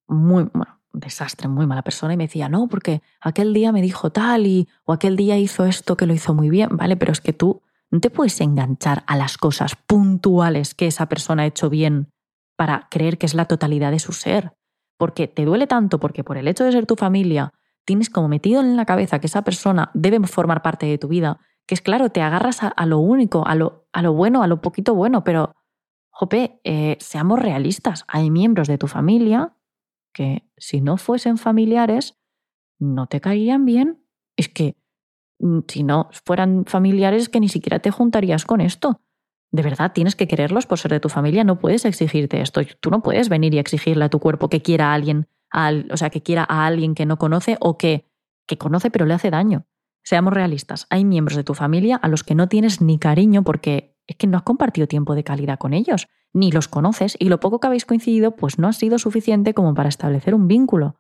muy, 0.06 0.44
bueno, 0.54 0.80
un 0.92 1.00
desastre, 1.00 1.48
muy 1.48 1.66
mala 1.66 1.82
persona, 1.82 2.14
y 2.14 2.16
me 2.16 2.24
decía, 2.24 2.48
no, 2.48 2.68
porque 2.68 3.02
aquel 3.20 3.52
día 3.52 3.72
me 3.72 3.82
dijo 3.82 4.10
tal 4.10 4.46
y, 4.46 4.68
o 4.84 4.92
aquel 4.92 5.16
día 5.16 5.36
hizo 5.36 5.64
esto 5.66 5.96
que 5.96 6.06
lo 6.06 6.14
hizo 6.14 6.34
muy 6.34 6.48
bien, 6.48 6.70
¿vale? 6.72 6.96
Pero 6.96 7.12
es 7.12 7.20
que 7.20 7.32
tú 7.32 7.62
no 7.90 8.00
te 8.00 8.10
puedes 8.10 8.40
enganchar 8.40 9.04
a 9.06 9.16
las 9.16 9.38
cosas 9.38 9.76
puntuales 9.76 10.74
que 10.74 10.86
esa 10.86 11.06
persona 11.06 11.42
ha 11.42 11.46
hecho 11.46 11.70
bien 11.70 12.12
para 12.56 12.88
creer 12.90 13.18
que 13.18 13.26
es 13.26 13.34
la 13.34 13.46
totalidad 13.46 13.92
de 13.92 13.98
su 13.98 14.12
ser. 14.12 14.52
Porque 14.96 15.28
te 15.28 15.44
duele 15.44 15.66
tanto, 15.66 16.00
porque 16.00 16.24
por 16.24 16.36
el 16.38 16.48
hecho 16.48 16.64
de 16.64 16.72
ser 16.72 16.86
tu 16.86 16.96
familia, 16.96 17.52
tienes 17.84 18.10
como 18.10 18.28
metido 18.28 18.60
en 18.60 18.76
la 18.76 18.84
cabeza 18.84 19.20
que 19.20 19.28
esa 19.28 19.42
persona 19.42 19.90
debe 19.94 20.18
formar 20.26 20.60
parte 20.60 20.86
de 20.86 20.98
tu 20.98 21.08
vida, 21.08 21.38
que 21.66 21.74
es 21.74 21.80
claro, 21.80 22.10
te 22.10 22.20
agarras 22.20 22.62
a, 22.62 22.86
lo 22.86 22.98
único, 22.98 23.46
a 23.46 23.54
lo, 23.54 23.87
a 23.98 24.02
lo 24.02 24.12
bueno, 24.12 24.44
a 24.44 24.46
lo 24.46 24.60
poquito 24.60 24.94
bueno, 24.94 25.24
pero, 25.24 25.56
jope, 26.10 26.60
eh, 26.62 26.96
seamos 27.00 27.40
realistas, 27.40 28.04
hay 28.06 28.30
miembros 28.30 28.68
de 28.68 28.78
tu 28.78 28.86
familia 28.86 29.56
que 30.14 30.48
si 30.56 30.80
no 30.80 30.98
fuesen 30.98 31.36
familiares, 31.36 32.16
no 32.78 33.08
te 33.08 33.20
caerían 33.20 33.64
bien. 33.64 34.06
Es 34.36 34.48
que 34.48 34.76
mm, 35.40 35.62
si 35.66 35.82
no 35.82 36.10
fueran 36.24 36.64
familiares, 36.64 37.28
que 37.28 37.40
ni 37.40 37.48
siquiera 37.48 37.80
te 37.80 37.90
juntarías 37.90 38.44
con 38.44 38.60
esto. 38.60 39.00
De 39.50 39.62
verdad, 39.62 39.90
tienes 39.92 40.14
que 40.14 40.28
quererlos 40.28 40.66
por 40.66 40.78
ser 40.78 40.92
de 40.92 41.00
tu 41.00 41.08
familia, 41.08 41.42
no 41.42 41.58
puedes 41.58 41.84
exigirte 41.84 42.40
esto. 42.40 42.60
Tú 42.78 42.90
no 42.90 43.02
puedes 43.02 43.28
venir 43.28 43.52
y 43.54 43.58
exigirle 43.58 44.04
a 44.04 44.10
tu 44.10 44.20
cuerpo 44.20 44.48
que 44.48 44.62
quiera 44.62 44.92
a 44.92 44.94
alguien, 44.94 45.26
o 45.90 45.96
sea, 45.96 46.10
que 46.10 46.22
quiera 46.22 46.46
a 46.48 46.66
alguien 46.66 46.94
que 46.94 47.04
no 47.04 47.18
conoce 47.18 47.56
o 47.58 47.78
que, 47.78 48.06
que 48.46 48.58
conoce 48.58 48.92
pero 48.92 49.06
le 49.06 49.14
hace 49.14 49.30
daño. 49.30 49.66
Seamos 50.08 50.32
realistas, 50.32 50.86
hay 50.88 51.04
miembros 51.04 51.36
de 51.36 51.44
tu 51.44 51.52
familia 51.52 51.96
a 51.96 52.08
los 52.08 52.24
que 52.24 52.34
no 52.34 52.48
tienes 52.48 52.80
ni 52.80 52.98
cariño 52.98 53.42
porque 53.42 53.94
es 54.06 54.16
que 54.16 54.26
no 54.26 54.38
has 54.38 54.42
compartido 54.42 54.86
tiempo 54.86 55.14
de 55.14 55.22
calidad 55.22 55.58
con 55.58 55.74
ellos, 55.74 56.08
ni 56.32 56.50
los 56.50 56.66
conoces 56.66 57.14
y 57.20 57.28
lo 57.28 57.40
poco 57.40 57.60
que 57.60 57.66
habéis 57.66 57.84
coincidido 57.84 58.34
pues 58.34 58.58
no 58.58 58.68
ha 58.68 58.72
sido 58.72 58.98
suficiente 58.98 59.52
como 59.52 59.74
para 59.74 59.90
establecer 59.90 60.34
un 60.34 60.48
vínculo. 60.48 60.96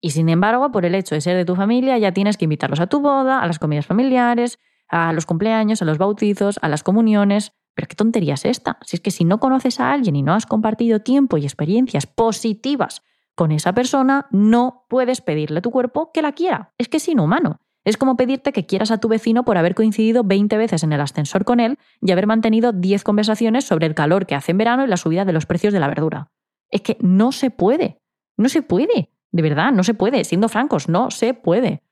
Y 0.00 0.10
sin 0.10 0.28
embargo, 0.28 0.72
por 0.72 0.84
el 0.84 0.96
hecho 0.96 1.14
de 1.14 1.20
ser 1.20 1.36
de 1.36 1.44
tu 1.44 1.54
familia, 1.54 1.98
ya 1.98 2.10
tienes 2.10 2.36
que 2.36 2.46
invitarlos 2.46 2.80
a 2.80 2.88
tu 2.88 3.00
boda, 3.00 3.42
a 3.42 3.46
las 3.46 3.60
comidas 3.60 3.86
familiares, 3.86 4.58
a 4.88 5.12
los 5.12 5.24
cumpleaños, 5.24 5.80
a 5.80 5.84
los 5.84 5.96
bautizos, 5.96 6.58
a 6.62 6.68
las 6.68 6.82
comuniones. 6.82 7.52
Pero 7.74 7.86
qué 7.86 7.94
tontería 7.94 8.34
es 8.34 8.44
esta. 8.44 8.78
Si 8.82 8.96
es 8.96 9.00
que 9.00 9.12
si 9.12 9.24
no 9.24 9.38
conoces 9.38 9.78
a 9.78 9.92
alguien 9.92 10.16
y 10.16 10.22
no 10.22 10.34
has 10.34 10.46
compartido 10.46 10.98
tiempo 10.98 11.36
y 11.36 11.44
experiencias 11.44 12.08
positivas 12.08 13.02
con 13.36 13.52
esa 13.52 13.72
persona, 13.72 14.26
no 14.32 14.84
puedes 14.88 15.20
pedirle 15.20 15.60
a 15.60 15.62
tu 15.62 15.70
cuerpo 15.70 16.10
que 16.10 16.22
la 16.22 16.32
quiera. 16.32 16.72
Es 16.76 16.88
que 16.88 16.96
es 16.96 17.06
inhumano. 17.06 17.60
Es 17.86 17.96
como 17.96 18.16
pedirte 18.16 18.52
que 18.52 18.66
quieras 18.66 18.90
a 18.90 18.98
tu 18.98 19.06
vecino 19.06 19.44
por 19.44 19.56
haber 19.56 19.76
coincidido 19.76 20.24
20 20.24 20.56
veces 20.56 20.82
en 20.82 20.92
el 20.92 21.00
ascensor 21.00 21.44
con 21.44 21.60
él 21.60 21.78
y 22.02 22.10
haber 22.10 22.26
mantenido 22.26 22.72
10 22.72 23.04
conversaciones 23.04 23.64
sobre 23.64 23.86
el 23.86 23.94
calor 23.94 24.26
que 24.26 24.34
hace 24.34 24.50
en 24.50 24.58
verano 24.58 24.84
y 24.84 24.88
la 24.88 24.96
subida 24.96 25.24
de 25.24 25.32
los 25.32 25.46
precios 25.46 25.72
de 25.72 25.78
la 25.78 25.86
verdura. 25.86 26.32
Es 26.68 26.80
que 26.80 26.96
no 27.00 27.30
se 27.30 27.50
puede. 27.50 28.00
No 28.36 28.48
se 28.48 28.62
puede. 28.62 29.12
De 29.30 29.42
verdad, 29.42 29.70
no 29.70 29.84
se 29.84 29.94
puede. 29.94 30.24
Siendo 30.24 30.48
francos, 30.48 30.88
no 30.88 31.12
se 31.12 31.32
puede. 31.32 31.84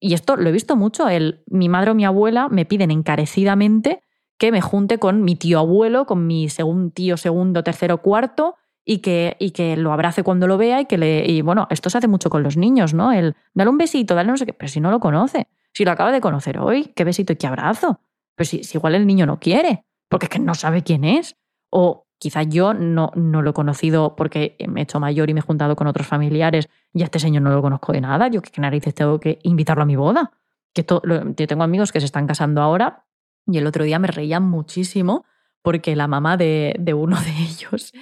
Y 0.00 0.14
esto 0.14 0.34
lo 0.34 0.48
he 0.48 0.52
visto 0.52 0.74
mucho. 0.74 1.08
El, 1.08 1.44
mi 1.46 1.68
madre 1.68 1.92
o 1.92 1.94
mi 1.94 2.04
abuela 2.04 2.48
me 2.48 2.64
piden 2.64 2.90
encarecidamente 2.90 4.02
que 4.36 4.50
me 4.50 4.60
junte 4.60 4.98
con 4.98 5.22
mi 5.22 5.36
tío 5.36 5.60
abuelo, 5.60 6.06
con 6.06 6.26
mi 6.26 6.48
segundo 6.48 6.90
tío 6.92 7.16
segundo, 7.16 7.62
tercero, 7.62 8.02
cuarto, 8.02 8.56
y 8.84 8.98
que, 8.98 9.36
y 9.38 9.50
que 9.52 9.76
lo 9.76 9.92
abrace 9.92 10.22
cuando 10.22 10.46
lo 10.46 10.56
vea 10.56 10.80
y 10.80 10.86
que 10.86 10.98
le. 10.98 11.24
Y 11.30 11.42
bueno, 11.42 11.66
esto 11.70 11.90
se 11.90 11.98
hace 11.98 12.08
mucho 12.08 12.30
con 12.30 12.42
los 12.42 12.56
niños, 12.56 12.94
¿no? 12.94 13.12
El 13.12 13.36
dale 13.54 13.70
un 13.70 13.78
besito, 13.78 14.14
dale 14.14 14.30
no 14.30 14.36
sé 14.36 14.46
qué. 14.46 14.52
Pero 14.52 14.68
si 14.68 14.80
no 14.80 14.90
lo 14.90 15.00
conoce, 15.00 15.48
si 15.72 15.84
lo 15.84 15.90
acaba 15.90 16.12
de 16.12 16.20
conocer 16.20 16.58
hoy, 16.58 16.92
qué 16.96 17.04
besito 17.04 17.32
y 17.32 17.36
qué 17.36 17.46
abrazo. 17.46 18.00
Pero 18.34 18.48
si, 18.48 18.62
igual 18.74 18.94
el 18.94 19.06
niño 19.06 19.26
no 19.26 19.38
quiere, 19.38 19.84
porque 20.08 20.26
es 20.26 20.30
que 20.30 20.38
no 20.38 20.54
sabe 20.54 20.82
quién 20.82 21.04
es. 21.04 21.36
O 21.70 22.06
quizá 22.18 22.42
yo 22.42 22.74
no, 22.74 23.12
no 23.14 23.42
lo 23.42 23.50
he 23.50 23.54
conocido 23.54 24.16
porque 24.16 24.56
me 24.68 24.80
he 24.80 24.82
hecho 24.82 24.98
mayor 24.98 25.30
y 25.30 25.34
me 25.34 25.40
he 25.40 25.42
juntado 25.42 25.76
con 25.76 25.86
otros 25.86 26.06
familiares 26.06 26.68
y 26.92 27.02
a 27.02 27.04
este 27.04 27.18
señor 27.18 27.42
no 27.42 27.50
lo 27.50 27.62
conozco 27.62 27.92
de 27.92 28.00
nada. 28.00 28.28
Yo 28.28 28.42
qué 28.42 28.60
narices 28.60 28.94
tengo 28.94 29.20
que 29.20 29.38
invitarlo 29.42 29.82
a 29.82 29.86
mi 29.86 29.96
boda. 29.96 30.32
Que 30.72 30.84
yo 30.86 31.46
tengo 31.46 31.62
amigos 31.62 31.92
que 31.92 32.00
se 32.00 32.06
están 32.06 32.26
casando 32.26 32.62
ahora 32.62 33.04
y 33.46 33.58
el 33.58 33.66
otro 33.66 33.84
día 33.84 33.98
me 33.98 34.08
reían 34.08 34.48
muchísimo 34.48 35.24
porque 35.62 35.96
la 35.96 36.08
mamá 36.08 36.36
de, 36.36 36.74
uno 36.94 37.20
de 37.20 37.30
ellos, 37.30 37.92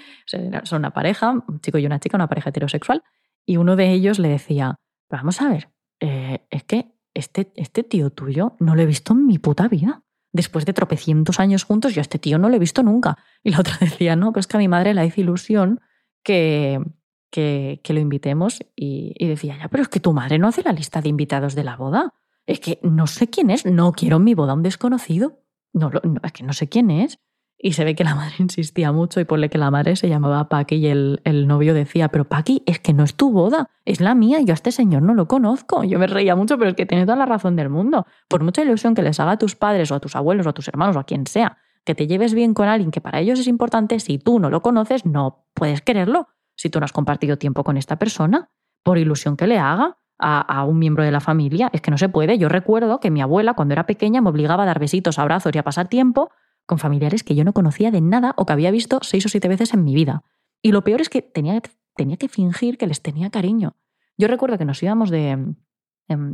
son 0.64 0.79
una 0.79 0.92
pareja, 0.92 1.31
un 1.31 1.61
chico 1.61 1.79
y 1.79 1.87
una 1.87 2.01
chica, 2.01 2.16
una 2.16 2.29
pareja 2.29 2.51
heterosexual, 2.51 3.03
y 3.44 3.57
uno 3.57 3.77
de 3.77 3.92
ellos 3.92 4.18
le 4.18 4.29
decía, 4.29 4.77
vamos 5.09 5.40
a 5.40 5.49
ver, 5.49 5.71
eh, 6.01 6.47
es 6.51 6.64
que 6.64 6.92
este, 7.14 7.53
este 7.57 7.83
tío 7.83 8.11
tuyo 8.11 8.55
no 8.61 8.77
lo 8.77 8.83
he 8.83 8.87
visto 8.87 9.12
en 9.12 9.27
mi 9.27 9.38
puta 9.38 9.68
vida. 9.68 10.03
Después 10.33 10.66
de 10.66 10.73
tropecientos 10.73 11.40
años 11.40 11.64
juntos, 11.64 11.94
yo 11.94 12.01
a 12.01 12.03
este 12.03 12.18
tío 12.18 12.38
no 12.38 12.49
lo 12.49 12.57
he 12.57 12.61
visto 12.61 12.83
nunca. 12.83 13.18
Y 13.42 13.51
la 13.51 13.61
otra 13.61 13.77
decía, 13.81 14.14
no, 14.14 14.33
pero 14.33 14.40
es 14.40 14.47
que 14.47 14.57
a 14.57 14.61
mi 14.61 14.68
madre 14.68 14.94
le 14.94 15.05
hizo 15.05 15.21
ilusión 15.21 15.81
que, 16.23 16.81
que, 17.31 17.81
lo 17.88 17.99
invitemos. 17.99 18.61
Y, 18.77 19.14
decía, 19.27 19.57
ya, 19.59 19.68
pero 19.68 19.83
es 19.83 19.88
que 19.88 20.01
tu 20.01 20.12
madre 20.12 20.38
no 20.38 20.49
hace 20.49 20.62
la 20.62 20.73
lista 20.73 21.01
de 21.01 21.09
invitados 21.09 21.55
de 21.55 21.64
la 21.64 21.77
boda. 21.77 22.14
Es 22.47 22.61
que 22.61 22.79
no 22.83 23.07
sé 23.07 23.29
quién 23.29 23.51
es, 23.51 23.66
no 23.66 23.92
quiero 23.92 24.18
en 24.18 24.25
mi 24.25 24.35
boda 24.35 24.55
un 24.55 24.62
desconocido. 24.62 25.42
No, 25.73 25.90
no, 25.90 26.01
es 26.23 26.33
que 26.33 26.44
no 26.44 26.53
sé 26.53 26.68
quién 26.68 26.90
es. 26.90 27.18
Y 27.61 27.73
se 27.73 27.85
ve 27.85 27.97
que 27.97 28.05
la 28.05 28.14
madre 28.14 28.35
insistía 28.38 28.92
mucho 28.92 29.21
y 29.21 29.25
ponle 29.25 29.51
que 29.51 29.59
la 29.59 29.71
madre 29.71 29.97
se 29.97 30.09
llamaba 30.09 30.49
Paqui 30.49 30.77
y 30.77 30.87
el, 30.87 31.21
el, 31.25 31.49
novio 31.49 31.75
decía, 31.75 32.09
pero 32.09 32.25
Paqui, 32.25 32.62
es 32.66 32.79
que 32.79 32.92
no 32.92 33.03
es 33.03 33.16
tu 33.16 33.33
boda, 33.33 33.68
es 33.85 34.01
la 34.01 34.14
mía, 34.14 34.40
yo 34.40 34.53
a 34.53 34.55
este 34.55 34.71
señor 34.71 35.03
no 35.03 35.14
lo 35.14 35.27
conozco. 35.27 35.83
Yo 35.83 35.99
me 35.99 36.07
reía 36.07 36.37
mucho, 36.37 36.57
pero 36.57 36.71
es 36.71 36.77
que 36.77 36.87
tiene 36.87 37.05
toda 37.05 37.16
la 37.16 37.27
razón 37.27 37.57
del 37.57 37.68
mundo. 37.68 38.07
Por 38.29 38.44
mucha 38.44 38.62
ilusión 38.62 38.94
que 38.94 39.03
les 39.03 39.18
haga 39.18 39.33
a 39.33 39.38
tus 39.38 39.57
padres 39.57 39.90
o 39.90 39.97
a 39.97 40.01
tus 40.01 40.14
abuelos 40.14 40.47
o 40.47 40.51
a 40.51 40.53
tus 40.53 40.68
hermanos 40.68 40.97
o 40.97 41.01
a 41.01 41.05
quien 41.05 41.27
sea, 41.27 41.59
que 41.85 41.94
te 41.94 42.07
lleves 42.07 42.33
bien 42.33 42.55
con 42.55 42.68
alguien 42.68 42.90
que 42.90 43.01
para 43.01 43.18
ellos 43.18 43.40
es 43.40 43.49
importante, 43.49 43.99
si 43.99 44.18
tú 44.18 44.38
no 44.38 44.51
lo 44.51 44.62
conoces, 44.62 45.05
no 45.05 45.47
puedes 45.55 45.83
quererlo. 45.83 46.29
Si 46.55 46.71
tú 46.71 46.81
no 46.81 46.85
has 46.85 46.92
compartido 46.92 47.38
tiempo 47.38 47.64
con 47.64 47.77
esta 47.77 47.99
persona, 47.99 48.51
por 48.83 48.99
ilusión 48.99 49.37
que 49.37 49.47
le 49.47 49.59
haga 49.59 49.97
a, 50.18 50.40
a 50.40 50.64
un 50.64 50.79
miembro 50.79 51.05
de 51.05 51.12
la 51.12 51.21
familia, 51.21 51.71
es 51.73 51.81
que 51.81 51.90
no 51.90 51.99
se 51.99 52.09
puede. 52.09 52.37
Yo 52.38 52.49
recuerdo 52.49 53.01
que 53.01 53.11
mi 53.11 53.21
abuela, 53.21 53.55
cuando 53.55 53.75
era 53.75 53.87
pequeña, 53.87 54.21
me 54.21 54.31
obligaba 54.31 54.64
a 54.64 54.66
dar 54.66 54.79
besitos, 54.79 55.18
abrazos 55.18 55.55
y 55.55 55.59
a 55.59 55.62
pasar 55.62 55.88
tiempo 55.88 56.31
con 56.68 56.78
familiares 56.78 57.24
que 57.24 57.35
yo 57.35 57.44
no 57.44 57.54
conocía 57.54 57.90
de 57.90 58.02
nada 58.02 58.35
o 58.37 58.44
que 58.44 58.52
había 58.52 58.70
visto 58.70 59.00
seis 59.02 59.24
o 59.24 59.31
siete 59.31 59.48
veces 59.48 59.72
en 59.72 59.85
mi 59.85 59.94
vida. 59.94 60.22
Y 60.61 60.72
lo 60.72 60.85
peor 60.85 61.00
es 61.00 61.09
que 61.09 61.22
tenía, 61.22 61.62
tenía 61.96 62.18
que 62.18 62.28
fingir 62.28 62.76
que 62.76 62.87
les 62.87 63.00
tenía 63.00 63.31
cariño. 63.31 63.74
Yo 64.18 64.28
recuerdo 64.28 64.59
que 64.59 64.66
nos 64.66 64.83
íbamos 64.83 65.09
de, 65.09 65.31
em, 65.31 65.54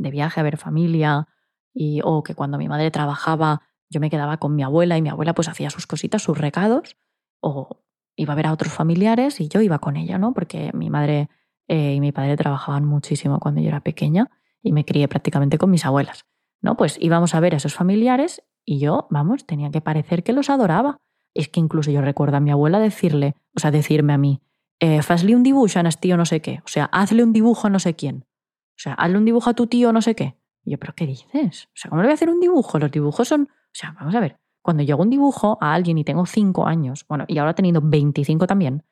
de 0.01 0.11
viaje 0.11 0.41
a 0.41 0.43
ver 0.43 0.57
familia 0.57 1.29
y, 1.73 2.01
o 2.03 2.21
que 2.21 2.35
cuando 2.35 2.57
mi 2.57 2.67
madre 2.67 2.91
trabajaba 2.91 3.61
yo 3.89 4.01
me 4.01 4.09
quedaba 4.09 4.37
con 4.37 4.55
mi 4.55 4.63
abuela 4.63 4.97
y 4.97 5.01
mi 5.01 5.07
abuela 5.07 5.33
pues 5.33 5.47
hacía 5.47 5.69
sus 5.69 5.87
cositas, 5.87 6.21
sus 6.21 6.37
recados, 6.37 6.97
o 7.39 7.85
iba 8.17 8.33
a 8.33 8.35
ver 8.35 8.47
a 8.47 8.51
otros 8.51 8.73
familiares 8.73 9.39
y 9.39 9.47
yo 9.47 9.61
iba 9.61 9.79
con 9.79 9.95
ella, 9.95 10.17
¿no? 10.17 10.33
Porque 10.33 10.71
mi 10.73 10.89
madre 10.89 11.29
eh, 11.69 11.93
y 11.93 12.01
mi 12.01 12.11
padre 12.11 12.35
trabajaban 12.35 12.83
muchísimo 12.83 13.39
cuando 13.39 13.61
yo 13.61 13.69
era 13.69 13.79
pequeña 13.79 14.31
y 14.61 14.73
me 14.73 14.83
crié 14.83 15.07
prácticamente 15.07 15.57
con 15.57 15.69
mis 15.69 15.85
abuelas, 15.85 16.25
¿no? 16.61 16.75
Pues 16.75 16.97
íbamos 16.99 17.35
a 17.35 17.39
ver 17.39 17.53
a 17.53 17.57
esos 17.57 17.73
familiares 17.73 18.43
y 18.65 18.79
yo, 18.79 19.07
vamos, 19.09 19.45
tenía 19.45 19.71
que 19.71 19.81
parecer 19.81 20.23
que 20.23 20.33
los 20.33 20.49
adoraba. 20.49 20.97
Es 21.33 21.49
que 21.49 21.59
incluso 21.59 21.91
yo 21.91 22.01
recuerdo 22.01 22.37
a 22.37 22.39
mi 22.39 22.51
abuela 22.51 22.79
decirle, 22.79 23.35
o 23.55 23.59
sea, 23.59 23.71
decirme 23.71 24.13
a 24.13 24.17
mí, 24.17 24.41
eh, 24.79 25.01
un 25.33 25.43
dibujo 25.43 25.79
a 25.79 25.89
tío 25.91 26.17
no 26.17 26.25
sé 26.25 26.41
qué. 26.41 26.61
O 26.65 26.67
sea, 26.67 26.85
hazle 26.85 27.23
un 27.23 27.33
dibujo 27.33 27.67
a 27.67 27.69
no 27.69 27.79
sé 27.79 27.95
quién. 27.95 28.25
O 28.71 28.77
sea, 28.77 28.93
hazle 28.93 29.17
un 29.17 29.25
dibujo 29.25 29.49
a 29.49 29.53
tu 29.53 29.67
tío 29.67 29.93
no 29.93 30.01
sé 30.01 30.15
qué. 30.15 30.35
Y 30.63 30.71
yo, 30.71 30.79
¿pero 30.79 30.93
qué 30.95 31.05
dices? 31.05 31.65
O 31.67 31.75
sea, 31.75 31.89
¿cómo 31.89 32.01
le 32.01 32.07
voy 32.07 32.11
a 32.11 32.15
hacer 32.15 32.29
un 32.29 32.39
dibujo? 32.39 32.79
Los 32.79 32.91
dibujos 32.91 33.27
son... 33.27 33.43
O 33.43 33.77
sea, 33.77 33.91
vamos 33.91 34.15
a 34.15 34.19
ver, 34.19 34.37
cuando 34.61 34.83
yo 34.83 34.95
hago 34.95 35.03
un 35.03 35.09
dibujo 35.09 35.57
a 35.61 35.73
alguien 35.73 35.97
y 35.97 36.03
tengo 36.03 36.25
cinco 36.25 36.65
años, 36.65 37.05
bueno, 37.07 37.25
y 37.27 37.37
ahora 37.37 37.53
teniendo 37.53 37.81
25 37.83 38.47
también, 38.47 38.83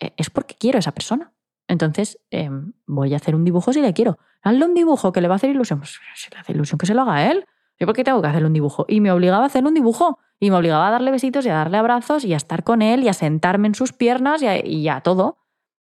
eh, 0.00 0.12
es 0.16 0.30
porque 0.30 0.56
quiero 0.56 0.78
a 0.78 0.80
esa 0.80 0.92
persona. 0.92 1.32
Entonces, 1.68 2.18
em, 2.30 2.72
voy 2.86 3.14
a 3.14 3.16
hacer 3.16 3.34
un 3.34 3.44
dibujo 3.44 3.72
si 3.72 3.80
le 3.80 3.94
quiero. 3.94 4.18
Hazle 4.42 4.64
un 4.64 4.74
dibujo 4.74 5.12
que 5.12 5.20
le 5.20 5.28
va 5.28 5.34
a 5.34 5.36
hacer 5.36 5.50
ilusión. 5.50 5.78
Pues 5.78 5.98
si 6.16 6.30
le 6.30 6.38
hace 6.38 6.52
ilusión 6.52 6.78
que 6.78 6.86
se 6.86 6.94
lo 6.94 7.02
haga 7.02 7.14
a 7.14 7.30
él. 7.30 7.46
¿Yo 7.82 7.86
por 7.86 7.96
qué 7.96 8.04
tengo 8.04 8.22
que 8.22 8.28
hacerle 8.28 8.46
un 8.46 8.52
dibujo? 8.52 8.84
Y 8.86 9.00
me 9.00 9.10
obligaba 9.10 9.42
a 9.42 9.46
hacer 9.46 9.64
un 9.64 9.74
dibujo. 9.74 10.20
Y 10.38 10.52
me 10.52 10.56
obligaba 10.56 10.86
a 10.86 10.92
darle 10.92 11.10
besitos 11.10 11.44
y 11.46 11.48
a 11.48 11.54
darle 11.54 11.78
abrazos 11.78 12.24
y 12.24 12.32
a 12.32 12.36
estar 12.36 12.62
con 12.62 12.80
él 12.80 13.02
y 13.02 13.08
a 13.08 13.12
sentarme 13.12 13.66
en 13.66 13.74
sus 13.74 13.92
piernas 13.92 14.40
y 14.40 14.88
a, 14.88 15.00
todo. 15.00 15.38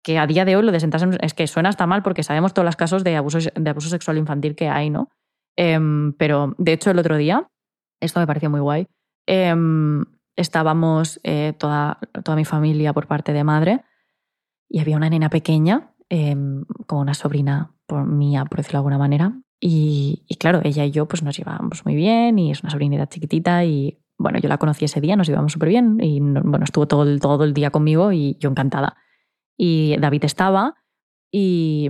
Que 0.03 0.19
a 0.19 0.27
día 0.27 0.45
de 0.45 0.55
hoy 0.55 0.61
lo 0.61 0.71
de 0.71 0.79
sentarse 0.79 1.07
es 1.21 1.33
que 1.33 1.47
suena 1.47 1.69
hasta 1.69 1.87
mal 1.87 2.03
porque 2.03 2.21
sabemos 2.21 2.53
todos 2.53 2.67
los 2.67 2.75
casos 2.75 3.03
de 3.03 3.15
abuso, 3.15 3.39
de 3.39 3.69
abuso 3.71 3.89
sexual 3.89 4.19
infantil 4.19 4.55
que 4.55 4.69
hay, 4.69 4.91
¿no? 4.91 5.09
Em, 5.55 6.13
pero 6.13 6.53
de 6.59 6.73
hecho 6.73 6.91
el 6.91 6.99
otro 6.99 7.17
día, 7.17 7.49
esto 7.99 8.19
me 8.19 8.27
pareció 8.27 8.51
muy 8.51 8.59
guay, 8.59 8.87
em, 9.25 10.05
estábamos 10.35 11.19
eh, 11.23 11.53
toda, 11.57 11.97
toda 12.23 12.35
mi 12.35 12.45
familia 12.45 12.93
por 12.93 13.07
parte 13.07 13.33
de 13.33 13.43
madre 13.43 13.83
y 14.69 14.81
había 14.81 14.97
una 14.97 15.09
nena 15.09 15.31
pequeña 15.31 15.95
em, 16.09 16.63
como 16.85 17.01
una 17.01 17.15
sobrina 17.15 17.73
por 17.87 18.05
mía, 18.05 18.45
por 18.45 18.57
decirlo 18.57 18.77
de 18.77 18.81
alguna 18.81 18.99
manera. 18.99 19.33
Y, 19.59 20.25
claro, 20.39 20.61
ella 20.63 20.85
y 20.85 20.91
yo 20.91 21.07
pues 21.07 21.23
nos 21.23 21.35
llevábamos 21.35 21.83
muy 21.85 21.95
bien 21.95 22.37
y 22.37 22.51
es 22.51 22.61
una 22.61 22.69
sobrinita 22.69 23.07
chiquitita 23.07 23.65
y 23.65 23.99
bueno, 24.17 24.39
yo 24.39 24.49
la 24.49 24.57
conocí 24.57 24.85
ese 24.85 25.01
día, 25.01 25.15
nos 25.15 25.27
llevamos 25.27 25.53
súper 25.53 25.69
bien 25.69 25.97
y 26.01 26.19
bueno, 26.19 26.63
estuvo 26.63 26.87
todo 26.87 27.03
el, 27.03 27.19
todo 27.19 27.43
el 27.43 27.53
día 27.53 27.71
conmigo 27.71 28.11
y 28.11 28.37
yo 28.39 28.49
encantada. 28.49 28.97
Y 29.57 29.97
David 29.97 30.25
estaba 30.25 30.75
y, 31.31 31.89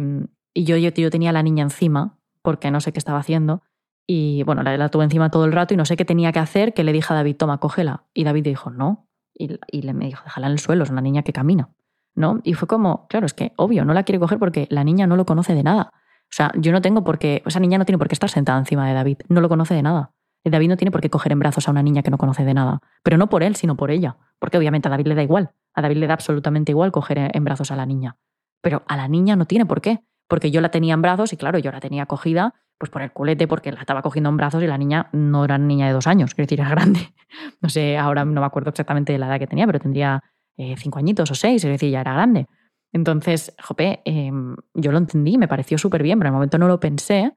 yo, 0.55 0.77
yo, 0.77 0.89
yo 0.89 1.09
tenía 1.09 1.31
a 1.31 1.33
la 1.33 1.43
niña 1.43 1.63
encima 1.63 2.17
porque 2.41 2.71
no 2.71 2.79
sé 2.79 2.93
qué 2.93 2.99
estaba 2.99 3.19
haciendo 3.19 3.63
y 4.07 4.43
bueno, 4.43 4.63
la, 4.63 4.77
la, 4.77 4.89
tuve 4.89 5.03
encima 5.03 5.29
todo 5.29 5.43
el 5.43 5.51
rato 5.51 5.73
y 5.73 5.77
no 5.77 5.85
sé 5.85 5.97
qué 5.97 6.05
tenía 6.05 6.31
que 6.31 6.39
hacer, 6.39 6.73
que 6.73 6.85
le 6.85 6.93
dije 6.93 7.11
a 7.11 7.17
David, 7.17 7.35
toma, 7.35 7.59
cógela. 7.59 8.05
Y 8.13 8.23
David 8.23 8.45
dijo, 8.45 8.69
no. 8.71 9.09
Y, 9.33 9.59
y 9.69 9.81
le 9.81 9.93
me 9.93 10.05
dijo, 10.05 10.23
déjala 10.23 10.47
en 10.47 10.53
el 10.53 10.59
suelo, 10.59 10.85
es 10.85 10.89
una 10.89 11.01
niña 11.01 11.23
que 11.23 11.33
camina. 11.33 11.69
¿No? 12.15 12.39
Y 12.43 12.53
fue 12.53 12.67
como, 12.67 13.05
claro, 13.09 13.25
es 13.25 13.33
que 13.33 13.51
obvio, 13.57 13.85
no 13.85 13.93
la 13.93 14.03
quiere 14.03 14.17
coger 14.17 14.39
porque 14.39 14.67
la 14.71 14.83
niña 14.83 15.05
no 15.05 15.17
lo 15.17 15.25
conoce 15.25 15.53
de 15.53 15.61
nada. 15.61 15.91
O 16.29 16.35
sea, 16.37 16.51
yo 16.55 16.71
no 16.71 16.81
tengo 16.81 17.03
por 17.03 17.19
qué, 17.19 17.41
esa 17.45 17.59
niña 17.59 17.77
no 17.77 17.85
tiene 17.85 17.97
por 17.97 18.07
qué 18.07 18.15
estar 18.15 18.29
sentada 18.29 18.59
encima 18.59 18.87
de 18.87 18.93
David, 18.93 19.17
no 19.29 19.41
lo 19.41 19.49
conoce 19.49 19.73
de 19.73 19.81
nada. 19.81 20.11
David 20.49 20.69
no 20.69 20.77
tiene 20.77 20.91
por 20.91 21.01
qué 21.01 21.09
coger 21.09 21.31
en 21.31 21.39
brazos 21.39 21.67
a 21.67 21.71
una 21.71 21.83
niña 21.83 22.03
que 22.03 22.11
no 22.11 22.17
conoce 22.17 22.45
de 22.45 22.53
nada. 22.53 22.81
Pero 23.03 23.17
no 23.17 23.27
por 23.29 23.43
él, 23.43 23.55
sino 23.55 23.75
por 23.75 23.91
ella. 23.91 24.17
Porque 24.39 24.57
obviamente 24.57 24.87
a 24.87 24.91
David 24.91 25.07
le 25.07 25.15
da 25.15 25.23
igual. 25.23 25.51
A 25.73 25.81
David 25.81 25.97
le 25.97 26.07
da 26.07 26.13
absolutamente 26.13 26.71
igual 26.71 26.91
coger 26.91 27.31
en 27.33 27.43
brazos 27.43 27.71
a 27.71 27.75
la 27.75 27.85
niña. 27.85 28.17
Pero 28.61 28.83
a 28.87 28.97
la 28.97 29.07
niña 29.07 29.35
no 29.35 29.45
tiene 29.45 29.65
por 29.65 29.81
qué. 29.81 30.03
Porque 30.27 30.51
yo 30.51 30.61
la 30.61 30.71
tenía 30.71 30.93
en 30.93 31.01
brazos 31.01 31.33
y 31.33 31.37
claro, 31.37 31.59
yo 31.59 31.71
la 31.71 31.79
tenía 31.79 32.05
cogida 32.05 32.53
pues 32.77 32.91
por 32.91 33.01
el 33.01 33.11
culete, 33.11 33.47
porque 33.47 33.71
la 33.71 33.79
estaba 33.79 34.03
cogiendo 34.03 34.29
en 34.29 34.37
brazos 34.37 34.61
y 34.61 34.67
la 34.67 34.77
niña 34.77 35.09
no 35.11 35.45
era 35.45 35.57
niña 35.57 35.87
de 35.87 35.93
dos 35.93 36.05
años, 36.05 36.35
quiero 36.35 36.45
decir, 36.45 36.59
era 36.59 36.69
grande. 36.75 37.11
No 37.59 37.69
sé, 37.69 37.97
ahora 37.97 38.23
no 38.23 38.39
me 38.39 38.45
acuerdo 38.45 38.69
exactamente 38.69 39.13
de 39.13 39.19
la 39.19 39.27
edad 39.27 39.39
que 39.39 39.47
tenía, 39.47 39.65
pero 39.65 39.79
tendría 39.79 40.23
eh, 40.57 40.75
cinco 40.77 40.99
añitos 40.99 41.31
o 41.31 41.35
seis, 41.35 41.63
es 41.63 41.71
decir, 41.71 41.89
ya 41.89 42.01
era 42.01 42.13
grande. 42.13 42.47
Entonces, 42.97 43.55
jope, 43.63 44.01
em, 44.05 44.55
yo 44.73 44.91
lo 44.91 44.97
entendí, 44.97 45.37
me 45.37 45.47
pareció 45.47 45.77
súper 45.77 46.03
bien, 46.03 46.19
pero 46.19 46.27
en 46.27 46.33
el 46.33 46.37
momento 46.37 46.57
no 46.57 46.67
lo 46.67 46.79
pensé, 46.79 47.33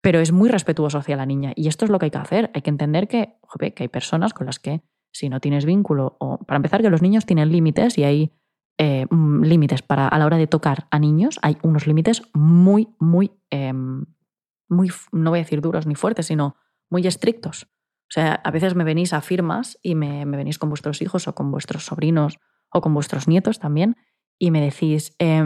pero 0.00 0.20
es 0.20 0.30
muy 0.32 0.48
respetuoso 0.48 0.98
hacia 0.98 1.16
la 1.16 1.26
niña. 1.26 1.52
Y 1.56 1.68
esto 1.68 1.84
es 1.84 1.90
lo 1.90 1.98
que 1.98 2.06
hay 2.06 2.10
que 2.10 2.18
hacer. 2.18 2.50
Hay 2.54 2.62
que 2.62 2.70
entender 2.70 3.08
que, 3.08 3.34
que 3.74 3.82
hay 3.82 3.88
personas 3.88 4.32
con 4.32 4.46
las 4.46 4.58
que 4.58 4.82
si 5.10 5.28
no 5.28 5.40
tienes 5.40 5.64
vínculo, 5.64 6.16
o 6.20 6.38
para 6.38 6.56
empezar, 6.56 6.82
que 6.82 6.90
los 6.90 7.02
niños 7.02 7.26
tienen 7.26 7.50
límites 7.50 7.98
y 7.98 8.04
hay 8.04 8.32
eh, 8.78 9.06
mm, 9.10 9.42
límites 9.42 9.82
para 9.82 10.06
a 10.06 10.18
la 10.18 10.26
hora 10.26 10.36
de 10.36 10.46
tocar 10.46 10.86
a 10.90 10.98
niños, 10.98 11.38
hay 11.42 11.56
unos 11.62 11.86
límites 11.86 12.22
muy, 12.34 12.88
muy 13.00 13.32
em, 13.50 14.04
muy, 14.68 14.90
no 15.12 15.30
voy 15.30 15.40
a 15.40 15.42
decir 15.42 15.60
duros 15.60 15.86
ni 15.86 15.94
fuertes, 15.94 16.26
sino 16.26 16.56
muy 16.90 17.06
estrictos. 17.06 17.64
O 17.64 18.10
sea, 18.10 18.34
a 18.34 18.50
veces 18.50 18.74
me 18.74 18.84
venís 18.84 19.12
a 19.12 19.20
firmas 19.20 19.78
y 19.82 19.94
me, 19.94 20.24
venís 20.24 20.58
con 20.58 20.68
vuestros 20.68 21.02
hijos 21.02 21.28
o 21.28 21.34
con 21.34 21.50
vuestros 21.50 21.84
sobrinos 21.84 22.38
o 22.70 22.80
con 22.80 22.94
vuestros 22.94 23.28
nietos 23.28 23.58
también 23.58 23.96
y 24.38 24.50
me 24.50 24.60
decís, 24.60 25.14
eh, 25.18 25.42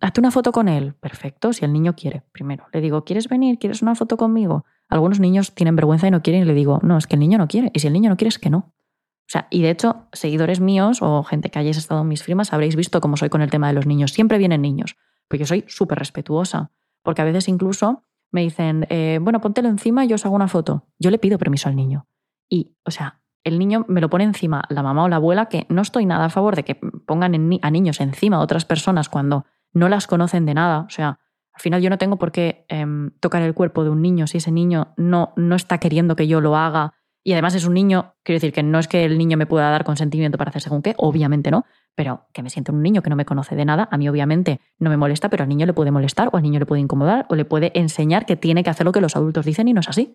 hazte 0.00 0.20
una 0.20 0.30
foto 0.30 0.52
con 0.52 0.68
él. 0.68 0.94
Perfecto, 0.94 1.52
si 1.52 1.64
el 1.64 1.72
niño 1.72 1.94
quiere. 1.96 2.22
Primero, 2.32 2.66
le 2.72 2.80
digo, 2.80 3.04
¿quieres 3.04 3.28
venir? 3.28 3.58
¿Quieres 3.58 3.82
una 3.82 3.94
foto 3.94 4.16
conmigo? 4.16 4.64
Algunos 4.88 5.20
niños 5.20 5.54
tienen 5.54 5.74
vergüenza 5.74 6.06
y 6.06 6.10
no 6.10 6.22
quieren 6.22 6.42
y 6.42 6.44
le 6.44 6.54
digo, 6.54 6.78
no, 6.82 6.98
es 6.98 7.06
que 7.06 7.16
el 7.16 7.20
niño 7.20 7.38
no 7.38 7.48
quiere. 7.48 7.70
Y 7.72 7.80
si 7.80 7.86
el 7.86 7.92
niño 7.92 8.10
no 8.10 8.16
quiere, 8.16 8.28
es 8.28 8.38
que 8.38 8.50
no. 8.50 8.58
O 8.58 9.28
sea, 9.28 9.48
y 9.50 9.62
de 9.62 9.70
hecho, 9.70 10.06
seguidores 10.12 10.60
míos 10.60 10.98
o 11.00 11.24
gente 11.24 11.50
que 11.50 11.58
hayáis 11.58 11.78
estado 11.78 12.02
en 12.02 12.08
mis 12.08 12.22
firmas 12.22 12.52
habréis 12.52 12.76
visto 12.76 13.00
cómo 13.00 13.16
soy 13.16 13.28
con 13.28 13.42
el 13.42 13.50
tema 13.50 13.66
de 13.68 13.72
los 13.72 13.86
niños. 13.86 14.12
Siempre 14.12 14.38
vienen 14.38 14.62
niños, 14.62 14.96
porque 15.26 15.40
yo 15.40 15.46
soy 15.46 15.64
súper 15.66 15.98
respetuosa. 15.98 16.70
Porque 17.02 17.22
a 17.22 17.24
veces 17.24 17.48
incluso 17.48 18.04
me 18.30 18.42
dicen, 18.42 18.86
eh, 18.90 19.18
bueno, 19.20 19.40
póntelo 19.40 19.68
encima 19.68 20.04
y 20.04 20.08
yo 20.08 20.14
os 20.14 20.26
hago 20.26 20.36
una 20.36 20.48
foto. 20.48 20.86
Yo 20.98 21.10
le 21.10 21.18
pido 21.18 21.38
permiso 21.38 21.68
al 21.68 21.76
niño. 21.76 22.06
Y, 22.48 22.76
o 22.84 22.90
sea, 22.90 23.20
el 23.46 23.60
niño 23.60 23.84
me 23.88 24.00
lo 24.00 24.10
pone 24.10 24.24
encima 24.24 24.64
la 24.68 24.82
mamá 24.82 25.04
o 25.04 25.08
la 25.08 25.16
abuela, 25.16 25.46
que 25.46 25.66
no 25.68 25.80
estoy 25.80 26.04
nada 26.04 26.24
a 26.24 26.30
favor 26.30 26.56
de 26.56 26.64
que 26.64 26.74
pongan 26.74 27.32
a 27.62 27.70
niños 27.70 28.00
encima 28.00 28.38
de 28.38 28.42
otras 28.42 28.64
personas 28.64 29.08
cuando 29.08 29.46
no 29.72 29.88
las 29.88 30.08
conocen 30.08 30.46
de 30.46 30.54
nada. 30.54 30.80
O 30.80 30.90
sea, 30.90 31.20
al 31.52 31.60
final 31.60 31.80
yo 31.80 31.88
no 31.88 31.96
tengo 31.96 32.18
por 32.18 32.32
qué 32.32 32.66
em, 32.68 33.12
tocar 33.20 33.42
el 33.42 33.54
cuerpo 33.54 33.84
de 33.84 33.90
un 33.90 34.02
niño 34.02 34.26
si 34.26 34.38
ese 34.38 34.50
niño 34.50 34.94
no, 34.96 35.32
no 35.36 35.54
está 35.54 35.78
queriendo 35.78 36.16
que 36.16 36.26
yo 36.26 36.40
lo 36.40 36.56
haga. 36.56 36.94
Y 37.22 37.32
además 37.34 37.54
es 37.54 37.66
un 37.66 37.74
niño, 37.74 38.14
quiero 38.24 38.36
decir 38.36 38.52
que 38.52 38.64
no 38.64 38.80
es 38.80 38.88
que 38.88 39.04
el 39.04 39.16
niño 39.16 39.36
me 39.36 39.46
pueda 39.46 39.70
dar 39.70 39.84
consentimiento 39.84 40.38
para 40.38 40.50
hacer 40.50 40.62
según 40.62 40.82
qué, 40.82 40.94
obviamente 40.96 41.52
no, 41.52 41.64
pero 41.94 42.26
que 42.32 42.42
me 42.42 42.50
siento 42.50 42.72
un 42.72 42.82
niño 42.82 43.02
que 43.02 43.10
no 43.10 43.16
me 43.16 43.24
conoce 43.24 43.54
de 43.54 43.64
nada, 43.64 43.88
a 43.90 43.96
mí 43.96 44.08
obviamente 44.08 44.60
no 44.78 44.90
me 44.90 44.96
molesta, 44.96 45.28
pero 45.28 45.44
al 45.44 45.48
niño 45.48 45.66
le 45.66 45.72
puede 45.72 45.90
molestar 45.92 46.30
o 46.32 46.36
al 46.36 46.42
niño 46.42 46.58
le 46.58 46.66
puede 46.66 46.82
incomodar 46.82 47.26
o 47.28 47.36
le 47.36 47.44
puede 47.44 47.72
enseñar 47.78 48.26
que 48.26 48.36
tiene 48.36 48.64
que 48.64 48.70
hacer 48.70 48.86
lo 48.86 48.92
que 48.92 49.00
los 49.00 49.16
adultos 49.16 49.44
dicen 49.44 49.66
y 49.66 49.72
no 49.72 49.80
es 49.80 49.88
así. 49.88 50.14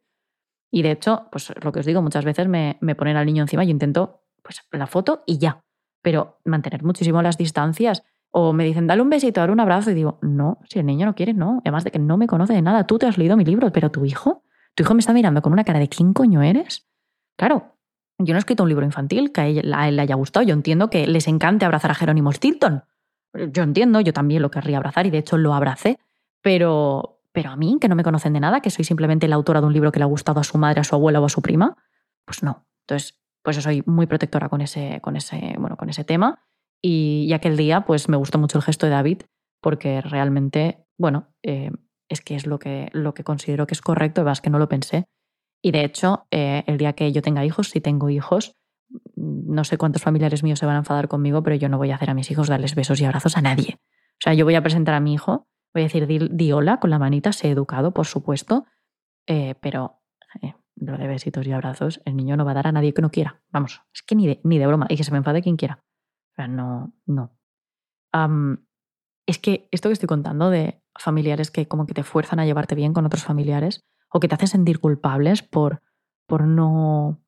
Y 0.71 0.81
de 0.83 0.91
hecho, 0.91 1.27
pues 1.31 1.53
lo 1.61 1.71
que 1.71 1.81
os 1.81 1.85
digo, 1.85 2.01
muchas 2.01 2.25
veces 2.25 2.47
me, 2.47 2.77
ponen 2.97 3.17
al 3.17 3.25
niño 3.25 3.43
encima 3.43 3.63
y 3.63 3.69
intento 3.69 4.23
pues 4.41 4.61
la 4.71 4.87
foto 4.87 5.23
y 5.27 5.37
ya, 5.37 5.63
pero 6.01 6.39
mantener 6.45 6.83
muchísimo 6.83 7.21
las 7.21 7.37
distancias. 7.37 8.03
O 8.33 8.53
me 8.53 8.63
dicen, 8.63 8.87
dale 8.87 9.01
un 9.01 9.09
besito, 9.09 9.41
dale 9.41 9.51
un 9.51 9.59
abrazo 9.59 9.91
y 9.91 9.93
digo, 9.93 10.17
no, 10.21 10.59
si 10.69 10.79
el 10.79 10.85
niño 10.85 11.05
no 11.05 11.15
quiere, 11.15 11.33
no. 11.33 11.59
Además 11.65 11.83
de 11.83 11.91
que 11.91 11.99
no 11.99 12.15
me 12.15 12.27
conoce 12.27 12.53
de 12.53 12.61
nada, 12.61 12.87
tú 12.87 12.97
te 12.97 13.05
has 13.05 13.17
leído 13.17 13.35
mi 13.35 13.43
libro, 13.43 13.71
pero 13.73 13.91
tu 13.91 14.05
hijo, 14.05 14.43
tu 14.73 14.83
hijo 14.83 14.93
me 14.93 15.01
está 15.01 15.11
mirando 15.11 15.41
con 15.41 15.51
una 15.51 15.65
cara 15.65 15.79
de 15.79 15.89
¿quién 15.89 16.13
coño 16.13 16.41
eres? 16.41 16.87
Claro, 17.37 17.75
yo 18.25 18.33
no 18.33 18.37
he 18.37 18.39
escrito 18.39 18.63
un 18.63 18.69
libro 18.69 18.85
infantil 18.85 19.31
que 19.31 19.41
a 19.41 19.47
él, 19.47 19.95
le 19.95 20.01
haya 20.01 20.15
gustado. 20.15 20.45
Yo 20.45 20.53
entiendo 20.53 20.89
que 20.89 21.07
les 21.07 21.27
encante 21.27 21.65
abrazar 21.65 21.91
a 21.91 21.95
Jerónimo 21.95 22.31
Stilton. 22.31 22.83
Yo 23.33 23.63
entiendo, 23.63 24.01
yo 24.01 24.13
también 24.13 24.41
lo 24.41 24.51
querría 24.51 24.77
abrazar 24.77 25.05
y 25.05 25.09
de 25.09 25.19
hecho 25.19 25.37
lo 25.37 25.53
abracé. 25.53 25.99
Pero, 26.41 27.20
pero 27.31 27.49
a 27.51 27.55
mí, 27.55 27.77
que 27.79 27.87
no 27.87 27.95
me 27.95 28.03
conocen 28.03 28.33
de 28.33 28.39
nada, 28.39 28.61
que 28.61 28.69
soy 28.69 28.85
simplemente 28.85 29.27
la 29.27 29.35
autora 29.35 29.61
de 29.61 29.67
un 29.67 29.73
libro 29.73 29.91
que 29.91 29.99
le 29.99 30.03
ha 30.03 30.07
gustado 30.07 30.39
a 30.39 30.43
su 30.43 30.57
madre, 30.57 30.81
a 30.81 30.83
su 30.83 30.95
abuela 30.95 31.21
o 31.21 31.25
a 31.25 31.29
su 31.29 31.41
prima, 31.41 31.77
pues 32.25 32.43
no. 32.43 32.67
Entonces, 32.87 33.19
pues 33.41 33.55
yo 33.55 33.61
soy 33.61 33.83
muy 33.85 34.05
protectora 34.05 34.49
con 34.49 34.61
ese, 34.61 34.99
con 35.01 35.15
ese, 35.15 35.55
bueno, 35.57 35.77
con 35.77 35.89
ese 35.89 36.03
tema. 36.03 36.43
Y, 36.81 37.31
aquel 37.33 37.57
día, 37.57 37.81
pues 37.81 38.09
me 38.09 38.17
gustó 38.17 38.37
mucho 38.39 38.57
el 38.57 38.63
gesto 38.63 38.85
de 38.85 38.91
David, 38.91 39.21
porque 39.61 40.01
realmente, 40.01 40.85
bueno, 40.97 41.33
eh, 41.43 41.71
es 42.09 42.21
que 42.21 42.35
es 42.35 42.45
lo 42.45 42.59
que, 42.59 42.89
lo 42.93 43.13
que 43.13 43.23
considero 43.23 43.67
que 43.67 43.73
es 43.73 43.81
correcto, 43.81 44.25
y 44.27 44.41
que 44.41 44.49
no 44.49 44.59
lo 44.59 44.67
pensé. 44.67 45.05
Y 45.61 45.71
de 45.71 45.85
hecho, 45.85 46.27
eh, 46.31 46.63
el 46.65 46.77
día 46.77 46.93
que 46.93 47.11
yo 47.11 47.21
tenga 47.21 47.45
hijos, 47.45 47.69
si 47.69 47.81
tengo 47.81 48.09
hijos, 48.09 48.57
mm, 48.89 49.53
no 49.53 49.63
sé 49.63 49.77
cuántos 49.77 50.01
familiares 50.01 50.43
míos 50.43 50.59
se 50.59 50.65
van 50.65 50.75
a 50.75 50.79
enfadar 50.79 51.07
conmigo, 51.07 51.43
pero 51.43 51.55
yo 51.55 51.69
no 51.69 51.77
voy 51.77 51.91
a 51.91 51.95
hacer 51.95 52.09
a 52.09 52.13
mis 52.13 52.29
hijos 52.31 52.47
darles 52.47 52.75
besos 52.75 52.99
y 52.99 53.05
abrazos 53.05 53.37
a 53.37 53.41
nadie. 53.41 53.79
O 53.79 54.23
sea, 54.23 54.33
yo 54.33 54.45
voy 54.45 54.55
a 54.55 54.61
presentar 54.61 54.95
a 54.95 54.99
mi 54.99 55.13
hijo, 55.13 55.47
voy 55.73 55.83
a 55.83 55.85
decir 55.85 56.07
di, 56.07 56.51
hola 56.51 56.79
con 56.79 56.89
la 56.89 56.99
manita, 56.99 57.31
sé 57.31 57.49
educado, 57.49 57.91
por 57.91 58.05
supuesto, 58.05 58.65
eh, 59.27 59.55
pero 59.61 60.01
eh, 60.41 60.55
lo 60.75 60.97
de 60.97 61.07
besitos 61.07 61.45
y 61.45 61.51
abrazos, 61.51 62.01
el 62.05 62.15
niño 62.15 62.37
no 62.37 62.45
va 62.45 62.51
a 62.51 62.55
dar 62.55 62.67
a 62.67 62.71
nadie 62.71 62.93
que 62.93 63.01
no 63.01 63.11
quiera. 63.11 63.41
Vamos, 63.49 63.81
es 63.93 64.01
que 64.01 64.15
ni 64.15 64.27
de, 64.27 64.41
ni 64.43 64.59
de 64.59 64.67
broma, 64.67 64.87
y 64.89 64.97
que 64.97 65.03
se 65.03 65.11
me 65.11 65.17
enfade 65.17 65.41
quien 65.41 65.57
quiera. 65.57 65.83
O 66.31 66.35
sea, 66.35 66.47
no, 66.47 66.93
no. 67.05 67.37
es 69.25 69.37
que 69.39 69.67
esto 69.71 69.89
que 69.89 69.93
estoy 69.93 70.07
contando 70.07 70.49
de 70.49 70.81
familiares 70.97 71.51
que 71.51 71.67
como 71.67 71.85
que 71.85 71.93
te 71.93 72.03
fuerzan 72.03 72.39
a 72.39 72.45
llevarte 72.45 72.75
bien 72.75 72.93
con 72.93 73.05
otros 73.05 73.23
familiares, 73.23 73.85
o 74.09 74.19
que 74.19 74.27
te 74.27 74.35
hacen 74.35 74.47
sentir 74.47 74.79
culpables 74.79 75.41
por, 75.41 75.81
por 76.27 76.45
no 76.45 77.21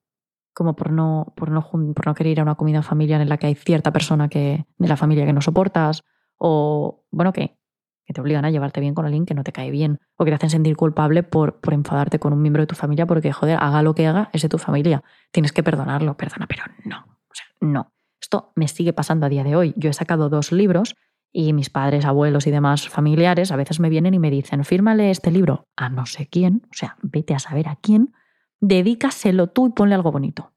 como 0.53 0.75
por 0.75 0.91
no, 0.91 1.33
por, 1.35 1.49
no, 1.49 1.61
por 1.61 2.05
no 2.05 2.13
querer 2.13 2.33
ir 2.33 2.39
a 2.39 2.43
una 2.43 2.55
comida 2.55 2.83
familiar 2.83 3.21
en 3.21 3.29
la 3.29 3.37
que 3.37 3.47
hay 3.47 3.55
cierta 3.55 3.91
persona 3.91 4.29
que, 4.29 4.65
de 4.77 4.87
la 4.87 4.97
familia 4.97 5.25
que 5.25 5.33
no 5.33 5.41
soportas, 5.41 6.03
o 6.37 7.05
bueno, 7.11 7.33
que, 7.33 7.57
que 8.05 8.13
te 8.13 8.21
obligan 8.21 8.45
a 8.45 8.51
llevarte 8.51 8.79
bien 8.79 8.93
con 8.93 9.05
alguien 9.05 9.25
que 9.25 9.33
no 9.33 9.43
te 9.43 9.51
cae 9.51 9.71
bien, 9.71 9.99
o 10.17 10.25
que 10.25 10.31
te 10.31 10.35
hacen 10.35 10.49
sentir 10.49 10.75
culpable 10.75 11.23
por, 11.23 11.59
por 11.59 11.73
enfadarte 11.73 12.19
con 12.19 12.33
un 12.33 12.41
miembro 12.41 12.63
de 12.63 12.67
tu 12.67 12.75
familia 12.75 13.05
porque, 13.05 13.31
joder, 13.31 13.57
haga 13.59 13.81
lo 13.81 13.95
que 13.95 14.07
haga, 14.07 14.29
es 14.33 14.41
de 14.41 14.49
tu 14.49 14.57
familia. 14.57 15.03
Tienes 15.31 15.51
que 15.51 15.63
perdonarlo, 15.63 16.15
perdona, 16.17 16.47
pero 16.47 16.63
no, 16.85 16.97
o 16.99 17.33
sea, 17.33 17.45
no. 17.61 17.91
Esto 18.21 18.51
me 18.55 18.67
sigue 18.67 18.93
pasando 18.93 19.25
a 19.25 19.29
día 19.29 19.43
de 19.43 19.55
hoy. 19.55 19.73
Yo 19.75 19.89
he 19.89 19.93
sacado 19.93 20.29
dos 20.29 20.51
libros 20.51 20.95
y 21.33 21.51
mis 21.53 21.69
padres, 21.69 22.05
abuelos 22.05 22.45
y 22.47 22.51
demás 22.51 22.87
familiares 22.87 23.51
a 23.51 23.55
veces 23.55 23.79
me 23.79 23.89
vienen 23.89 24.13
y 24.13 24.19
me 24.19 24.29
dicen, 24.29 24.63
fírmale 24.63 25.09
este 25.09 25.31
libro 25.31 25.67
a 25.75 25.89
no 25.89 26.05
sé 26.05 26.27
quién, 26.27 26.61
o 26.71 26.73
sea, 26.73 26.95
vete 27.01 27.33
a 27.33 27.39
saber 27.39 27.67
a 27.67 27.75
quién, 27.75 28.13
dedícaselo 28.61 29.47
tú 29.47 29.67
y 29.67 29.71
ponle 29.71 29.95
algo 29.95 30.11
bonito. 30.11 30.53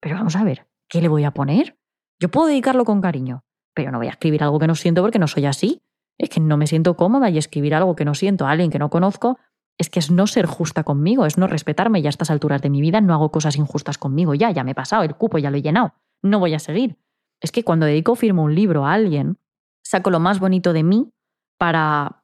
Pero 0.00 0.16
vamos 0.16 0.34
a 0.34 0.42
ver, 0.42 0.66
¿qué 0.88 1.02
le 1.02 1.08
voy 1.08 1.24
a 1.24 1.32
poner? 1.32 1.78
Yo 2.18 2.30
puedo 2.30 2.48
dedicarlo 2.48 2.84
con 2.84 3.02
cariño, 3.02 3.44
pero 3.74 3.92
no 3.92 3.98
voy 3.98 4.06
a 4.06 4.10
escribir 4.10 4.42
algo 4.42 4.58
que 4.58 4.66
no 4.66 4.74
siento 4.74 5.02
porque 5.02 5.18
no 5.18 5.28
soy 5.28 5.44
así. 5.44 5.82
Es 6.18 6.30
que 6.30 6.40
no 6.40 6.56
me 6.56 6.66
siento 6.66 6.96
cómoda 6.96 7.30
y 7.30 7.38
escribir 7.38 7.74
algo 7.74 7.96
que 7.96 8.04
no 8.04 8.14
siento 8.14 8.46
a 8.46 8.50
alguien 8.50 8.70
que 8.70 8.78
no 8.78 8.90
conozco 8.90 9.38
es 9.78 9.90
que 9.90 9.98
es 9.98 10.10
no 10.10 10.26
ser 10.26 10.46
justa 10.46 10.84
conmigo, 10.84 11.26
es 11.26 11.36
no 11.36 11.46
respetarme 11.46 12.00
y 12.00 12.06
a 12.06 12.08
estas 12.08 12.30
alturas 12.30 12.62
de 12.62 12.70
mi 12.70 12.80
vida 12.80 13.00
no 13.00 13.12
hago 13.12 13.30
cosas 13.30 13.56
injustas 13.56 13.98
conmigo. 13.98 14.34
Ya, 14.34 14.50
ya 14.50 14.64
me 14.64 14.70
he 14.70 14.74
pasado, 14.74 15.02
el 15.02 15.14
cupo 15.14 15.38
ya 15.38 15.50
lo 15.50 15.58
he 15.58 15.62
llenado, 15.62 15.92
no 16.22 16.38
voy 16.38 16.54
a 16.54 16.58
seguir. 16.58 16.96
Es 17.40 17.52
que 17.52 17.62
cuando 17.62 17.86
dedico 17.86 18.14
firmo 18.14 18.44
un 18.44 18.54
libro 18.54 18.86
a 18.86 18.94
alguien, 18.94 19.38
saco 19.84 20.10
lo 20.10 20.20
más 20.20 20.40
bonito 20.40 20.72
de 20.72 20.82
mí 20.82 21.12
para, 21.58 22.22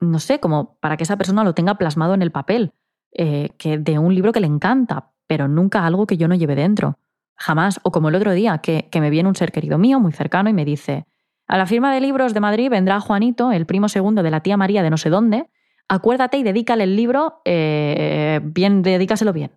no 0.00 0.18
sé, 0.18 0.40
como 0.40 0.78
para 0.80 0.96
que 0.96 1.04
esa 1.04 1.16
persona 1.16 1.44
lo 1.44 1.54
tenga 1.54 1.76
plasmado 1.76 2.14
en 2.14 2.22
el 2.22 2.32
papel, 2.32 2.72
eh, 3.12 3.50
que 3.58 3.78
de 3.78 3.98
un 3.98 4.14
libro 4.14 4.32
que 4.32 4.40
le 4.40 4.46
encanta, 4.46 5.12
pero 5.26 5.48
nunca 5.48 5.86
algo 5.86 6.06
que 6.06 6.16
yo 6.16 6.28
no 6.28 6.34
lleve 6.34 6.54
dentro. 6.54 6.98
Jamás. 7.38 7.80
O 7.82 7.92
como 7.92 8.08
el 8.08 8.14
otro 8.14 8.32
día, 8.32 8.58
que, 8.58 8.88
me 8.94 9.10
viene 9.10 9.28
un 9.28 9.34
ser 9.34 9.52
querido 9.52 9.76
mío, 9.76 10.00
muy 10.00 10.12
cercano, 10.12 10.48
y 10.48 10.54
me 10.54 10.64
dice, 10.64 11.06
a 11.46 11.56
la 11.56 11.66
firma 11.66 11.94
de 11.94 12.00
libros 12.00 12.34
de 12.34 12.40
Madrid 12.40 12.70
vendrá 12.70 13.00
Juanito, 13.00 13.52
el 13.52 13.66
primo 13.66 13.88
segundo 13.88 14.22
de 14.22 14.30
la 14.30 14.40
tía 14.40 14.56
María 14.56 14.82
de 14.82 14.90
no 14.90 14.96
sé 14.96 15.10
dónde, 15.10 15.48
acuérdate 15.88 16.38
y 16.38 16.42
dedícale 16.42 16.84
el 16.84 16.96
libro, 16.96 17.40
eh, 17.44 18.40
bien, 18.42 18.82
dedícaselo 18.82 19.32
bien. 19.32 19.52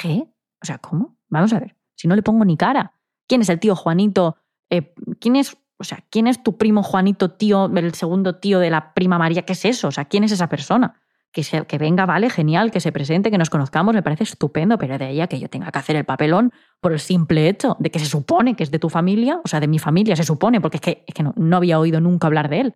¿Qué? 0.00 0.24
O 0.62 0.66
sea, 0.66 0.78
¿cómo? 0.78 1.16
Vamos 1.28 1.52
a 1.52 1.60
ver, 1.60 1.76
si 1.94 2.08
no 2.08 2.16
le 2.16 2.22
pongo 2.22 2.44
ni 2.44 2.56
cara. 2.56 2.92
¿Quién 3.28 3.42
es 3.42 3.48
el 3.48 3.60
tío 3.60 3.76
Juanito? 3.76 4.36
Eh, 4.70 4.94
¿Quién 5.20 5.36
es 5.36 5.56
O 5.78 5.84
sea, 5.84 6.04
¿quién 6.10 6.26
es 6.26 6.42
tu 6.42 6.56
primo 6.56 6.82
Juanito, 6.82 7.32
tío, 7.32 7.66
el 7.66 7.94
segundo 7.94 8.36
tío 8.36 8.58
de 8.58 8.70
la 8.70 8.94
prima 8.94 9.18
María? 9.18 9.42
¿Qué 9.42 9.52
es 9.52 9.64
eso? 9.64 9.88
O 9.88 9.92
sea, 9.92 10.06
¿quién 10.06 10.24
es 10.24 10.32
esa 10.32 10.48
persona? 10.48 11.00
Que, 11.36 11.66
que 11.66 11.76
venga, 11.76 12.06
vale, 12.06 12.30
genial, 12.30 12.70
que 12.70 12.80
se 12.80 12.92
presente, 12.92 13.30
que 13.30 13.36
nos 13.36 13.50
conozcamos, 13.50 13.94
me 13.94 14.02
parece 14.02 14.24
estupendo, 14.24 14.78
pero 14.78 14.96
de 14.96 15.10
ella 15.10 15.26
que 15.26 15.38
yo 15.38 15.50
tenga 15.50 15.70
que 15.70 15.78
hacer 15.78 15.94
el 15.94 16.06
papelón 16.06 16.50
por 16.80 16.92
el 16.92 16.98
simple 16.98 17.50
hecho 17.50 17.76
de 17.78 17.90
que 17.90 17.98
se 17.98 18.06
supone 18.06 18.56
que 18.56 18.62
es 18.62 18.70
de 18.70 18.78
tu 18.78 18.88
familia, 18.88 19.42
o 19.44 19.48
sea, 19.48 19.60
de 19.60 19.68
mi 19.68 19.78
familia 19.78 20.16
se 20.16 20.24
supone, 20.24 20.62
porque 20.62 20.78
es 20.78 20.80
que, 20.80 21.04
es 21.06 21.12
que 21.12 21.22
no, 21.22 21.34
no 21.36 21.58
había 21.58 21.78
oído 21.78 22.00
nunca 22.00 22.26
hablar 22.26 22.48
de 22.48 22.60
él. 22.60 22.74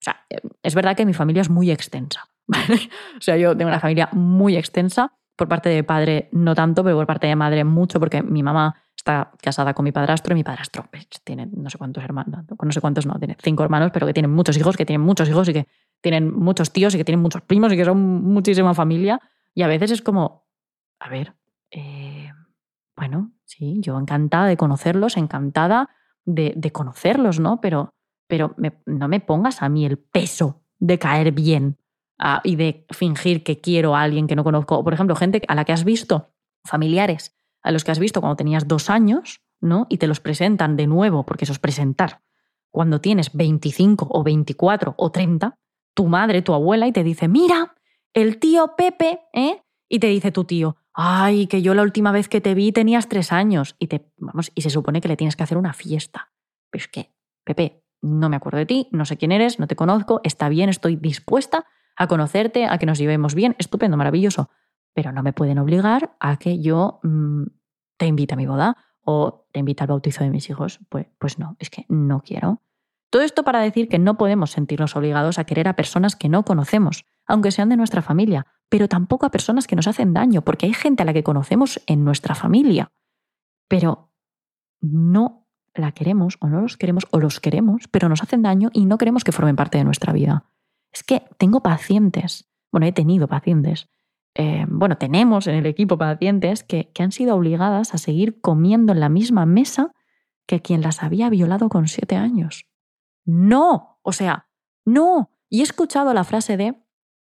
O 0.00 0.02
sea, 0.02 0.24
es 0.62 0.74
verdad 0.74 0.96
que 0.96 1.04
mi 1.04 1.12
familia 1.12 1.42
es 1.42 1.50
muy 1.50 1.70
extensa. 1.70 2.30
¿vale? 2.46 2.88
O 3.18 3.20
sea, 3.20 3.36
yo 3.36 3.54
tengo 3.54 3.68
una 3.68 3.80
familia 3.80 4.08
muy 4.12 4.56
extensa. 4.56 5.12
Por 5.36 5.48
parte 5.48 5.68
de 5.68 5.84
padre 5.84 6.30
no 6.32 6.54
tanto, 6.54 6.82
pero 6.82 6.96
por 6.96 7.06
parte 7.06 7.26
de 7.26 7.36
madre 7.36 7.62
mucho, 7.62 8.00
porque 8.00 8.22
mi 8.22 8.42
mamá 8.42 8.74
casada 9.40 9.74
con 9.74 9.84
mi 9.84 9.92
padrastro 9.92 10.32
y 10.32 10.36
mi 10.36 10.44
padrastro 10.44 10.86
pues, 10.90 11.08
tiene 11.24 11.46
no 11.46 11.70
sé 11.70 11.78
cuántos 11.78 12.04
hermanos, 12.04 12.44
no 12.62 12.72
sé 12.72 12.80
cuántos 12.80 13.06
no, 13.06 13.18
tiene 13.18 13.36
cinco 13.42 13.62
hermanos, 13.64 13.90
pero 13.92 14.06
que 14.06 14.12
tienen 14.12 14.30
muchos 14.30 14.56
hijos, 14.56 14.76
que 14.76 14.84
tienen 14.84 15.04
muchos 15.04 15.28
hijos 15.28 15.48
y 15.48 15.52
que 15.52 15.68
tienen 16.00 16.32
muchos 16.32 16.72
tíos 16.72 16.94
y 16.94 16.98
que 16.98 17.04
tienen 17.04 17.20
muchos 17.20 17.42
primos 17.42 17.72
y 17.72 17.76
que 17.76 17.84
son 17.84 17.98
muchísima 18.22 18.74
familia. 18.74 19.20
Y 19.54 19.62
a 19.62 19.66
veces 19.66 19.90
es 19.90 20.02
como, 20.02 20.46
a 21.00 21.08
ver, 21.08 21.34
eh, 21.70 22.30
bueno, 22.96 23.32
sí, 23.44 23.78
yo 23.80 23.98
encantada 23.98 24.46
de 24.46 24.56
conocerlos, 24.56 25.16
encantada 25.16 25.90
de, 26.24 26.52
de 26.56 26.70
conocerlos, 26.70 27.40
¿no? 27.40 27.60
Pero, 27.60 27.94
pero 28.26 28.54
no 28.86 29.08
me 29.08 29.20
pongas 29.20 29.62
a 29.62 29.68
mí 29.68 29.86
el 29.86 29.98
peso 29.98 30.62
de 30.78 30.98
caer 30.98 31.32
bien 31.32 31.78
ah, 32.18 32.40
y 32.44 32.56
de 32.56 32.86
fingir 32.90 33.42
que 33.42 33.60
quiero 33.60 33.96
a 33.96 34.02
alguien 34.02 34.26
que 34.26 34.36
no 34.36 34.44
conozco. 34.44 34.84
Por 34.84 34.92
ejemplo, 34.92 35.16
gente 35.16 35.42
a 35.48 35.54
la 35.54 35.64
que 35.64 35.72
has 35.72 35.84
visto, 35.84 36.30
familiares 36.64 37.37
a 37.68 37.70
los 37.70 37.84
que 37.84 37.90
has 37.90 37.98
visto 37.98 38.22
cuando 38.22 38.36
tenías 38.36 38.66
dos 38.66 38.88
años, 38.88 39.42
¿no? 39.60 39.86
Y 39.90 39.98
te 39.98 40.06
los 40.06 40.20
presentan 40.20 40.74
de 40.76 40.86
nuevo, 40.86 41.26
porque 41.26 41.44
eso 41.44 41.52
es 41.52 41.58
presentar, 41.58 42.22
cuando 42.70 43.02
tienes 43.02 43.34
25 43.34 44.08
o 44.10 44.22
24 44.22 44.94
o 44.96 45.10
30, 45.10 45.58
tu 45.92 46.06
madre, 46.06 46.40
tu 46.40 46.54
abuela, 46.54 46.86
y 46.86 46.92
te 46.92 47.04
dice, 47.04 47.28
mira, 47.28 47.74
el 48.14 48.38
tío 48.38 48.74
Pepe, 48.74 49.20
¿eh? 49.34 49.62
Y 49.86 49.98
te 49.98 50.06
dice 50.06 50.32
tu 50.32 50.44
tío, 50.44 50.78
ay, 50.94 51.46
que 51.46 51.60
yo 51.60 51.74
la 51.74 51.82
última 51.82 52.10
vez 52.10 52.30
que 52.30 52.40
te 52.40 52.54
vi 52.54 52.72
tenías 52.72 53.06
tres 53.06 53.32
años. 53.32 53.76
Y, 53.78 53.88
te, 53.88 54.10
vamos, 54.16 54.50
y 54.54 54.62
se 54.62 54.70
supone 54.70 55.02
que 55.02 55.08
le 55.08 55.18
tienes 55.18 55.36
que 55.36 55.42
hacer 55.42 55.58
una 55.58 55.74
fiesta. 55.74 56.32
Pero 56.70 56.80
es 56.82 56.88
que, 56.88 57.12
Pepe, 57.44 57.84
no 58.00 58.30
me 58.30 58.36
acuerdo 58.36 58.58
de 58.60 58.66
ti, 58.66 58.88
no 58.92 59.04
sé 59.04 59.18
quién 59.18 59.30
eres, 59.30 59.58
no 59.58 59.66
te 59.66 59.76
conozco, 59.76 60.22
está 60.24 60.48
bien, 60.48 60.70
estoy 60.70 60.96
dispuesta 60.96 61.66
a 61.96 62.06
conocerte, 62.06 62.64
a 62.64 62.78
que 62.78 62.86
nos 62.86 62.98
llevemos 62.98 63.34
bien, 63.34 63.56
estupendo, 63.58 63.98
maravilloso, 63.98 64.48
pero 64.94 65.12
no 65.12 65.22
me 65.22 65.34
pueden 65.34 65.58
obligar 65.58 66.16
a 66.18 66.38
que 66.38 66.60
yo 66.60 67.00
mm, 67.02 67.44
te 67.98 68.06
invite 68.06 68.34
a 68.34 68.36
mi 68.36 68.46
boda 68.46 68.76
o 69.02 69.46
te 69.52 69.60
invite 69.60 69.82
al 69.82 69.88
bautizo 69.88 70.24
de 70.24 70.30
mis 70.30 70.48
hijos. 70.48 70.80
Pues, 70.88 71.06
pues 71.18 71.38
no, 71.38 71.56
es 71.58 71.68
que 71.68 71.84
no 71.88 72.22
quiero. 72.22 72.62
Todo 73.10 73.22
esto 73.22 73.42
para 73.42 73.60
decir 73.60 73.88
que 73.88 73.98
no 73.98 74.18
podemos 74.18 74.50
sentirnos 74.50 74.96
obligados 74.96 75.38
a 75.38 75.44
querer 75.44 75.68
a 75.68 75.76
personas 75.76 76.14
que 76.14 76.28
no 76.28 76.44
conocemos, 76.44 77.06
aunque 77.26 77.50
sean 77.50 77.70
de 77.70 77.76
nuestra 77.76 78.02
familia, 78.02 78.46
pero 78.68 78.88
tampoco 78.88 79.24
a 79.24 79.30
personas 79.30 79.66
que 79.66 79.76
nos 79.76 79.88
hacen 79.88 80.12
daño, 80.12 80.42
porque 80.42 80.66
hay 80.66 80.74
gente 80.74 81.02
a 81.02 81.06
la 81.06 81.14
que 81.14 81.22
conocemos 81.22 81.80
en 81.86 82.04
nuestra 82.04 82.34
familia, 82.34 82.92
pero 83.66 84.12
no 84.80 85.46
la 85.74 85.92
queremos 85.92 86.36
o 86.40 86.48
no 86.48 86.60
los 86.60 86.76
queremos 86.76 87.06
o 87.10 87.18
los 87.18 87.40
queremos, 87.40 87.88
pero 87.90 88.08
nos 88.08 88.22
hacen 88.22 88.42
daño 88.42 88.68
y 88.72 88.84
no 88.84 88.98
queremos 88.98 89.24
que 89.24 89.32
formen 89.32 89.56
parte 89.56 89.78
de 89.78 89.84
nuestra 89.84 90.12
vida. 90.12 90.44
Es 90.92 91.02
que 91.02 91.22
tengo 91.38 91.62
pacientes, 91.62 92.50
bueno, 92.70 92.86
he 92.86 92.92
tenido 92.92 93.26
pacientes, 93.26 93.88
eh, 94.38 94.64
bueno, 94.68 94.96
tenemos 94.96 95.48
en 95.48 95.56
el 95.56 95.66
equipo 95.66 95.98
pacientes 95.98 96.62
que, 96.62 96.90
que 96.92 97.02
han 97.02 97.10
sido 97.10 97.34
obligadas 97.34 97.92
a 97.92 97.98
seguir 97.98 98.40
comiendo 98.40 98.92
en 98.92 99.00
la 99.00 99.08
misma 99.08 99.44
mesa 99.46 99.92
que 100.46 100.62
quien 100.62 100.80
las 100.80 101.02
había 101.02 101.28
violado 101.28 101.68
con 101.68 101.88
siete 101.88 102.16
años. 102.16 102.66
No, 103.26 103.98
o 104.02 104.12
sea, 104.12 104.48
no. 104.86 105.32
Y 105.50 105.60
he 105.60 105.62
escuchado 105.64 106.14
la 106.14 106.22
frase 106.22 106.56
de 106.56 106.76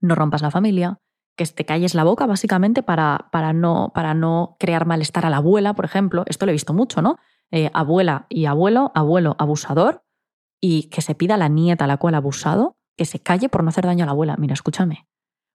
no 0.00 0.14
rompas 0.14 0.40
la 0.40 0.50
familia, 0.50 1.00
que 1.36 1.44
te 1.44 1.66
calles 1.66 1.94
la 1.94 2.04
boca 2.04 2.26
básicamente 2.26 2.82
para, 2.82 3.28
para, 3.30 3.52
no, 3.52 3.92
para 3.94 4.14
no 4.14 4.56
crear 4.58 4.86
malestar 4.86 5.26
a 5.26 5.30
la 5.30 5.36
abuela, 5.36 5.74
por 5.74 5.84
ejemplo. 5.84 6.24
Esto 6.26 6.46
lo 6.46 6.50
he 6.50 6.54
visto 6.54 6.72
mucho, 6.72 7.02
¿no? 7.02 7.18
Eh, 7.50 7.70
abuela 7.74 8.26
y 8.30 8.46
abuelo, 8.46 8.92
abuelo 8.94 9.36
abusador, 9.38 10.04
y 10.58 10.84
que 10.84 11.02
se 11.02 11.14
pida 11.14 11.34
a 11.34 11.38
la 11.38 11.48
nieta 11.48 11.84
a 11.84 11.88
la 11.88 11.98
cual 11.98 12.14
ha 12.14 12.18
abusado 12.18 12.78
que 12.96 13.04
se 13.04 13.20
calle 13.20 13.50
por 13.50 13.62
no 13.62 13.68
hacer 13.68 13.84
daño 13.84 14.04
a 14.04 14.06
la 14.06 14.12
abuela. 14.12 14.36
Mira, 14.38 14.54
escúchame. 14.54 15.06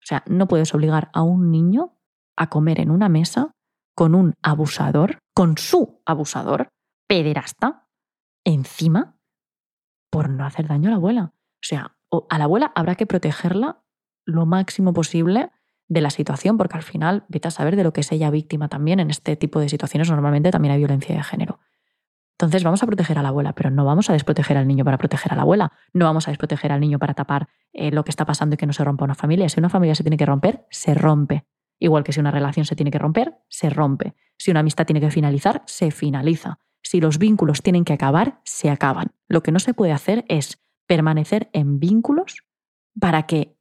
O 0.02 0.06
sea, 0.06 0.24
no 0.28 0.48
puedes 0.48 0.74
obligar 0.74 1.10
a 1.14 1.22
un 1.22 1.52
niño 1.52 1.98
a 2.36 2.50
comer 2.50 2.80
en 2.80 2.92
una 2.92 3.10
mesa 3.10 3.52
con 3.96 4.16
un 4.16 4.34
abusador, 4.42 5.20
con 5.36 5.58
su 5.58 6.02
abusador, 6.06 6.70
pederasta, 7.08 7.88
encima, 8.46 9.18
por 10.10 10.30
no 10.30 10.46
hacer 10.46 10.68
daño 10.68 10.88
a 10.88 10.92
la 10.92 10.98
abuela. 10.98 11.34
O 11.34 11.64
sea, 11.64 11.98
a 12.30 12.38
la 12.38 12.46
abuela 12.46 12.72
habrá 12.76 12.96
que 12.96 13.06
protegerla 13.06 13.84
lo 14.26 14.46
máximo 14.46 14.94
posible 14.94 15.52
de 15.88 16.02
la 16.02 16.12
situación, 16.12 16.58
porque 16.58 16.78
al 16.78 16.84
final, 16.84 17.26
vete 17.28 17.48
a 17.48 17.52
saber 17.52 17.76
de 17.76 17.84
lo 17.84 17.94
que 17.94 18.02
es 18.02 18.12
ella 18.12 18.30
víctima 18.30 18.70
también. 18.70 19.00
En 19.00 19.10
este 19.10 19.36
tipo 19.36 19.60
de 19.60 19.70
situaciones 19.70 20.10
normalmente 20.10 20.52
también 20.52 20.72
hay 20.74 20.78
violencia 20.78 21.16
de 21.16 21.24
género. 21.24 21.60
Entonces 22.40 22.64
vamos 22.64 22.82
a 22.82 22.86
proteger 22.86 23.20
a 23.20 23.22
la 23.22 23.30
abuela, 23.30 23.52
pero 23.52 23.70
no 23.70 23.84
vamos 23.84 24.10
a 24.10 24.14
desproteger 24.14 24.56
al 24.56 24.66
niño 24.66 24.86
para 24.86 24.98
proteger 24.98 25.34
a 25.34 25.36
la 25.36 25.42
abuela. 25.42 25.74
No 25.92 26.06
vamos 26.06 26.26
a 26.30 26.32
desproteger 26.32 26.72
al 26.72 26.80
niño 26.80 26.98
para 26.98 27.14
tapar 27.14 27.50
eh, 27.74 27.92
lo 27.92 28.06
que 28.06 28.12
está 28.12 28.26
pasando 28.26 28.54
y 28.54 28.58
que 28.58 28.66
no 28.66 28.72
se 28.72 28.82
rompa 28.86 29.04
una 29.04 29.14
familia. 29.14 29.50
Si 29.50 29.60
una 29.60 29.68
familia 29.68 29.94
se 29.94 30.04
tiene 30.04 30.16
que 30.16 30.26
romper, 30.26 30.66
se 30.70 30.94
rompe. 30.94 31.46
Igual 31.80 32.06
que 32.06 32.14
si 32.14 32.22
una 32.22 32.32
relación 32.32 32.66
se 32.66 32.78
tiene 32.78 32.92
que 32.92 32.98
romper, 32.98 33.36
se 33.50 33.70
rompe. 33.70 34.16
Si 34.38 34.52
una 34.52 34.62
amistad 34.62 34.86
tiene 34.86 35.02
que 35.02 35.12
finalizar, 35.12 35.64
se 35.66 35.92
finaliza. 35.92 36.60
Si 36.82 37.02
los 37.02 37.18
vínculos 37.18 37.62
tienen 37.62 37.84
que 37.84 37.92
acabar, 37.92 38.40
se 38.46 38.70
acaban. 38.70 39.12
Lo 39.28 39.44
que 39.44 39.52
no 39.52 39.60
se 39.60 39.74
puede 39.74 39.92
hacer 39.92 40.24
es 40.30 40.64
permanecer 40.88 41.50
en 41.52 41.78
vínculos 41.82 42.46
para 42.98 43.24
que, 43.24 43.58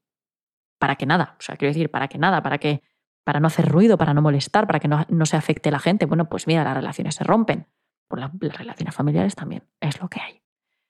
para 0.79 0.95
que 0.95 1.05
nada, 1.05 1.35
o 1.41 1.43
sea, 1.43 1.57
quiero 1.57 1.71
decir, 1.71 1.91
para 1.91 2.07
que 2.07 2.19
nada, 2.19 2.45
para 2.45 2.59
que, 2.59 2.83
para 3.25 3.41
no 3.41 3.49
hacer 3.49 3.69
ruido, 3.69 3.99
para 3.99 4.15
no 4.15 4.23
molestar, 4.23 4.69
para 4.69 4.79
que 4.79 4.87
no, 4.87 5.05
no 5.09 5.27
se 5.27 5.37
afecte 5.37 5.73
la 5.73 5.81
gente. 5.81 6.07
Bueno, 6.07 6.29
pues 6.29 6.47
mira, 6.47 6.63
las 6.63 6.77
relaciones 6.77 7.17
se 7.17 7.25
rompen 7.25 7.67
por 8.09 8.19
las 8.19 8.33
relaciones 8.41 8.95
familiares 8.95 9.35
también. 9.35 9.65
Es 9.81 10.01
lo 10.01 10.09
que 10.09 10.21
hay. 10.21 10.43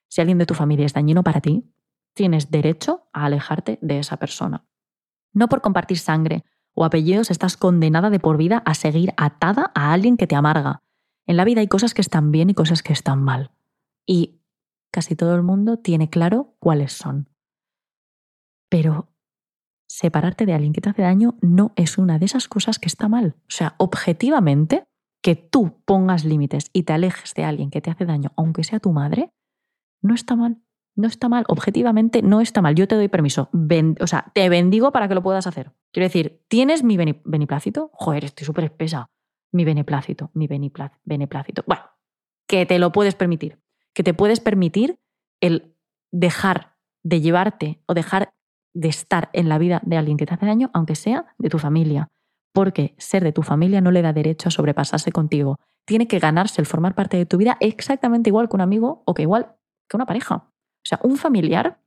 Si 0.07 0.21
alguien 0.21 0.37
de 0.37 0.45
tu 0.45 0.55
familia 0.55 0.85
es 0.85 0.93
dañino 0.93 1.23
para 1.23 1.41
ti, 1.41 1.71
tienes 2.13 2.49
derecho 2.49 3.07
a 3.13 3.25
alejarte 3.25 3.77
de 3.81 3.99
esa 3.99 4.17
persona. 4.17 4.65
No 5.33 5.47
por 5.47 5.61
compartir 5.61 5.99
sangre 5.99 6.43
o 6.73 6.85
apellidos 6.85 7.29
estás 7.29 7.57
condenada 7.57 8.09
de 8.09 8.19
por 8.19 8.37
vida 8.37 8.63
a 8.65 8.73
seguir 8.73 9.13
atada 9.17 9.71
a 9.75 9.93
alguien 9.93 10.17
que 10.17 10.27
te 10.27 10.35
amarga. 10.35 10.81
En 11.27 11.37
la 11.37 11.45
vida 11.45 11.61
hay 11.61 11.67
cosas 11.67 11.93
que 11.93 12.01
están 12.01 12.31
bien 12.31 12.49
y 12.49 12.53
cosas 12.53 12.81
que 12.81 12.93
están 12.93 13.21
mal. 13.21 13.51
Y 14.05 14.41
casi 14.91 15.15
todo 15.15 15.35
el 15.35 15.43
mundo 15.43 15.77
tiene 15.77 16.09
claro 16.09 16.55
cuáles 16.59 16.93
son. 16.93 17.29
Pero 18.69 19.09
separarte 19.87 20.45
de 20.45 20.53
alguien 20.53 20.73
que 20.73 20.81
te 20.81 20.89
hace 20.89 21.01
daño 21.01 21.35
no 21.41 21.73
es 21.75 21.97
una 21.97 22.17
de 22.19 22.25
esas 22.25 22.47
cosas 22.47 22.79
que 22.79 22.87
está 22.87 23.07
mal. 23.07 23.35
O 23.41 23.51
sea, 23.51 23.75
objetivamente, 23.77 24.85
que 25.29 25.35
tú 25.35 25.83
pongas 25.85 26.25
límites 26.25 26.71
y 26.73 26.83
te 26.83 26.93
alejes 26.93 27.35
de 27.35 27.43
alguien 27.43 27.69
que 27.69 27.81
te 27.81 27.91
hace 27.91 28.03
daño, 28.03 28.31
aunque 28.35 28.63
sea 28.63 28.79
tu 28.79 28.91
madre, 28.91 29.31
no 30.01 30.15
está 30.15 30.35
mal. 30.35 30.57
No 30.95 31.07
está 31.07 31.29
mal. 31.29 31.45
Objetivamente 31.47 32.23
no 32.23 32.41
está 32.41 32.63
mal. 32.63 32.73
Yo 32.73 32.87
te 32.87 32.95
doy 32.95 33.09
permiso. 33.09 33.51
o 34.01 34.07
sea, 34.07 34.31
te 34.33 34.49
bendigo 34.49 34.91
para 34.91 35.07
que 35.07 35.13
lo 35.13 35.21
puedas 35.21 35.45
hacer. 35.45 35.71
Quiero 35.93 36.05
decir, 36.05 36.43
¿tienes 36.47 36.83
mi 36.83 36.97
beneplácito? 36.97 37.91
Joder, 37.93 38.25
estoy 38.25 38.43
súper 38.43 38.63
espesa. 38.63 39.11
Mi 39.51 39.65
beneplácito, 39.65 40.31
mi 40.33 40.47
beneplácito. 40.47 41.63
Bueno, 41.67 41.83
que 42.47 42.65
te 42.65 42.79
lo 42.79 42.91
puedes 42.91 43.13
permitir. 43.13 43.59
Que 43.93 44.01
te 44.01 44.15
puedes 44.15 44.39
permitir 44.39 44.97
el 45.41 45.75
dejar 46.11 46.75
de 47.03 47.21
llevarte 47.21 47.83
o 47.85 47.93
dejar 47.93 48.33
de 48.73 48.87
estar 48.87 49.29
en 49.33 49.47
la 49.47 49.59
vida 49.59 49.79
de 49.85 49.97
alguien 49.97 50.17
que 50.17 50.25
te 50.25 50.33
hace 50.33 50.47
daño, 50.47 50.71
aunque 50.73 50.95
sea 50.95 51.35
de 51.37 51.49
tu 51.49 51.59
familia 51.59 52.09
porque 52.53 52.95
ser 52.97 53.23
de 53.23 53.31
tu 53.31 53.43
familia 53.43 53.81
no 53.81 53.91
le 53.91 54.01
da 54.01 54.13
derecho 54.13 54.49
a 54.49 54.51
sobrepasarse 54.51 55.11
contigo. 55.11 55.57
Tiene 55.85 56.07
que 56.07 56.19
ganarse 56.19 56.61
el 56.61 56.67
formar 56.67 56.95
parte 56.95 57.17
de 57.17 57.25
tu 57.25 57.37
vida 57.37 57.57
exactamente 57.59 58.29
igual 58.29 58.49
que 58.49 58.55
un 58.55 58.61
amigo 58.61 59.03
o 59.05 59.13
que 59.13 59.23
igual 59.23 59.55
que 59.87 59.97
una 59.97 60.05
pareja. 60.05 60.35
O 60.35 60.85
sea, 60.85 60.99
un 61.03 61.17
familiar 61.17 61.81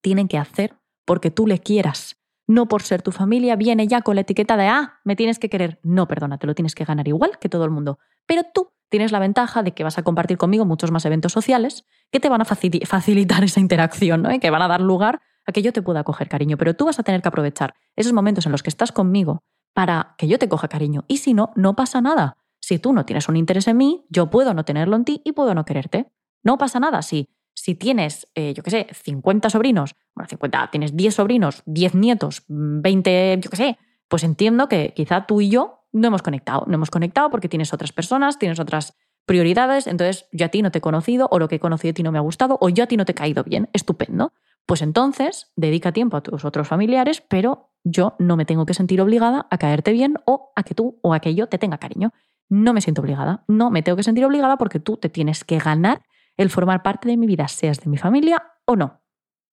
tiene 0.00 0.26
que 0.28 0.38
hacer 0.38 0.76
porque 1.04 1.30
tú 1.30 1.46
le 1.46 1.58
quieras. 1.58 2.16
No 2.46 2.66
por 2.66 2.82
ser 2.82 3.02
tu 3.02 3.12
familia 3.12 3.56
viene 3.56 3.86
ya 3.86 4.02
con 4.02 4.16
la 4.16 4.22
etiqueta 4.22 4.56
de, 4.56 4.66
ah, 4.66 5.00
me 5.04 5.16
tienes 5.16 5.38
que 5.38 5.48
querer. 5.48 5.78
No, 5.82 6.08
perdona, 6.08 6.38
te 6.38 6.46
lo 6.46 6.54
tienes 6.54 6.74
que 6.74 6.84
ganar 6.84 7.06
igual 7.08 7.38
que 7.38 7.48
todo 7.48 7.64
el 7.64 7.70
mundo. 7.70 7.98
Pero 8.26 8.42
tú 8.52 8.72
tienes 8.88 9.12
la 9.12 9.20
ventaja 9.20 9.62
de 9.62 9.72
que 9.72 9.84
vas 9.84 9.98
a 9.98 10.02
compartir 10.02 10.36
conmigo 10.36 10.66
muchos 10.66 10.90
más 10.90 11.04
eventos 11.04 11.32
sociales 11.32 11.86
que 12.10 12.20
te 12.20 12.28
van 12.28 12.42
a 12.42 12.44
facilitar 12.44 13.44
esa 13.44 13.60
interacción, 13.60 14.22
¿no? 14.22 14.32
Y 14.32 14.38
que 14.38 14.50
van 14.50 14.62
a 14.62 14.68
dar 14.68 14.80
lugar 14.80 15.22
a 15.46 15.52
que 15.52 15.62
yo 15.62 15.72
te 15.72 15.82
pueda 15.82 16.04
coger 16.04 16.28
cariño. 16.28 16.58
Pero 16.58 16.74
tú 16.74 16.84
vas 16.84 16.98
a 16.98 17.02
tener 17.02 17.22
que 17.22 17.28
aprovechar 17.28 17.74
esos 17.96 18.12
momentos 18.12 18.44
en 18.46 18.52
los 18.52 18.62
que 18.62 18.70
estás 18.70 18.92
conmigo 18.92 19.44
para 19.74 20.14
que 20.18 20.28
yo 20.28 20.38
te 20.38 20.48
coja 20.48 20.68
cariño. 20.68 21.04
Y 21.08 21.18
si 21.18 21.34
no, 21.34 21.50
no 21.56 21.74
pasa 21.74 22.00
nada. 22.00 22.36
Si 22.60 22.78
tú 22.78 22.92
no 22.92 23.04
tienes 23.04 23.28
un 23.28 23.36
interés 23.36 23.66
en 23.68 23.76
mí, 23.76 24.06
yo 24.08 24.30
puedo 24.30 24.54
no 24.54 24.64
tenerlo 24.64 24.96
en 24.96 25.04
ti 25.04 25.20
y 25.24 25.32
puedo 25.32 25.54
no 25.54 25.64
quererte. 25.64 26.12
No 26.42 26.58
pasa 26.58 26.78
nada. 26.80 27.02
Si, 27.02 27.28
si 27.54 27.74
tienes, 27.74 28.28
eh, 28.34 28.54
yo 28.54 28.62
qué 28.62 28.70
sé, 28.70 28.86
50 28.92 29.50
sobrinos, 29.50 29.96
bueno, 30.14 30.28
50, 30.28 30.70
tienes 30.70 30.96
10 30.96 31.14
sobrinos, 31.14 31.62
10 31.66 31.94
nietos, 31.94 32.44
20, 32.48 33.40
yo 33.42 33.50
qué 33.50 33.56
sé, 33.56 33.78
pues 34.08 34.24
entiendo 34.24 34.68
que 34.68 34.92
quizá 34.94 35.26
tú 35.26 35.40
y 35.40 35.48
yo 35.48 35.86
no 35.92 36.08
hemos 36.08 36.22
conectado. 36.22 36.64
No 36.66 36.74
hemos 36.74 36.90
conectado 36.90 37.30
porque 37.30 37.48
tienes 37.48 37.72
otras 37.72 37.92
personas, 37.92 38.38
tienes 38.38 38.60
otras 38.60 38.94
prioridades, 39.26 39.86
entonces 39.86 40.26
yo 40.32 40.46
a 40.46 40.48
ti 40.48 40.62
no 40.62 40.70
te 40.70 40.78
he 40.78 40.80
conocido 40.80 41.28
o 41.30 41.38
lo 41.38 41.48
que 41.48 41.56
he 41.56 41.60
conocido 41.60 41.92
a 41.92 41.94
ti 41.94 42.02
no 42.02 42.12
me 42.12 42.18
ha 42.18 42.22
gustado 42.22 42.58
o 42.60 42.68
yo 42.68 42.84
a 42.84 42.86
ti 42.86 42.96
no 42.96 43.04
te 43.04 43.12
he 43.12 43.14
caído 43.14 43.44
bien, 43.44 43.68
estupendo. 43.72 44.32
Pues 44.66 44.82
entonces 44.82 45.52
dedica 45.56 45.92
tiempo 45.92 46.16
a 46.16 46.22
tus 46.22 46.44
otros 46.44 46.68
familiares, 46.68 47.22
pero 47.28 47.71
yo 47.84 48.14
no 48.18 48.36
me 48.36 48.44
tengo 48.44 48.66
que 48.66 48.74
sentir 48.74 49.00
obligada 49.00 49.46
a 49.50 49.58
caerte 49.58 49.92
bien 49.92 50.16
o 50.24 50.52
a 50.56 50.62
que 50.62 50.74
tú 50.74 50.98
o 51.02 51.14
aquello 51.14 51.48
te 51.48 51.58
tenga 51.58 51.78
cariño. 51.78 52.12
No 52.48 52.72
me 52.72 52.80
siento 52.80 53.00
obligada, 53.00 53.44
no 53.48 53.70
me 53.70 53.82
tengo 53.82 53.96
que 53.96 54.02
sentir 54.02 54.24
obligada 54.24 54.56
porque 54.58 54.78
tú 54.78 54.96
te 54.96 55.08
tienes 55.08 55.44
que 55.44 55.58
ganar 55.58 56.02
el 56.36 56.50
formar 56.50 56.82
parte 56.82 57.08
de 57.08 57.16
mi 57.16 57.26
vida, 57.26 57.48
seas 57.48 57.80
de 57.80 57.90
mi 57.90 57.96
familia 57.96 58.42
o 58.64 58.76
no. 58.76 59.02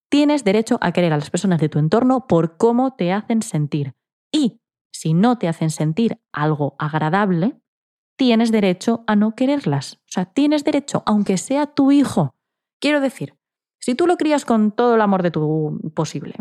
Tienes 0.09 0.43
derecho 0.43 0.77
a 0.81 0.91
querer 0.91 1.13
a 1.13 1.17
las 1.17 1.29
personas 1.29 1.59
de 1.59 1.69
tu 1.69 1.79
entorno 1.79 2.27
por 2.27 2.57
cómo 2.57 2.95
te 2.95 3.11
hacen 3.13 3.41
sentir. 3.41 3.95
Y 4.31 4.61
si 4.91 5.13
no 5.13 5.37
te 5.37 5.47
hacen 5.47 5.69
sentir 5.69 6.19
algo 6.31 6.75
agradable, 6.79 7.61
tienes 8.17 8.51
derecho 8.51 9.03
a 9.07 9.15
no 9.15 9.35
quererlas. 9.35 9.95
O 9.95 10.07
sea, 10.07 10.25
tienes 10.25 10.63
derecho, 10.63 11.03
aunque 11.05 11.37
sea 11.37 11.67
tu 11.67 11.91
hijo. 11.91 12.35
Quiero 12.79 13.01
decir, 13.01 13.37
si 13.79 13.95
tú 13.95 14.07
lo 14.07 14.17
crías 14.17 14.45
con 14.45 14.71
todo 14.71 14.95
el 14.95 15.01
amor 15.01 15.23
de 15.23 15.31
tu 15.31 15.79
posible 15.95 16.35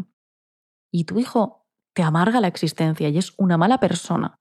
y 0.91 1.05
tu 1.05 1.19
hijo 1.19 1.58
te 1.99 2.05
amarga 2.05 2.41
la 2.41 2.47
existencia 2.47 3.09
y 3.09 3.19
es 3.19 3.35
una 3.39 3.57
mala 3.57 3.81
persona, 3.81 4.39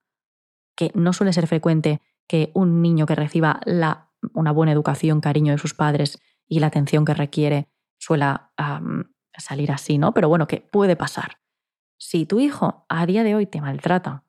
que 0.76 0.92
no 0.94 1.12
suele 1.12 1.32
ser 1.32 1.48
frecuente 1.48 2.00
que 2.28 2.52
un 2.54 2.82
niño 2.82 3.04
que 3.04 3.16
reciba 3.16 3.58
la, 3.64 4.12
una 4.32 4.52
buena 4.52 4.70
educación, 4.70 5.20
cariño 5.20 5.50
de 5.50 5.58
sus 5.58 5.74
padres 5.74 6.20
y 6.46 6.60
la 6.60 6.68
atención 6.68 7.04
que 7.04 7.14
requiere 7.14 7.68
suela 7.98 8.52
salir 9.36 9.72
así, 9.72 9.98
¿no? 9.98 10.14
Pero 10.14 10.28
bueno, 10.28 10.46
que 10.46 10.60
puede 10.60 10.94
pasar. 10.94 11.40
Si 11.98 12.26
tu 12.26 12.38
hijo 12.38 12.86
a 12.88 13.04
día 13.06 13.24
de 13.24 13.34
hoy 13.34 13.46
te 13.46 13.60
maltrata 13.60 14.22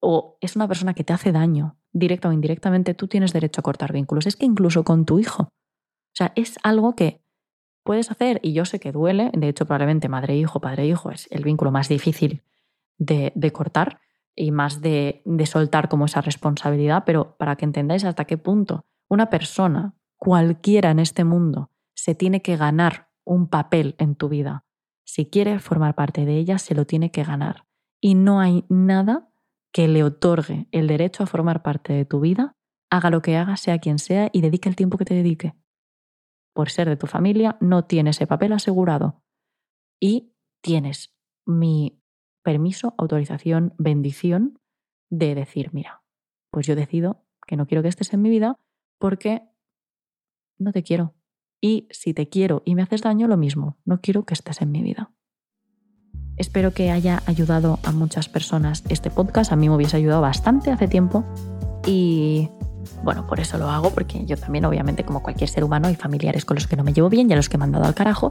o 0.00 0.38
es 0.40 0.56
una 0.56 0.66
persona 0.66 0.94
que 0.94 1.04
te 1.04 1.12
hace 1.12 1.32
daño, 1.32 1.76
directa 1.92 2.30
o 2.30 2.32
indirectamente, 2.32 2.94
tú 2.94 3.08
tienes 3.08 3.34
derecho 3.34 3.60
a 3.60 3.62
cortar 3.62 3.92
vínculos. 3.92 4.26
Es 4.26 4.36
que 4.36 4.46
incluso 4.46 4.84
con 4.84 5.04
tu 5.04 5.18
hijo. 5.18 5.42
O 5.42 6.16
sea, 6.16 6.32
es 6.34 6.56
algo 6.62 6.96
que 6.96 7.20
puedes 7.82 8.10
hacer 8.10 8.40
y 8.42 8.54
yo 8.54 8.64
sé 8.64 8.80
que 8.80 8.90
duele. 8.90 9.30
De 9.34 9.50
hecho, 9.50 9.66
probablemente 9.66 10.08
madre-hijo, 10.08 10.62
padre-hijo 10.62 11.10
es 11.10 11.28
el 11.30 11.44
vínculo 11.44 11.70
más 11.70 11.90
difícil 11.90 12.42
de, 12.98 13.32
cortar 13.52 14.00
y 14.34 14.50
más 14.50 14.80
de, 14.80 15.22
de 15.24 15.46
soltar 15.46 15.88
como 15.88 16.06
esa 16.06 16.20
responsabilidad, 16.20 17.04
pero 17.04 17.36
para 17.36 17.56
que 17.56 17.64
entendáis 17.64 18.04
hasta 18.04 18.24
qué 18.24 18.38
punto 18.38 18.86
una 19.08 19.30
persona, 19.30 19.94
cualquiera 20.16 20.90
en 20.90 20.98
este 20.98 21.24
mundo, 21.24 21.70
se 21.94 22.14
tiene 22.14 22.42
que 22.42 22.56
ganar 22.56 23.10
un 23.24 23.48
papel 23.48 23.94
en 23.98 24.14
tu 24.14 24.28
vida. 24.28 24.64
Si 25.04 25.26
quiere 25.26 25.58
formar 25.58 25.94
parte 25.94 26.24
de 26.24 26.38
ella, 26.38 26.58
se 26.58 26.74
lo 26.74 26.86
tiene 26.86 27.10
que 27.10 27.24
ganar. 27.24 27.66
Y 28.00 28.14
no 28.14 28.40
hay 28.40 28.64
nada 28.68 29.30
que 29.72 29.88
le 29.88 30.04
otorgue 30.04 30.68
el 30.72 30.86
derecho 30.86 31.22
a 31.22 31.26
formar 31.26 31.62
parte 31.62 31.92
de 31.92 32.04
tu 32.04 32.20
vida, 32.20 32.56
haga 32.90 33.10
lo 33.10 33.22
que 33.22 33.36
haga, 33.36 33.56
sea 33.56 33.78
quien 33.78 33.98
sea, 33.98 34.30
y 34.32 34.40
dedique 34.40 34.68
el 34.68 34.76
tiempo 34.76 34.98
que 34.98 35.04
te 35.04 35.14
dedique. 35.14 35.54
Por 36.52 36.70
ser 36.70 36.88
de 36.88 36.96
tu 36.96 37.06
familia, 37.06 37.56
no 37.60 37.84
tiene 37.84 38.10
ese 38.10 38.26
papel 38.26 38.52
asegurado. 38.52 39.22
Y 40.00 40.32
tienes 40.60 41.14
mi 41.44 42.00
permiso, 42.44 42.94
autorización, 42.98 43.74
bendición 43.78 44.60
de 45.10 45.34
decir, 45.34 45.70
mira, 45.72 46.04
pues 46.50 46.66
yo 46.66 46.76
decido 46.76 47.24
que 47.46 47.56
no 47.56 47.66
quiero 47.66 47.82
que 47.82 47.88
estés 47.88 48.12
en 48.12 48.22
mi 48.22 48.30
vida 48.30 48.60
porque 48.98 49.48
no 50.58 50.72
te 50.72 50.84
quiero, 50.84 51.14
y 51.64 51.88
si 51.90 52.12
te 52.12 52.28
quiero 52.28 52.60
y 52.66 52.74
me 52.74 52.82
haces 52.82 53.00
daño, 53.00 53.26
lo 53.26 53.38
mismo, 53.38 53.78
no 53.86 54.02
quiero 54.02 54.26
que 54.26 54.34
estés 54.34 54.60
en 54.60 54.70
mi 54.70 54.82
vida. 54.82 55.10
Espero 56.36 56.74
que 56.74 56.90
haya 56.90 57.22
ayudado 57.24 57.78
a 57.84 57.90
muchas 57.90 58.28
personas 58.28 58.84
este 58.90 59.10
podcast. 59.10 59.50
A 59.50 59.56
mí 59.56 59.70
me 59.70 59.74
hubiese 59.74 59.96
ayudado 59.96 60.20
bastante 60.20 60.70
hace 60.70 60.88
tiempo. 60.88 61.24
Y 61.86 62.50
bueno, 63.02 63.26
por 63.26 63.40
eso 63.40 63.56
lo 63.56 63.70
hago, 63.70 63.88
porque 63.90 64.26
yo 64.26 64.36
también, 64.36 64.66
obviamente, 64.66 65.04
como 65.04 65.22
cualquier 65.22 65.48
ser 65.48 65.64
humano, 65.64 65.88
hay 65.88 65.94
familiares 65.94 66.44
con 66.44 66.56
los 66.56 66.66
que 66.66 66.76
no 66.76 66.84
me 66.84 66.92
llevo 66.92 67.08
bien 67.08 67.30
y 67.30 67.32
a 67.32 67.36
los 67.36 67.48
que 67.48 67.56
me 67.56 67.64
han 67.64 67.72
dado 67.72 67.86
al 67.86 67.94
carajo. 67.94 68.30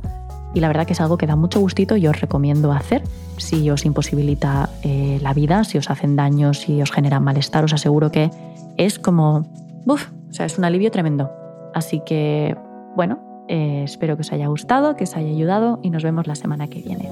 Y 0.54 0.60
la 0.60 0.68
verdad 0.68 0.86
que 0.86 0.94
es 0.94 1.02
algo 1.02 1.18
que 1.18 1.28
da 1.28 1.36
mucho 1.36 1.60
gustito 1.60 1.98
y 1.98 2.08
os 2.08 2.20
recomiendo 2.20 2.72
hacer. 2.72 3.04
Si 3.38 3.70
os 3.70 3.86
imposibilita 3.86 4.70
eh, 4.84 5.20
la 5.22 5.34
vida, 5.34 5.64
si 5.64 5.78
os 5.78 5.90
hacen 5.90 6.16
daño, 6.16 6.54
si 6.54 6.82
os 6.82 6.92
generan 6.92 7.24
malestar, 7.24 7.64
os 7.64 7.74
aseguro 7.74 8.12
que 8.12 8.30
es 8.78 9.00
como, 9.00 9.48
¡Buf! 9.86 10.10
o 10.30 10.34
sea, 10.34 10.46
es 10.46 10.58
un 10.58 10.66
alivio 10.66 10.92
tremendo. 10.92 11.32
Así 11.74 12.02
que 12.06 12.56
bueno, 12.96 13.46
eh, 13.48 13.82
espero 13.84 14.16
que 14.16 14.22
os 14.22 14.32
haya 14.32 14.48
gustado, 14.48 14.96
que 14.96 15.04
os 15.04 15.16
haya 15.16 15.30
ayudado 15.30 15.80
y 15.82 15.90
nos 15.90 16.04
vemos 16.04 16.28
la 16.28 16.36
semana 16.36 16.68
que 16.68 16.82
viene. 16.82 17.10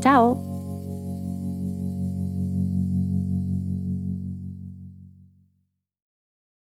¡Chao! 0.00 0.55